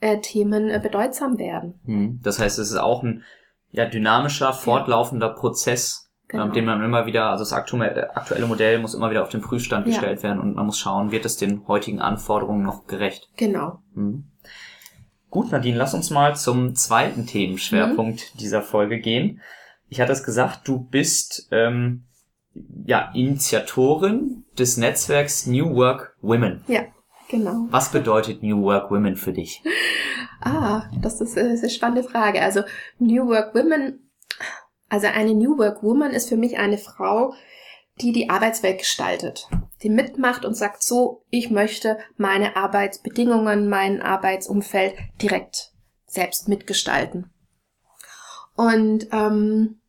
äh, 0.00 0.20
Themen 0.20 0.70
äh, 0.70 0.80
bedeutsam 0.80 1.38
werden. 1.38 1.80
Hm. 1.84 2.20
Das 2.22 2.38
heißt, 2.38 2.58
es 2.58 2.70
ist 2.70 2.76
auch 2.76 3.02
ein 3.02 3.24
ja, 3.72 3.86
dynamischer, 3.86 4.52
fortlaufender 4.52 5.28
ja. 5.28 5.32
Prozess, 5.32 6.04
Genau. 6.28 6.48
dem 6.48 6.64
man 6.64 6.82
immer 6.82 7.06
wieder, 7.06 7.30
also 7.30 7.44
das 7.44 7.52
aktuelle 7.52 8.46
Modell 8.46 8.80
muss 8.80 8.94
immer 8.94 9.10
wieder 9.10 9.22
auf 9.22 9.28
den 9.28 9.42
Prüfstand 9.42 9.86
gestellt 9.86 10.24
werden 10.24 10.40
und 10.40 10.56
man 10.56 10.66
muss 10.66 10.76
schauen, 10.76 11.12
wird 11.12 11.24
es 11.24 11.36
den 11.36 11.68
heutigen 11.68 12.00
Anforderungen 12.00 12.64
noch 12.64 12.88
gerecht. 12.88 13.28
Genau. 13.36 13.78
Mhm. 13.94 14.24
Gut, 15.30 15.52
Nadine, 15.52 15.76
lass 15.76 15.94
uns 15.94 16.10
mal 16.10 16.34
zum 16.34 16.74
zweiten 16.74 17.26
Themenschwerpunkt 17.26 18.32
mhm. 18.34 18.38
dieser 18.38 18.62
Folge 18.62 18.98
gehen. 18.98 19.40
Ich 19.88 20.00
hatte 20.00 20.12
es 20.12 20.24
gesagt, 20.24 20.66
du 20.66 20.78
bist 20.78 21.48
ähm, 21.50 22.04
ja 22.84 23.12
Initiatorin 23.14 24.44
des 24.58 24.76
Netzwerks 24.76 25.46
New 25.46 25.74
Work 25.74 26.16
Women. 26.20 26.64
Ja, 26.66 26.86
genau. 27.28 27.66
Was 27.70 27.92
bedeutet 27.92 28.42
New 28.42 28.62
Work 28.62 28.90
Women 28.90 29.16
für 29.16 29.32
dich? 29.32 29.62
Ah, 30.42 30.90
das 31.00 31.22
ist, 31.22 31.34
das 31.34 31.46
ist 31.46 31.62
eine 31.62 31.70
spannende 31.70 32.04
Frage. 32.04 32.42
Also 32.42 32.60
New 32.98 33.26
Work 33.26 33.54
Women 33.54 34.06
also 34.88 35.08
eine 35.08 35.34
New 35.34 35.58
Work 35.58 35.82
Woman 35.82 36.12
ist 36.12 36.28
für 36.28 36.36
mich 36.36 36.58
eine 36.58 36.78
Frau, 36.78 37.34
die 38.00 38.12
die 38.12 38.30
Arbeitswelt 38.30 38.78
gestaltet, 38.78 39.48
die 39.82 39.88
mitmacht 39.88 40.44
und 40.44 40.54
sagt 40.54 40.82
so, 40.82 41.24
ich 41.30 41.50
möchte 41.50 41.98
meine 42.16 42.56
Arbeitsbedingungen, 42.56 43.68
mein 43.68 44.00
Arbeitsumfeld 44.00 44.94
direkt 45.20 45.72
selbst 46.06 46.48
mitgestalten. 46.48 47.30
Und 48.56 49.08
ähm, 49.12 49.80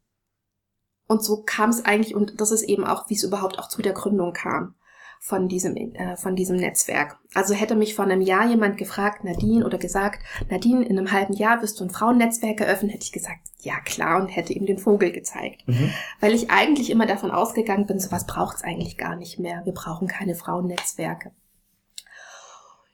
und 1.08 1.24
so 1.24 1.44
kam 1.44 1.70
es 1.70 1.86
eigentlich, 1.86 2.16
und 2.16 2.40
das 2.42 2.52
ist 2.52 2.64
eben 2.64 2.86
auch, 2.86 3.10
wie 3.10 3.16
es 3.16 3.24
überhaupt 3.24 3.60
auch 3.60 3.70
zu 3.70 3.82
der 3.82 3.94
Gründung 3.94 4.34
kam 4.34 4.76
von 5.20 5.48
diesem, 5.48 5.76
äh, 5.76 6.16
von 6.16 6.36
diesem 6.36 6.58
Netzwerk. 6.58 7.18
Also 7.34 7.54
hätte 7.54 7.76
mich 7.76 7.96
vor 7.96 8.06
einem 8.06 8.22
Jahr 8.22 8.48
jemand 8.48 8.78
gefragt, 8.78 9.24
Nadine, 9.24 9.66
oder 9.66 9.78
gesagt, 9.78 10.22
Nadine, 10.50 10.86
in 10.86 10.98
einem 10.98 11.12
halben 11.12 11.34
Jahr 11.34 11.62
wirst 11.62 11.80
du 11.80 11.86
ein 11.86 11.90
Frauennetzwerk 11.90 12.62
eröffnen, 12.62 12.92
hätte 12.92 13.06
ich 13.06 13.12
gesagt, 13.12 13.40
ja 13.60 13.80
klar, 13.80 14.22
und 14.22 14.28
hätte 14.28 14.54
ihm 14.54 14.66
den 14.66 14.78
Vogel 14.78 15.12
gezeigt. 15.12 15.68
Mhm. 15.68 15.92
Weil 16.20 16.36
ich 16.36 16.52
eigentlich 16.52 16.92
immer 16.92 17.08
davon 17.08 17.32
ausgegangen 17.32 17.88
bin, 17.88 18.00
sowas 18.00 18.28
braucht 18.28 18.58
es 18.58 18.64
eigentlich 18.64 18.98
gar 18.98 19.16
nicht 19.16 19.40
mehr. 19.40 19.62
Wir 19.66 19.74
brauchen 19.74 20.08
keine 20.08 20.36
Frauennetzwerke. 20.36 21.32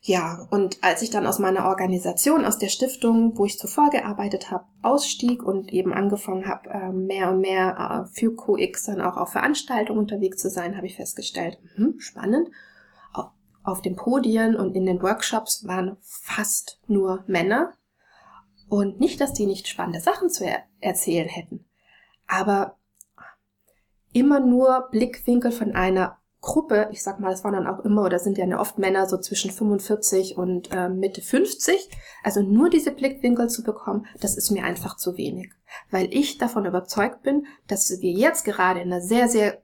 Ja, 0.06 0.46
und 0.52 0.84
als 0.84 1.02
ich 1.02 1.12
dann 1.12 1.26
aus 1.26 1.40
meiner 1.40 1.64
Organisation, 1.64 2.44
aus 2.44 2.58
der 2.58 2.68
Stiftung, 2.68 3.38
wo 3.38 3.46
ich 3.46 3.58
zuvor 3.58 3.90
gearbeitet 3.90 4.52
habe, 4.52 4.66
ausstieg 4.82 5.42
und 5.42 5.72
eben 5.72 5.94
angefangen 5.94 6.46
habe, 6.46 6.70
ähm, 6.72 7.06
mehr 7.06 7.30
und 7.32 7.40
mehr 7.40 8.06
äh, 8.06 8.14
für 8.14 8.36
QX 8.36 8.84
dann 8.84 9.00
auch 9.00 9.16
auf 9.16 9.32
Veranstaltungen 9.32 10.00
unterwegs 10.00 10.42
zu 10.42 10.50
sein, 10.50 10.76
habe 10.76 10.88
ich 10.88 10.98
festgestellt, 10.98 11.58
hm, 11.76 12.00
spannend. 12.00 12.50
Auf 13.66 13.82
den 13.82 13.96
Podien 13.96 14.58
und 14.58 14.76
in 14.76 14.86
den 14.86 15.02
Workshops 15.02 15.66
waren 15.66 15.96
fast 16.02 16.82
nur 16.88 17.24
Männer. 17.28 17.72
Und 18.68 19.00
nicht, 19.00 19.22
dass 19.22 19.32
die 19.32 19.46
nicht 19.46 19.70
spannende 19.70 20.02
Sachen 20.02 20.30
zu 20.30 20.44
er 20.46 20.64
erzählen 20.82 21.30
hätten, 21.30 21.64
aber 22.28 22.76
immer 24.12 24.42
nur 24.42 24.90
Blickwinkel 24.92 25.54
von 25.54 25.72
einer 25.72 26.18
Gruppe, 26.44 26.90
ich 26.92 27.02
sag 27.02 27.22
mal, 27.22 27.32
es 27.32 27.46
waren 27.46 27.54
dann 27.54 27.68
auch 27.68 27.80
immer 27.86 28.04
oder 28.04 28.20
sind 28.20 28.38
ja 28.38 28.60
oft 28.60 28.78
Männer 28.78 29.08
so 29.08 29.18
zwischen 29.18 29.50
45 29.50 30.38
und 30.38 30.72
äh, 30.74 30.90
Mitte 30.90 31.22
50, 31.22 31.90
also 32.22 32.42
nur 32.42 32.70
diese 32.70 32.92
Blickwinkel 32.92 33.50
zu 33.50 33.64
bekommen, 33.64 34.06
das 34.20 34.36
ist 34.36 34.52
mir 34.52 34.66
einfach 34.66 34.98
zu 34.98 35.18
wenig, 35.18 35.54
weil 35.90 36.14
ich 36.14 36.38
davon 36.38 36.66
überzeugt 36.66 37.24
bin, 37.24 37.48
dass 37.68 37.90
wir 38.02 38.12
jetzt 38.12 38.44
gerade 38.44 38.82
in 38.82 38.92
einer 38.92 39.02
sehr, 39.02 39.30
sehr 39.30 39.64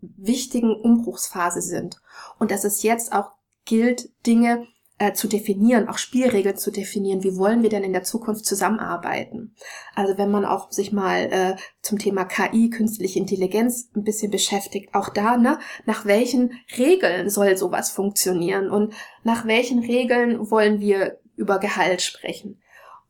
wichtigen 0.00 0.74
Umbruchsphase 0.74 1.62
sind 1.62 2.02
und 2.40 2.50
dass 2.50 2.64
es 2.64 2.82
jetzt 2.82 3.12
auch 3.12 3.30
gilt, 3.64 4.10
Dinge 4.26 4.66
äh, 4.98 5.12
zu 5.12 5.28
definieren, 5.28 5.88
auch 5.88 5.98
Spielregeln 5.98 6.56
zu 6.56 6.70
definieren. 6.70 7.22
Wie 7.22 7.36
wollen 7.36 7.62
wir 7.62 7.70
denn 7.70 7.84
in 7.84 7.92
der 7.92 8.04
Zukunft 8.04 8.46
zusammenarbeiten? 8.46 9.54
Also 9.94 10.16
wenn 10.16 10.30
man 10.30 10.44
auch 10.44 10.72
sich 10.72 10.92
mal 10.92 11.28
äh, 11.30 11.56
zum 11.82 11.98
Thema 11.98 12.24
KI, 12.24 12.70
künstliche 12.70 13.18
Intelligenz, 13.18 13.90
ein 13.94 14.04
bisschen 14.04 14.30
beschäftigt, 14.30 14.94
auch 14.94 15.10
da, 15.10 15.36
ne, 15.36 15.58
nach 15.84 16.06
welchen 16.06 16.52
Regeln 16.78 17.28
soll 17.28 17.56
sowas 17.56 17.90
funktionieren 17.90 18.70
und 18.70 18.94
nach 19.22 19.46
welchen 19.46 19.80
Regeln 19.80 20.50
wollen 20.50 20.80
wir 20.80 21.18
über 21.36 21.58
Gehalt 21.58 22.00
sprechen? 22.00 22.60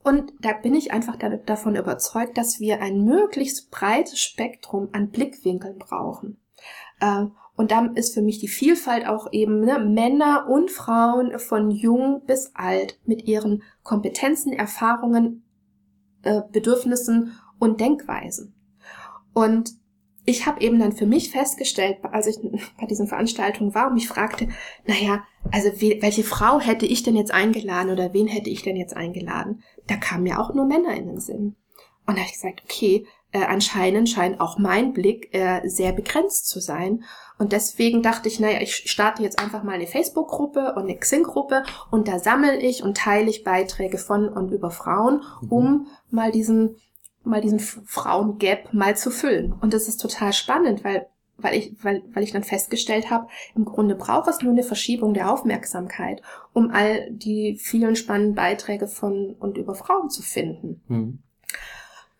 Und 0.02 0.32
da 0.40 0.52
bin 0.52 0.74
ich 0.74 0.92
einfach 0.92 1.16
davon 1.46 1.74
überzeugt, 1.74 2.38
dass 2.38 2.60
wir 2.60 2.80
ein 2.80 3.04
möglichst 3.04 3.70
breites 3.72 4.20
Spektrum 4.20 4.88
an 4.92 5.10
Blickwinkeln 5.10 5.78
brauchen. 5.78 6.40
Äh, 7.00 7.26
und 7.56 7.70
dann 7.70 7.96
ist 7.96 8.12
für 8.14 8.22
mich 8.22 8.38
die 8.38 8.48
Vielfalt 8.48 9.06
auch 9.06 9.32
eben 9.32 9.60
ne, 9.60 9.78
Männer 9.78 10.46
und 10.48 10.70
Frauen 10.70 11.38
von 11.38 11.70
jung 11.70 12.22
bis 12.26 12.50
alt 12.54 13.00
mit 13.04 13.26
ihren 13.26 13.62
Kompetenzen, 13.82 14.52
Erfahrungen, 14.52 15.44
äh, 16.22 16.42
Bedürfnissen 16.52 17.32
und 17.58 17.80
Denkweisen. 17.80 18.54
Und 19.32 19.72
ich 20.26 20.44
habe 20.44 20.60
eben 20.60 20.78
dann 20.78 20.92
für 20.92 21.06
mich 21.06 21.30
festgestellt, 21.30 21.98
als 22.02 22.26
ich 22.26 22.36
bei 22.80 22.86
diesen 22.86 23.06
Veranstaltungen 23.06 23.74
war 23.74 23.86
und 23.86 23.94
mich 23.94 24.08
fragte, 24.08 24.48
naja, 24.86 25.24
also 25.50 25.70
welche 25.80 26.24
Frau 26.24 26.60
hätte 26.60 26.84
ich 26.84 27.02
denn 27.04 27.16
jetzt 27.16 27.32
eingeladen 27.32 27.90
oder 27.90 28.12
wen 28.12 28.26
hätte 28.26 28.50
ich 28.50 28.62
denn 28.62 28.76
jetzt 28.76 28.94
eingeladen? 28.94 29.62
Da 29.86 29.96
kamen 29.96 30.24
mir 30.24 30.40
auch 30.40 30.52
nur 30.52 30.66
Männer 30.66 30.94
in 30.94 31.06
den 31.06 31.20
Sinn. 31.20 31.56
Und 32.06 32.16
da 32.16 32.20
habe 32.20 32.26
ich 32.26 32.32
gesagt, 32.32 32.62
okay, 32.64 33.06
äh, 33.32 33.44
anscheinend 33.44 34.08
scheint 34.08 34.40
auch 34.40 34.58
mein 34.58 34.92
Blick 34.92 35.34
äh, 35.34 35.66
sehr 35.68 35.92
begrenzt 35.92 36.48
zu 36.48 36.60
sein. 36.60 37.04
Und 37.38 37.52
deswegen 37.52 38.02
dachte 38.02 38.28
ich, 38.28 38.40
naja, 38.40 38.60
ich 38.60 38.90
starte 38.90 39.22
jetzt 39.22 39.38
einfach 39.38 39.62
mal 39.62 39.74
eine 39.74 39.86
Facebook-Gruppe 39.86 40.74
und 40.74 40.84
eine 40.84 40.96
Xing-Gruppe 40.96 41.64
und 41.90 42.08
da 42.08 42.18
sammle 42.18 42.56
ich 42.56 42.82
und 42.82 42.96
teile 42.96 43.28
ich 43.28 43.44
Beiträge 43.44 43.98
von 43.98 44.28
und 44.28 44.50
über 44.52 44.70
Frauen, 44.70 45.22
mhm. 45.42 45.52
um 45.52 45.86
mal 46.10 46.32
diesen, 46.32 46.76
mal 47.24 47.42
diesen 47.42 47.60
Frauen-Gap 47.60 48.72
mal 48.72 48.96
zu 48.96 49.10
füllen. 49.10 49.52
Und 49.52 49.74
das 49.74 49.88
ist 49.88 49.98
total 49.98 50.32
spannend, 50.32 50.82
weil 50.84 51.06
weil 51.38 51.54
ich, 51.54 51.84
weil, 51.84 52.02
weil 52.14 52.22
ich 52.22 52.32
dann 52.32 52.44
festgestellt 52.44 53.10
habe, 53.10 53.28
im 53.54 53.64
Grunde 53.64 53.94
braucht 53.94 54.28
es 54.28 54.40
nur 54.40 54.52
eine 54.52 54.62
Verschiebung 54.62 55.12
der 55.12 55.30
Aufmerksamkeit, 55.30 56.22
um 56.52 56.70
all 56.70 57.10
die 57.10 57.58
vielen 57.60 57.96
spannenden 57.96 58.34
Beiträge 58.34 58.88
von 58.88 59.34
und 59.38 59.58
über 59.58 59.74
Frauen 59.74 60.08
zu 60.08 60.22
finden. 60.22 60.82
Mhm. 60.88 61.18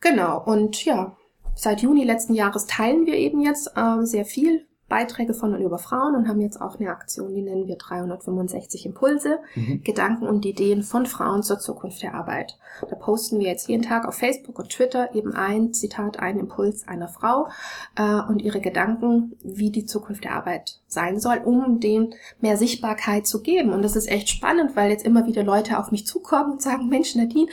Genau, 0.01 0.45
und 0.45 0.85
ja, 0.85 1.17
seit 1.55 1.81
Juni 1.81 2.05
letzten 2.05 2.35
Jahres 2.35 2.67
teilen 2.67 3.07
wir 3.07 3.15
eben 3.15 3.41
jetzt 3.41 3.73
äh, 3.75 4.05
sehr 4.05 4.27
viel 4.27 4.67
Beiträge 4.89 5.35
von 5.35 5.53
und 5.55 5.63
über 5.63 5.79
Frauen 5.79 6.15
und 6.15 6.29
haben 6.29 6.41
jetzt 6.41 6.61
auch 6.61 6.79
eine 6.79 6.91
Aktion, 6.91 7.35
die 7.35 7.43
nennen 7.43 7.67
wir 7.67 7.77
365 7.77 8.87
Impulse, 8.87 9.41
mhm. 9.55 9.83
Gedanken 9.83 10.27
und 10.29 10.45
Ideen 10.45 10.85
von 10.85 11.07
Frauen 11.07 11.43
zur 11.43 11.59
Zukunft 11.59 12.03
der 12.03 12.15
Arbeit. 12.15 12.57
Da 12.89 12.95
posten 12.95 13.41
wir 13.41 13.49
jetzt 13.49 13.69
jeden 13.69 13.83
Tag 13.83 14.07
auf 14.07 14.15
Facebook 14.15 14.59
und 14.59 14.71
Twitter 14.71 15.13
eben 15.15 15.35
ein 15.35 15.75
Zitat, 15.75 16.21
ein 16.21 16.39
Impuls 16.39 16.87
einer 16.87 17.09
Frau 17.09 17.49
äh, 17.97 18.21
und 18.29 18.41
ihre 18.41 18.61
Gedanken, 18.61 19.37
wie 19.43 19.71
die 19.71 19.87
Zukunft 19.87 20.23
der 20.23 20.35
Arbeit 20.35 20.81
sein 20.87 21.19
soll, 21.19 21.39
um 21.39 21.81
denen 21.81 22.15
mehr 22.41 22.57
Sichtbarkeit 22.57 23.27
zu 23.27 23.43
geben. 23.43 23.73
Und 23.73 23.83
das 23.83 23.97
ist 23.97 24.09
echt 24.09 24.29
spannend, 24.29 24.77
weil 24.77 24.91
jetzt 24.91 25.05
immer 25.05 25.27
wieder 25.27 25.43
Leute 25.43 25.79
auf 25.79 25.91
mich 25.91 26.07
zukommen 26.07 26.53
und 26.53 26.63
sagen, 26.63 26.89
Mensch, 26.89 27.17
Nadine, 27.17 27.49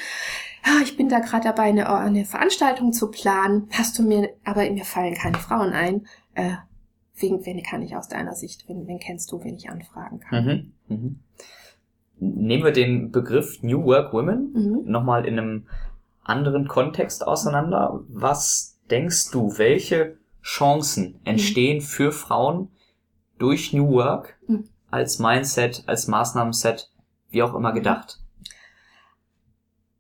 ja, 0.65 0.81
ich 0.84 0.95
bin 0.95 1.09
da 1.09 1.19
gerade 1.19 1.45
dabei, 1.45 1.63
eine, 1.63 1.89
eine 1.89 2.25
Veranstaltung 2.25 2.93
zu 2.93 3.09
planen. 3.09 3.69
Hast 3.71 3.97
du 3.97 4.03
mir, 4.03 4.29
aber 4.45 4.69
mir 4.69 4.86
fallen 4.86 5.15
keine 5.15 5.38
Frauen 5.38 5.73
ein. 5.73 6.07
Äh, 6.36 6.53
wen, 7.16 7.45
wen 7.45 7.64
kann 7.64 7.82
ich 7.82 7.95
aus 7.95 8.07
deiner 8.07 8.34
Sicht, 8.34 8.68
wen, 8.68 8.88
wen 8.88 8.99
kennst 8.99 9.32
du, 9.32 9.43
wen 9.43 9.55
ich 9.55 9.70
anfragen 9.70 10.20
kann? 10.20 10.74
Mhm, 10.88 10.95
mhm. 10.95 11.20
Nehmen 12.20 12.64
wir 12.64 12.72
den 12.72 13.11
Begriff 13.11 13.61
New 13.64 13.84
Work 13.86 14.14
Women 14.14 14.53
mhm. 14.53 14.91
nochmal 14.91 15.26
in 15.26 15.38
einem 15.38 15.68
anderen 16.24 16.68
Kontext 16.68 17.26
auseinander. 17.26 18.01
Was 18.07 18.80
denkst 18.89 19.32
du, 19.32 19.57
welche 19.57 20.18
Chancen 20.41 21.20
entstehen 21.26 21.78
mhm. 21.78 21.82
für 21.82 22.11
Frauen 22.11 22.70
durch 23.39 23.74
New 23.74 23.89
Work 23.91 24.38
mhm. 24.47 24.70
als 24.89 25.20
Mindset, 25.20 25.84
als 25.88 26.07
Maßnahmenset, 26.07 26.91
wie 27.30 27.43
auch 27.43 27.53
immer 27.55 27.72
mhm. 27.72 27.76
gedacht? 27.76 28.20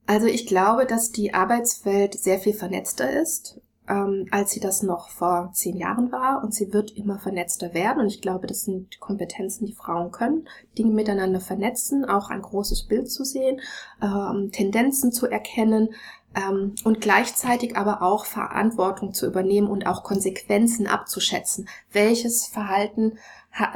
Also 0.05 0.27
ich 0.27 0.47
glaube, 0.47 0.85
dass 0.85 1.11
die 1.11 1.33
Arbeitswelt 1.33 2.13
sehr 2.13 2.37
viel 2.37 2.53
vernetzter 2.53 3.09
ist 3.21 3.61
ähm, 3.87 4.27
als 4.31 4.51
sie 4.51 4.59
das 4.59 4.83
noch 4.83 5.09
vor 5.09 5.51
zehn 5.53 5.77
Jahren 5.77 6.11
war. 6.11 6.43
Und 6.43 6.53
sie 6.53 6.73
wird 6.73 6.91
immer 6.91 7.19
vernetzter 7.19 7.73
werden. 7.73 8.01
Und 8.01 8.07
ich 8.07 8.21
glaube, 8.21 8.47
das 8.47 8.61
sind 8.61 8.99
Kompetenzen, 8.99 9.65
die 9.65 9.73
Frauen 9.73 10.11
können. 10.11 10.47
Dinge 10.77 10.93
miteinander 10.93 11.39
vernetzen, 11.39 12.05
auch 12.05 12.29
ein 12.29 12.41
großes 12.41 12.83
Bild 12.83 13.11
zu 13.11 13.23
sehen, 13.23 13.61
ähm, 14.01 14.51
Tendenzen 14.51 15.11
zu 15.11 15.27
erkennen, 15.27 15.89
ähm, 16.35 16.73
und 16.83 17.01
gleichzeitig 17.01 17.77
aber 17.77 18.01
auch 18.01 18.25
Verantwortung 18.25 19.13
zu 19.13 19.27
übernehmen 19.27 19.67
und 19.67 19.85
auch 19.85 20.03
Konsequenzen 20.03 20.87
abzuschätzen. 20.87 21.67
Welches 21.91 22.47
Verhalten 22.47 23.17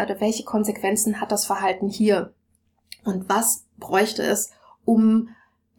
oder 0.01 0.19
welche 0.19 0.43
Konsequenzen 0.43 1.21
hat 1.21 1.31
das 1.31 1.45
Verhalten 1.45 1.87
hier? 1.87 2.33
Und 3.03 3.29
was 3.29 3.65
bräuchte 3.77 4.23
es, 4.23 4.51
um 4.85 5.29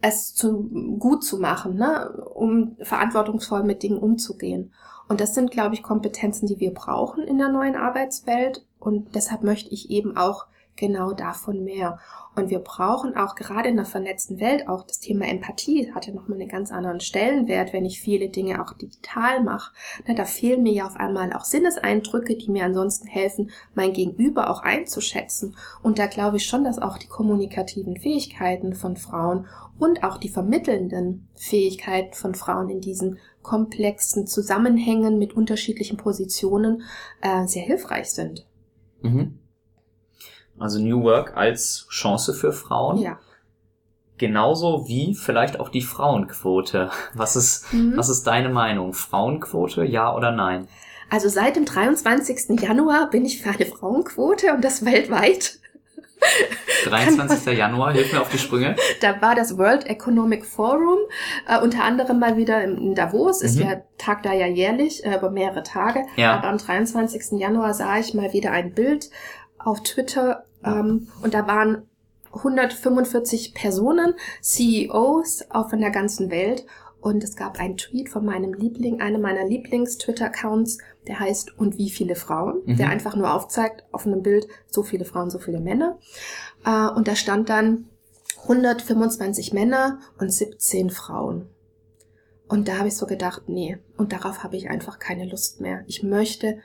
es 0.00 0.34
zu, 0.34 0.64
gut 0.98 1.24
zu 1.24 1.38
machen, 1.38 1.76
ne? 1.76 2.10
um 2.34 2.76
verantwortungsvoll 2.80 3.64
mit 3.64 3.82
Dingen 3.82 3.98
umzugehen. 3.98 4.72
Und 5.08 5.20
das 5.20 5.34
sind, 5.34 5.50
glaube 5.50 5.74
ich, 5.74 5.82
Kompetenzen, 5.82 6.46
die 6.46 6.60
wir 6.60 6.72
brauchen 6.72 7.24
in 7.24 7.38
der 7.38 7.48
neuen 7.48 7.76
Arbeitswelt. 7.76 8.64
Und 8.78 9.14
deshalb 9.14 9.42
möchte 9.42 9.70
ich 9.70 9.90
eben 9.90 10.16
auch 10.16 10.46
genau 10.78 11.12
davon 11.12 11.64
mehr. 11.64 11.98
Und 12.34 12.50
wir 12.50 12.60
brauchen 12.60 13.16
auch 13.16 13.34
gerade 13.34 13.68
in 13.68 13.76
der 13.76 13.84
vernetzten 13.84 14.38
Welt 14.40 14.68
auch 14.68 14.84
das 14.84 15.00
Thema 15.00 15.26
Empathie 15.26 15.92
hat 15.92 16.06
ja 16.06 16.14
nochmal 16.14 16.38
einen 16.38 16.48
ganz 16.48 16.70
anderen 16.70 17.00
Stellenwert, 17.00 17.72
wenn 17.72 17.84
ich 17.84 18.00
viele 18.00 18.28
Dinge 18.28 18.62
auch 18.62 18.74
digital 18.74 19.42
mache. 19.42 19.72
Da 20.16 20.24
fehlen 20.24 20.62
mir 20.62 20.72
ja 20.72 20.86
auf 20.86 20.96
einmal 20.96 21.32
auch 21.32 21.44
Sinneseindrücke, 21.44 22.36
die 22.36 22.50
mir 22.50 22.64
ansonsten 22.64 23.08
helfen, 23.08 23.50
mein 23.74 23.92
Gegenüber 23.92 24.50
auch 24.50 24.62
einzuschätzen. 24.62 25.56
Und 25.82 25.98
da 25.98 26.06
glaube 26.06 26.36
ich 26.36 26.46
schon, 26.46 26.64
dass 26.64 26.78
auch 26.78 26.96
die 26.96 27.08
kommunikativen 27.08 27.96
Fähigkeiten 27.96 28.74
von 28.74 28.96
Frauen 28.96 29.46
und 29.78 30.04
auch 30.04 30.18
die 30.18 30.28
vermittelnden 30.28 31.28
Fähigkeiten 31.34 32.14
von 32.14 32.34
Frauen 32.34 32.70
in 32.70 32.80
diesen 32.80 33.18
komplexen 33.42 34.26
Zusammenhängen 34.26 35.18
mit 35.18 35.32
unterschiedlichen 35.34 35.96
Positionen 35.96 36.82
äh, 37.20 37.46
sehr 37.46 37.62
hilfreich 37.62 38.10
sind. 38.10 38.46
Mhm. 39.02 39.37
Also 40.58 40.80
New 40.80 41.02
Work 41.02 41.36
als 41.36 41.86
Chance 41.90 42.34
für 42.34 42.52
Frauen. 42.52 42.98
Ja. 42.98 43.18
Genauso 44.18 44.88
wie 44.88 45.14
vielleicht 45.14 45.60
auch 45.60 45.68
die 45.68 45.82
Frauenquote. 45.82 46.90
Was 47.14 47.36
ist, 47.36 47.72
mhm. 47.72 47.96
was 47.96 48.08
ist 48.08 48.26
deine 48.26 48.48
Meinung? 48.48 48.92
Frauenquote, 48.92 49.84
ja 49.84 50.14
oder 50.14 50.32
nein? 50.32 50.68
Also 51.10 51.28
seit 51.28 51.56
dem 51.56 51.64
23. 51.64 52.60
Januar 52.60 53.08
bin 53.10 53.24
ich 53.24 53.40
für 53.40 53.50
eine 53.50 53.64
Frauenquote 53.64 54.52
und 54.52 54.62
das 54.62 54.84
weltweit. 54.84 55.58
23. 56.84 57.56
Januar, 57.56 57.92
hilf 57.92 58.12
mir 58.12 58.20
auf 58.20 58.28
die 58.28 58.38
Sprünge. 58.38 58.76
Da 59.00 59.20
war 59.22 59.34
das 59.34 59.56
World 59.56 59.86
Economic 59.86 60.44
Forum, 60.44 60.98
äh, 61.48 61.58
unter 61.60 61.84
anderem 61.84 62.18
mal 62.18 62.36
wieder 62.36 62.62
in 62.64 62.94
Davos, 62.94 63.42
ist 63.42 63.56
mhm. 63.56 63.60
der 63.60 63.84
Tag 63.98 64.22
da 64.22 64.32
ja 64.32 64.46
jährlich, 64.46 65.04
äh, 65.04 65.16
über 65.16 65.30
mehrere 65.30 65.62
Tage. 65.62 66.04
Ja. 66.16 66.36
Aber 66.36 66.48
am 66.48 66.58
23. 66.58 67.38
Januar 67.38 67.74
sah 67.74 67.98
ich 67.98 68.14
mal 68.14 68.32
wieder 68.32 68.50
ein 68.50 68.74
Bild 68.74 69.10
auf 69.58 69.82
Twitter 69.82 70.44
ähm, 70.64 71.08
und 71.22 71.34
da 71.34 71.46
waren 71.46 71.82
145 72.32 73.54
Personen, 73.54 74.14
CEOs 74.42 75.50
auch 75.50 75.70
von 75.70 75.80
der 75.80 75.90
ganzen 75.90 76.30
Welt 76.30 76.66
und 77.00 77.22
es 77.22 77.36
gab 77.36 77.60
einen 77.60 77.76
Tweet 77.76 78.08
von 78.08 78.24
meinem 78.24 78.52
Liebling, 78.52 79.00
einem 79.00 79.20
meiner 79.20 79.44
Lieblings-Twitter-Accounts, 79.44 80.78
der 81.06 81.20
heißt 81.20 81.58
Und 81.58 81.78
wie 81.78 81.90
viele 81.90 82.16
Frauen, 82.16 82.60
mhm. 82.66 82.76
der 82.76 82.88
einfach 82.88 83.14
nur 83.14 83.32
aufzeigt 83.32 83.84
auf 83.92 84.06
einem 84.06 84.22
Bild, 84.22 84.48
so 84.66 84.82
viele 84.82 85.04
Frauen, 85.04 85.30
so 85.30 85.38
viele 85.38 85.60
Männer. 85.60 85.98
Äh, 86.64 86.88
und 86.88 87.06
da 87.06 87.14
stand 87.14 87.48
dann 87.48 87.86
125 88.42 89.52
Männer 89.52 90.00
und 90.18 90.32
17 90.32 90.90
Frauen. 90.90 91.48
Und 92.48 92.66
da 92.66 92.78
habe 92.78 92.88
ich 92.88 92.96
so 92.96 93.06
gedacht, 93.06 93.42
nee, 93.46 93.78
und 93.96 94.12
darauf 94.12 94.42
habe 94.42 94.56
ich 94.56 94.70
einfach 94.70 94.98
keine 94.98 95.26
Lust 95.26 95.60
mehr. 95.60 95.84
Ich 95.86 96.02
möchte, 96.02 96.58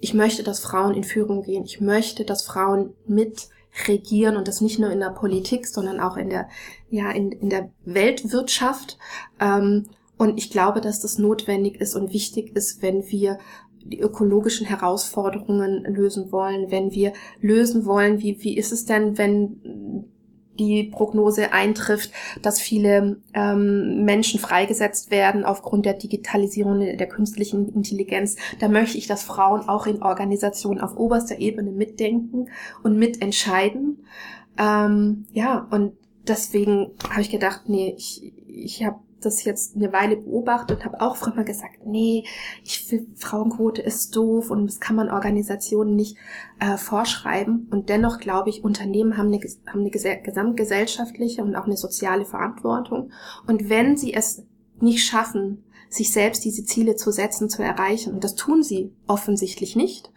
ich 0.00 0.14
möchte, 0.14 0.42
dass 0.42 0.60
Frauen 0.60 0.94
in 0.94 1.04
Führung 1.04 1.42
gehen. 1.42 1.64
Ich 1.64 1.80
möchte, 1.80 2.24
dass 2.24 2.42
Frauen 2.42 2.94
mit 3.06 3.48
regieren 3.86 4.36
und 4.36 4.48
das 4.48 4.60
nicht 4.60 4.78
nur 4.78 4.90
in 4.90 5.00
der 5.00 5.10
Politik, 5.10 5.66
sondern 5.66 6.00
auch 6.00 6.16
in 6.16 6.30
der, 6.30 6.48
ja, 6.90 7.10
in, 7.10 7.32
in 7.32 7.50
der 7.50 7.70
Weltwirtschaft. 7.84 8.98
Ähm, 9.40 9.86
und 10.16 10.38
ich 10.38 10.50
glaube, 10.50 10.80
dass 10.80 11.00
das 11.00 11.18
notwendig 11.18 11.80
ist 11.80 11.94
und 11.94 12.12
wichtig 12.12 12.56
ist, 12.56 12.82
wenn 12.82 13.08
wir 13.08 13.38
die 13.84 14.00
ökologischen 14.00 14.66
Herausforderungen 14.66 15.84
lösen 15.84 16.32
wollen, 16.32 16.70
wenn 16.70 16.90
wir 16.90 17.12
lösen 17.40 17.86
wollen, 17.86 18.20
wie, 18.20 18.42
wie 18.42 18.56
ist 18.56 18.72
es 18.72 18.84
denn, 18.84 19.16
wenn 19.16 20.10
die 20.58 20.84
Prognose 20.84 21.52
eintrifft, 21.52 22.10
dass 22.42 22.60
viele 22.60 23.20
ähm, 23.34 24.04
Menschen 24.04 24.40
freigesetzt 24.40 25.10
werden 25.10 25.44
aufgrund 25.44 25.86
der 25.86 25.94
Digitalisierung 25.94 26.80
der 26.80 27.08
künstlichen 27.08 27.72
Intelligenz. 27.74 28.36
Da 28.58 28.68
möchte 28.68 28.98
ich, 28.98 29.06
dass 29.06 29.22
Frauen 29.22 29.68
auch 29.68 29.86
in 29.86 30.02
Organisationen 30.02 30.80
auf 30.80 30.96
oberster 30.96 31.38
Ebene 31.38 31.70
mitdenken 31.70 32.48
und 32.82 32.98
mitentscheiden. 32.98 34.04
Ähm, 34.58 35.26
ja, 35.32 35.66
und 35.70 35.92
deswegen 36.26 36.90
habe 37.08 37.20
ich 37.20 37.30
gedacht, 37.30 37.62
nee, 37.68 37.94
ich, 37.96 38.32
ich 38.46 38.84
habe 38.84 38.98
das 39.20 39.44
jetzt 39.44 39.76
eine 39.76 39.92
Weile 39.92 40.16
beobachtet 40.16 40.78
und 40.78 40.84
habe 40.84 41.00
auch 41.00 41.16
früher 41.16 41.34
mal 41.34 41.44
gesagt, 41.44 41.84
nee, 41.84 42.24
ich 42.64 42.84
finde 42.84 43.10
Frauenquote 43.16 43.82
ist 43.82 44.14
doof 44.14 44.50
und 44.50 44.66
das 44.66 44.80
kann 44.80 44.96
man 44.96 45.10
Organisationen 45.10 45.96
nicht 45.96 46.16
äh, 46.60 46.76
vorschreiben. 46.76 47.68
Und 47.70 47.88
dennoch 47.88 48.18
glaube 48.18 48.50
ich, 48.50 48.64
Unternehmen 48.64 49.16
haben 49.16 49.32
eine, 49.32 49.40
haben 49.66 49.80
eine 49.80 49.90
gesamtgesellschaftliche 49.90 51.42
und 51.42 51.56
auch 51.56 51.66
eine 51.66 51.76
soziale 51.76 52.24
Verantwortung. 52.24 53.10
Und 53.46 53.68
wenn 53.68 53.96
sie 53.96 54.14
es 54.14 54.44
nicht 54.80 55.04
schaffen, 55.04 55.64
sich 55.88 56.12
selbst 56.12 56.44
diese 56.44 56.64
Ziele 56.64 56.96
zu 56.96 57.10
setzen, 57.10 57.48
zu 57.48 57.62
erreichen, 57.62 58.12
und 58.12 58.24
das 58.24 58.34
tun 58.34 58.62
sie 58.62 58.92
offensichtlich 59.06 59.74
nicht, 59.74 60.12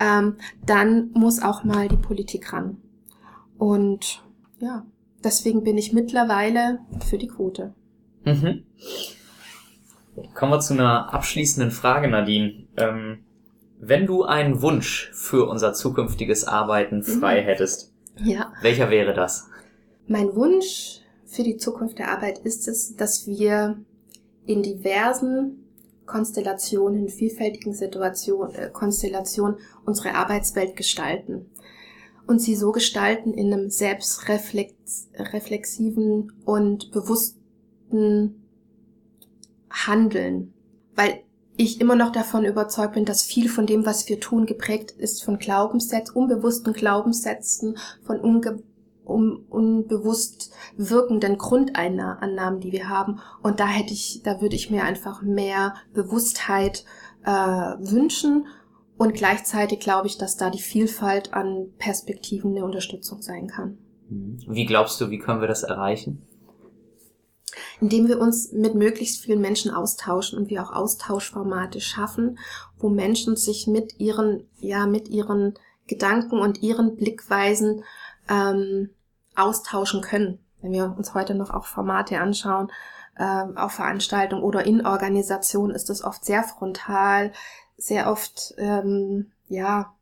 ähm, 0.00 0.36
dann 0.64 1.10
muss 1.12 1.42
auch 1.42 1.64
mal 1.64 1.88
die 1.88 1.96
Politik 1.96 2.52
ran. 2.52 2.78
Und 3.58 4.24
ja, 4.60 4.86
deswegen 5.24 5.64
bin 5.64 5.78
ich 5.78 5.92
mittlerweile 5.92 6.80
für 7.08 7.18
die 7.18 7.28
Quote. 7.28 7.74
Mhm. 8.26 8.64
Kommen 10.34 10.52
wir 10.52 10.60
zu 10.60 10.74
einer 10.74 11.14
abschließenden 11.14 11.70
Frage, 11.70 12.08
Nadine. 12.08 12.66
Ähm, 12.76 13.24
wenn 13.78 14.06
du 14.06 14.24
einen 14.24 14.62
Wunsch 14.62 15.10
für 15.14 15.48
unser 15.48 15.74
zukünftiges 15.74 16.44
Arbeiten 16.44 16.98
mhm. 16.98 17.02
frei 17.02 17.42
mhm. 17.42 17.46
hättest, 17.46 17.92
ja. 18.16 18.52
welcher 18.62 18.90
wäre 18.90 19.14
das? 19.14 19.48
Mein 20.08 20.34
Wunsch 20.34 21.00
für 21.24 21.42
die 21.42 21.56
Zukunft 21.56 21.98
der 21.98 22.10
Arbeit 22.10 22.38
ist 22.38 22.68
es, 22.68 22.94
dass 22.96 23.26
wir 23.26 23.78
in 24.44 24.62
diversen 24.62 25.64
Konstellationen, 26.06 27.08
vielfältigen 27.08 27.74
Situationen, 27.74 28.54
äh, 28.54 28.70
Konstellationen 28.72 29.56
unsere 29.84 30.14
Arbeitswelt 30.14 30.76
gestalten. 30.76 31.50
Und 32.26 32.40
sie 32.40 32.56
so 32.56 32.72
gestalten 32.72 33.34
in 33.34 33.52
einem 33.52 33.68
selbstreflexiven 33.70 36.32
und 36.44 36.90
bewussten 36.90 37.45
bewussten 37.90 38.42
Handeln, 39.70 40.54
weil 40.94 41.20
ich 41.56 41.80
immer 41.80 41.96
noch 41.96 42.12
davon 42.12 42.44
überzeugt 42.44 42.94
bin, 42.94 43.04
dass 43.04 43.22
viel 43.22 43.48
von 43.48 43.66
dem, 43.66 43.86
was 43.86 44.08
wir 44.08 44.20
tun, 44.20 44.46
geprägt 44.46 44.90
ist 44.90 45.24
von 45.24 45.38
Glaubenssätzen, 45.38 46.14
unbewussten 46.14 46.72
Glaubenssätzen, 46.72 47.78
von 48.02 48.20
unge 48.20 48.62
um, 49.04 49.44
unbewusst 49.48 50.52
wirkenden 50.76 51.38
Grundeinnahmen, 51.38 52.60
die 52.60 52.72
wir 52.72 52.88
haben. 52.88 53.20
Und 53.42 53.60
da 53.60 53.66
hätte 53.66 53.92
ich, 53.92 54.22
da 54.24 54.40
würde 54.40 54.56
ich 54.56 54.70
mir 54.70 54.82
einfach 54.82 55.22
mehr 55.22 55.74
Bewusstheit 55.94 56.84
äh, 57.24 57.30
wünschen. 57.30 58.48
Und 58.98 59.14
gleichzeitig 59.14 59.80
glaube 59.80 60.08
ich, 60.08 60.18
dass 60.18 60.36
da 60.36 60.50
die 60.50 60.58
Vielfalt 60.60 61.34
an 61.34 61.68
Perspektiven 61.78 62.50
eine 62.56 62.64
Unterstützung 62.64 63.22
sein 63.22 63.46
kann. 63.46 63.78
Wie 64.08 64.66
glaubst 64.66 65.00
du, 65.00 65.10
wie 65.10 65.18
können 65.18 65.40
wir 65.40 65.48
das 65.48 65.62
erreichen? 65.62 66.25
Indem 67.80 68.08
wir 68.08 68.20
uns 68.20 68.52
mit 68.52 68.74
möglichst 68.74 69.22
vielen 69.22 69.40
Menschen 69.40 69.70
austauschen 69.70 70.38
und 70.38 70.50
wir 70.50 70.62
auch 70.62 70.72
Austauschformate 70.72 71.80
schaffen, 71.80 72.38
wo 72.78 72.88
Menschen 72.88 73.36
sich 73.36 73.66
mit 73.66 73.98
ihren, 73.98 74.48
ja, 74.58 74.86
mit 74.86 75.08
ihren 75.08 75.54
Gedanken 75.86 76.38
und 76.38 76.62
ihren 76.62 76.96
Blickweisen 76.96 77.84
ähm, 78.28 78.90
austauschen 79.34 80.00
können. 80.00 80.38
Wenn 80.62 80.72
wir 80.72 80.94
uns 80.96 81.14
heute 81.14 81.34
noch 81.34 81.50
auch 81.50 81.66
Formate 81.66 82.18
anschauen, 82.18 82.72
ähm, 83.18 83.56
auf 83.56 83.72
Veranstaltungen 83.72 84.42
oder 84.42 84.66
in 84.66 84.84
Organisationen 84.84 85.74
ist 85.74 85.90
es 85.90 86.04
oft 86.04 86.24
sehr 86.24 86.42
frontal, 86.42 87.32
sehr 87.76 88.10
oft 88.10 88.54
ähm, 88.58 89.32
ja 89.48 89.94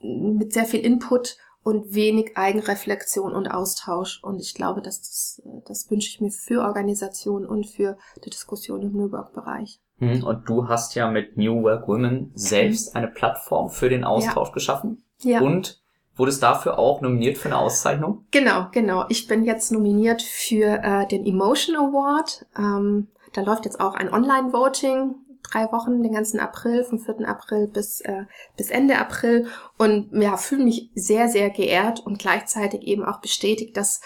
mit 0.00 0.52
sehr 0.52 0.64
viel 0.64 0.80
Input 0.80 1.36
und 1.62 1.94
wenig 1.94 2.36
Eigenreflexion 2.36 3.32
und 3.32 3.48
Austausch. 3.48 4.22
Und 4.22 4.40
ich 4.40 4.54
glaube, 4.54 4.82
dass 4.82 5.00
das, 5.00 5.42
das 5.66 5.90
wünsche 5.90 6.08
ich 6.08 6.20
mir 6.20 6.30
für 6.30 6.62
Organisationen 6.62 7.46
und 7.46 7.66
für 7.66 7.96
die 8.24 8.30
Diskussion 8.30 8.82
im 8.82 8.92
New 8.92 9.12
Work-Bereich. 9.12 9.80
Hm, 9.98 10.24
und 10.24 10.48
du 10.48 10.68
hast 10.68 10.94
ja 10.94 11.10
mit 11.10 11.36
New 11.36 11.62
Work 11.62 11.86
Women 11.86 12.32
selbst 12.34 12.96
eine 12.96 13.08
Plattform 13.08 13.70
für 13.70 13.88
den 13.88 14.04
Austausch 14.04 14.48
ja. 14.48 14.54
geschaffen. 14.54 15.04
Ja. 15.20 15.40
Und 15.40 15.80
wurdest 16.16 16.42
dafür 16.42 16.78
auch 16.78 17.00
nominiert 17.00 17.38
für 17.38 17.48
eine 17.48 17.58
Auszeichnung? 17.58 18.26
Genau, 18.32 18.66
genau. 18.72 19.04
Ich 19.08 19.28
bin 19.28 19.44
jetzt 19.44 19.70
nominiert 19.72 20.22
für 20.22 20.82
äh, 20.82 21.06
den 21.06 21.24
Emotion 21.24 21.76
Award. 21.76 22.46
Ähm, 22.58 23.08
da 23.32 23.42
läuft 23.42 23.64
jetzt 23.64 23.80
auch 23.80 23.94
ein 23.94 24.12
Online-Voting 24.12 25.14
drei 25.52 25.70
Wochen, 25.72 26.02
den 26.02 26.12
ganzen 26.12 26.40
April, 26.40 26.84
vom 26.84 26.98
4. 26.98 27.28
April 27.28 27.66
bis, 27.66 28.00
äh, 28.00 28.24
bis 28.56 28.70
Ende 28.70 28.98
April 28.98 29.46
und 29.78 30.10
ja, 30.12 30.36
fühle 30.36 30.64
mich 30.64 30.90
sehr, 30.94 31.28
sehr 31.28 31.50
geehrt 31.50 32.00
und 32.00 32.18
gleichzeitig 32.18 32.82
eben 32.82 33.04
auch 33.04 33.20
bestätigt, 33.20 33.76
dass 33.76 34.00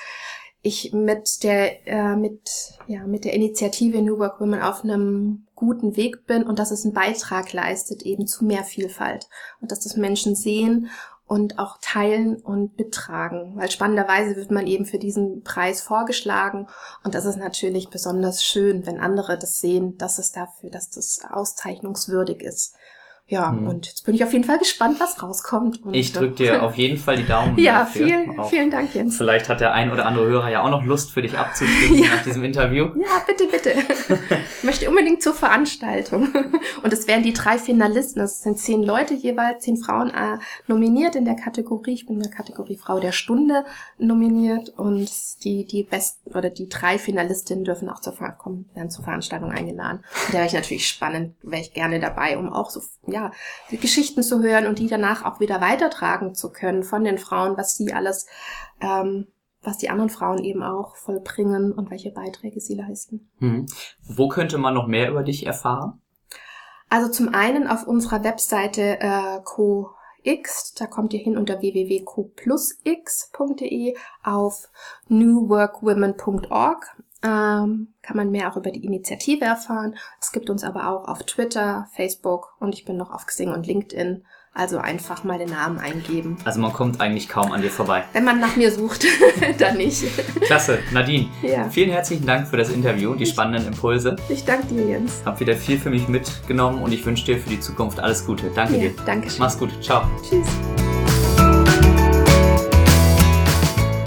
ich 0.62 0.92
mit 0.92 1.44
der, 1.44 1.86
äh, 1.86 2.16
mit, 2.16 2.78
ja, 2.88 3.06
mit 3.06 3.24
der 3.24 3.34
Initiative 3.34 4.02
New 4.02 4.18
Work 4.18 4.40
Women 4.40 4.62
auf 4.62 4.82
einem 4.82 5.46
guten 5.54 5.96
Weg 5.96 6.26
bin 6.26 6.42
und 6.42 6.58
dass 6.58 6.72
es 6.72 6.84
einen 6.84 6.92
Beitrag 6.92 7.52
leistet 7.52 8.02
eben 8.02 8.26
zu 8.26 8.44
mehr 8.44 8.64
Vielfalt 8.64 9.28
und 9.60 9.70
dass 9.70 9.80
das 9.80 9.96
Menschen 9.96 10.34
sehen 10.34 10.88
und 11.26 11.58
auch 11.58 11.78
teilen 11.80 12.36
und 12.36 12.78
mittragen. 12.78 13.56
Weil 13.56 13.70
spannenderweise 13.70 14.36
wird 14.36 14.50
man 14.50 14.66
eben 14.66 14.86
für 14.86 14.98
diesen 14.98 15.42
Preis 15.42 15.80
vorgeschlagen 15.80 16.68
und 17.04 17.14
das 17.14 17.24
ist 17.24 17.36
natürlich 17.36 17.90
besonders 17.90 18.44
schön, 18.44 18.86
wenn 18.86 19.00
andere 19.00 19.36
das 19.36 19.60
sehen, 19.60 19.98
dass 19.98 20.18
es 20.18 20.32
dafür, 20.32 20.70
dass 20.70 20.90
das 20.90 21.20
auszeichnungswürdig 21.28 22.42
ist. 22.42 22.76
Ja, 23.28 23.50
hm. 23.50 23.66
und 23.66 23.86
jetzt 23.86 24.06
bin 24.06 24.14
ich 24.14 24.22
auf 24.22 24.32
jeden 24.32 24.44
Fall 24.44 24.58
gespannt, 24.58 25.00
was 25.00 25.20
rauskommt. 25.20 25.84
Und 25.84 25.94
ich 25.94 26.12
drücke 26.12 26.36
dir 26.36 26.62
auf 26.62 26.76
jeden 26.76 26.96
Fall 26.96 27.16
die 27.16 27.26
Daumen. 27.26 27.58
ja, 27.58 27.80
dafür. 27.80 28.06
vielen, 28.06 28.38
auch 28.38 28.48
vielen 28.48 28.70
Dank, 28.70 28.94
Jens. 28.94 29.16
Vielleicht 29.16 29.48
hat 29.48 29.60
der 29.60 29.72
ein 29.72 29.90
oder 29.90 30.06
andere 30.06 30.26
Hörer 30.26 30.48
ja 30.48 30.62
auch 30.62 30.70
noch 30.70 30.84
Lust 30.84 31.10
für 31.10 31.22
dich 31.22 31.36
abzustimmen 31.36 31.98
ja. 32.04 32.10
nach 32.14 32.22
diesem 32.22 32.44
Interview. 32.44 32.84
Ja, 32.84 33.24
bitte, 33.26 33.48
bitte. 33.48 33.70
ich 34.58 34.64
möchte 34.64 34.88
unbedingt 34.88 35.22
zur 35.22 35.34
Veranstaltung. 35.34 36.28
Und 36.84 36.92
es 36.92 37.08
wären 37.08 37.24
die 37.24 37.32
drei 37.32 37.58
Finalisten. 37.58 38.22
Es 38.22 38.42
sind 38.42 38.60
zehn 38.60 38.84
Leute 38.84 39.14
jeweils, 39.14 39.64
zehn 39.64 39.76
Frauen 39.76 40.10
äh, 40.10 40.38
nominiert 40.68 41.16
in 41.16 41.24
der 41.24 41.34
Kategorie. 41.34 41.94
Ich 41.94 42.06
bin 42.06 42.16
in 42.16 42.22
der 42.22 42.32
Kategorie 42.32 42.76
Frau 42.76 43.00
der 43.00 43.12
Stunde 43.12 43.64
nominiert 43.98 44.68
und 44.76 45.10
die, 45.42 45.64
die 45.64 45.82
besten 45.82 46.30
oder 46.30 46.50
die 46.50 46.68
drei 46.68 46.96
Finalistinnen 46.96 47.64
dürfen 47.64 47.88
auch 47.88 48.00
zur, 48.00 48.14
kommen, 48.38 48.70
werden 48.74 48.90
zur 48.90 49.04
Veranstaltung 49.04 49.50
eingeladen. 49.50 50.04
Und 50.26 50.28
da 50.28 50.38
wäre 50.38 50.46
ich 50.46 50.52
natürlich 50.52 50.88
spannend, 50.88 51.34
wäre 51.42 51.62
ich 51.62 51.72
gerne 51.72 51.98
dabei, 51.98 52.38
um 52.38 52.52
auch 52.52 52.70
so, 52.70 52.80
ja, 53.06 53.15
ja, 53.16 53.32
die 53.70 53.78
Geschichten 53.78 54.22
zu 54.22 54.42
hören 54.42 54.66
und 54.66 54.78
die 54.78 54.88
danach 54.88 55.24
auch 55.24 55.40
wieder 55.40 55.60
weitertragen 55.60 56.34
zu 56.34 56.52
können 56.52 56.82
von 56.82 57.02
den 57.02 57.16
Frauen, 57.18 57.56
was 57.56 57.76
sie 57.76 57.94
alles, 57.94 58.26
ähm, 58.80 59.28
was 59.62 59.78
die 59.78 59.88
anderen 59.88 60.10
Frauen 60.10 60.44
eben 60.44 60.62
auch 60.62 60.96
vollbringen 60.96 61.72
und 61.72 61.90
welche 61.90 62.10
Beiträge 62.10 62.60
sie 62.60 62.74
leisten. 62.74 63.30
Mhm. 63.38 63.66
Wo 64.02 64.28
könnte 64.28 64.58
man 64.58 64.74
noch 64.74 64.86
mehr 64.86 65.10
über 65.10 65.22
dich 65.22 65.46
erfahren? 65.46 66.02
Also 66.88 67.10
zum 67.10 67.34
einen 67.34 67.66
auf 67.66 67.84
unserer 67.86 68.22
Webseite 68.22 69.00
äh, 69.00 69.40
co 69.44 69.90
X, 70.22 70.74
da 70.74 70.86
kommt 70.86 71.14
ihr 71.14 71.20
hin 71.20 71.38
unter 71.38 71.60
www.qplusx.de 71.60 73.96
auf 74.24 74.68
newworkwomen.org. 75.08 77.02
Ähm, 77.26 77.94
kann 78.02 78.16
man 78.16 78.30
mehr 78.30 78.50
auch 78.50 78.56
über 78.56 78.70
die 78.70 78.84
Initiative 78.84 79.44
erfahren. 79.44 79.96
Es 80.20 80.32
gibt 80.32 80.48
uns 80.48 80.62
aber 80.64 80.88
auch 80.88 81.08
auf 81.08 81.24
Twitter, 81.24 81.88
Facebook 81.92 82.54
und 82.60 82.74
ich 82.74 82.84
bin 82.84 82.96
noch 82.96 83.10
auf 83.10 83.26
Xing 83.26 83.50
und 83.50 83.66
LinkedIn. 83.66 84.24
Also 84.56 84.78
einfach 84.78 85.22
mal 85.22 85.38
den 85.38 85.50
Namen 85.50 85.78
eingeben. 85.78 86.38
Also 86.46 86.60
man 86.60 86.72
kommt 86.72 86.98
eigentlich 86.98 87.28
kaum 87.28 87.52
an 87.52 87.60
dir 87.60 87.70
vorbei. 87.70 88.04
Wenn 88.14 88.24
man 88.24 88.40
nach 88.40 88.56
mir 88.56 88.72
sucht, 88.72 89.04
dann 89.58 89.76
nicht. 89.76 90.02
Klasse, 90.40 90.78
Nadine. 90.92 91.28
Ja. 91.42 91.68
Vielen 91.68 91.90
herzlichen 91.90 92.24
Dank 92.24 92.48
für 92.48 92.56
das 92.56 92.70
Interview 92.70 93.10
und 93.10 93.18
die 93.18 93.26
spannenden 93.26 93.66
Impulse. 93.66 94.16
Ich 94.30 94.46
danke 94.46 94.68
dir, 94.68 94.86
Jens. 94.86 95.20
Hab 95.26 95.40
wieder 95.40 95.54
viel 95.56 95.78
für 95.78 95.90
mich 95.90 96.08
mitgenommen 96.08 96.82
und 96.82 96.90
ich 96.90 97.04
wünsche 97.04 97.26
dir 97.26 97.38
für 97.38 97.50
die 97.50 97.60
Zukunft 97.60 98.00
alles 98.00 98.24
Gute. 98.24 98.50
Danke 98.54 98.76
ja, 98.76 98.80
dir. 98.88 98.94
Danke 99.04 99.28
schön. 99.28 99.40
Mach's 99.40 99.58
gut. 99.58 99.70
Ciao. 99.82 100.04
Tschüss. 100.26 100.46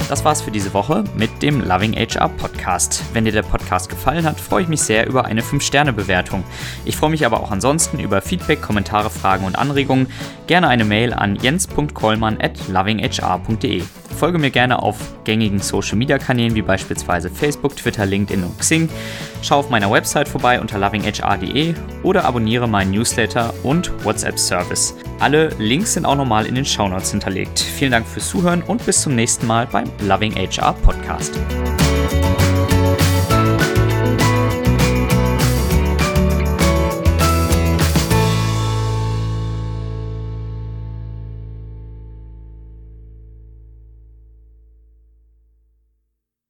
Das 0.10 0.26
war's 0.26 0.42
für 0.42 0.50
diese 0.50 0.74
Woche 0.74 1.04
mit 1.16 1.44
dem 1.44 1.62
Loving 1.62 1.94
HR 1.94 2.30
Podcast. 2.30 3.04
Wenn 3.14 3.26
dir 3.26 3.32
der 3.32 3.44
Podcast 3.44 3.90
gefallen 3.90 4.26
hat, 4.26 4.40
freue 4.40 4.64
ich 4.64 4.68
mich 4.68 4.82
sehr 4.82 5.06
über 5.06 5.26
eine 5.26 5.42
5-Sterne-Bewertung. 5.42 6.44
Ich 6.84 6.98
freue 6.98 7.12
mich 7.12 7.28
aber 7.28 7.42
auch 7.42 7.52
ansonsten 7.52 8.00
über 8.00 8.20
Feedback, 8.20 8.60
Kommentare, 8.60 9.12
Fragen 9.12 9.46
und 9.46 9.56
Anregungen. 9.56 10.08
Gerne 10.48 10.68
eine 10.68 10.84
Mail 10.84 11.14
an 11.14 11.36
jens.kollmann 11.36 12.42
at 12.42 12.68
lovinghr.de. 12.68 13.84
Folge 14.18 14.38
mir 14.38 14.52
gerne 14.52 14.82
auf 14.82 14.98
gängigen 15.24 15.60
Social 15.60 15.98
Media 15.98 16.18
Kanälen 16.18 16.56
wie 16.56 16.62
beispielsweise 16.62 17.30
Facebook, 17.30 17.76
Twitter, 17.76 18.06
LinkedIn 18.06 18.44
und 18.44 18.60
Xing. 18.60 18.90
Schau 19.42 19.60
auf 19.60 19.70
meiner 19.70 19.92
Website 19.92 20.28
vorbei 20.28 20.60
unter 20.60 20.78
lovinghr.de 20.78 21.74
oder 22.04 22.26
abonniere 22.26 22.68
meinen 22.68 22.92
Newsletter 22.92 23.54
und 23.64 23.92
WhatsApp 24.04 24.38
Service. 24.38 24.96
Alle 25.20 25.50
Links 25.60 25.94
sind 25.94 26.06
auch 26.06 26.16
nochmal 26.16 26.46
in 26.46 26.56
den 26.56 26.66
Shownotes 26.66 27.12
hinterlegt. 27.12 27.60
Vielen 27.60 27.92
Dank 27.92 28.08
fürs 28.08 28.30
Zuhören 28.30 28.62
und 28.64 28.86
bis 28.86 29.02
zum 29.02 29.16
nächsten 29.16 29.48
Mal 29.48 29.68
beim 29.68 29.86
Loving 30.02 30.36
HR 30.36 30.74
Podcast. 30.74 31.40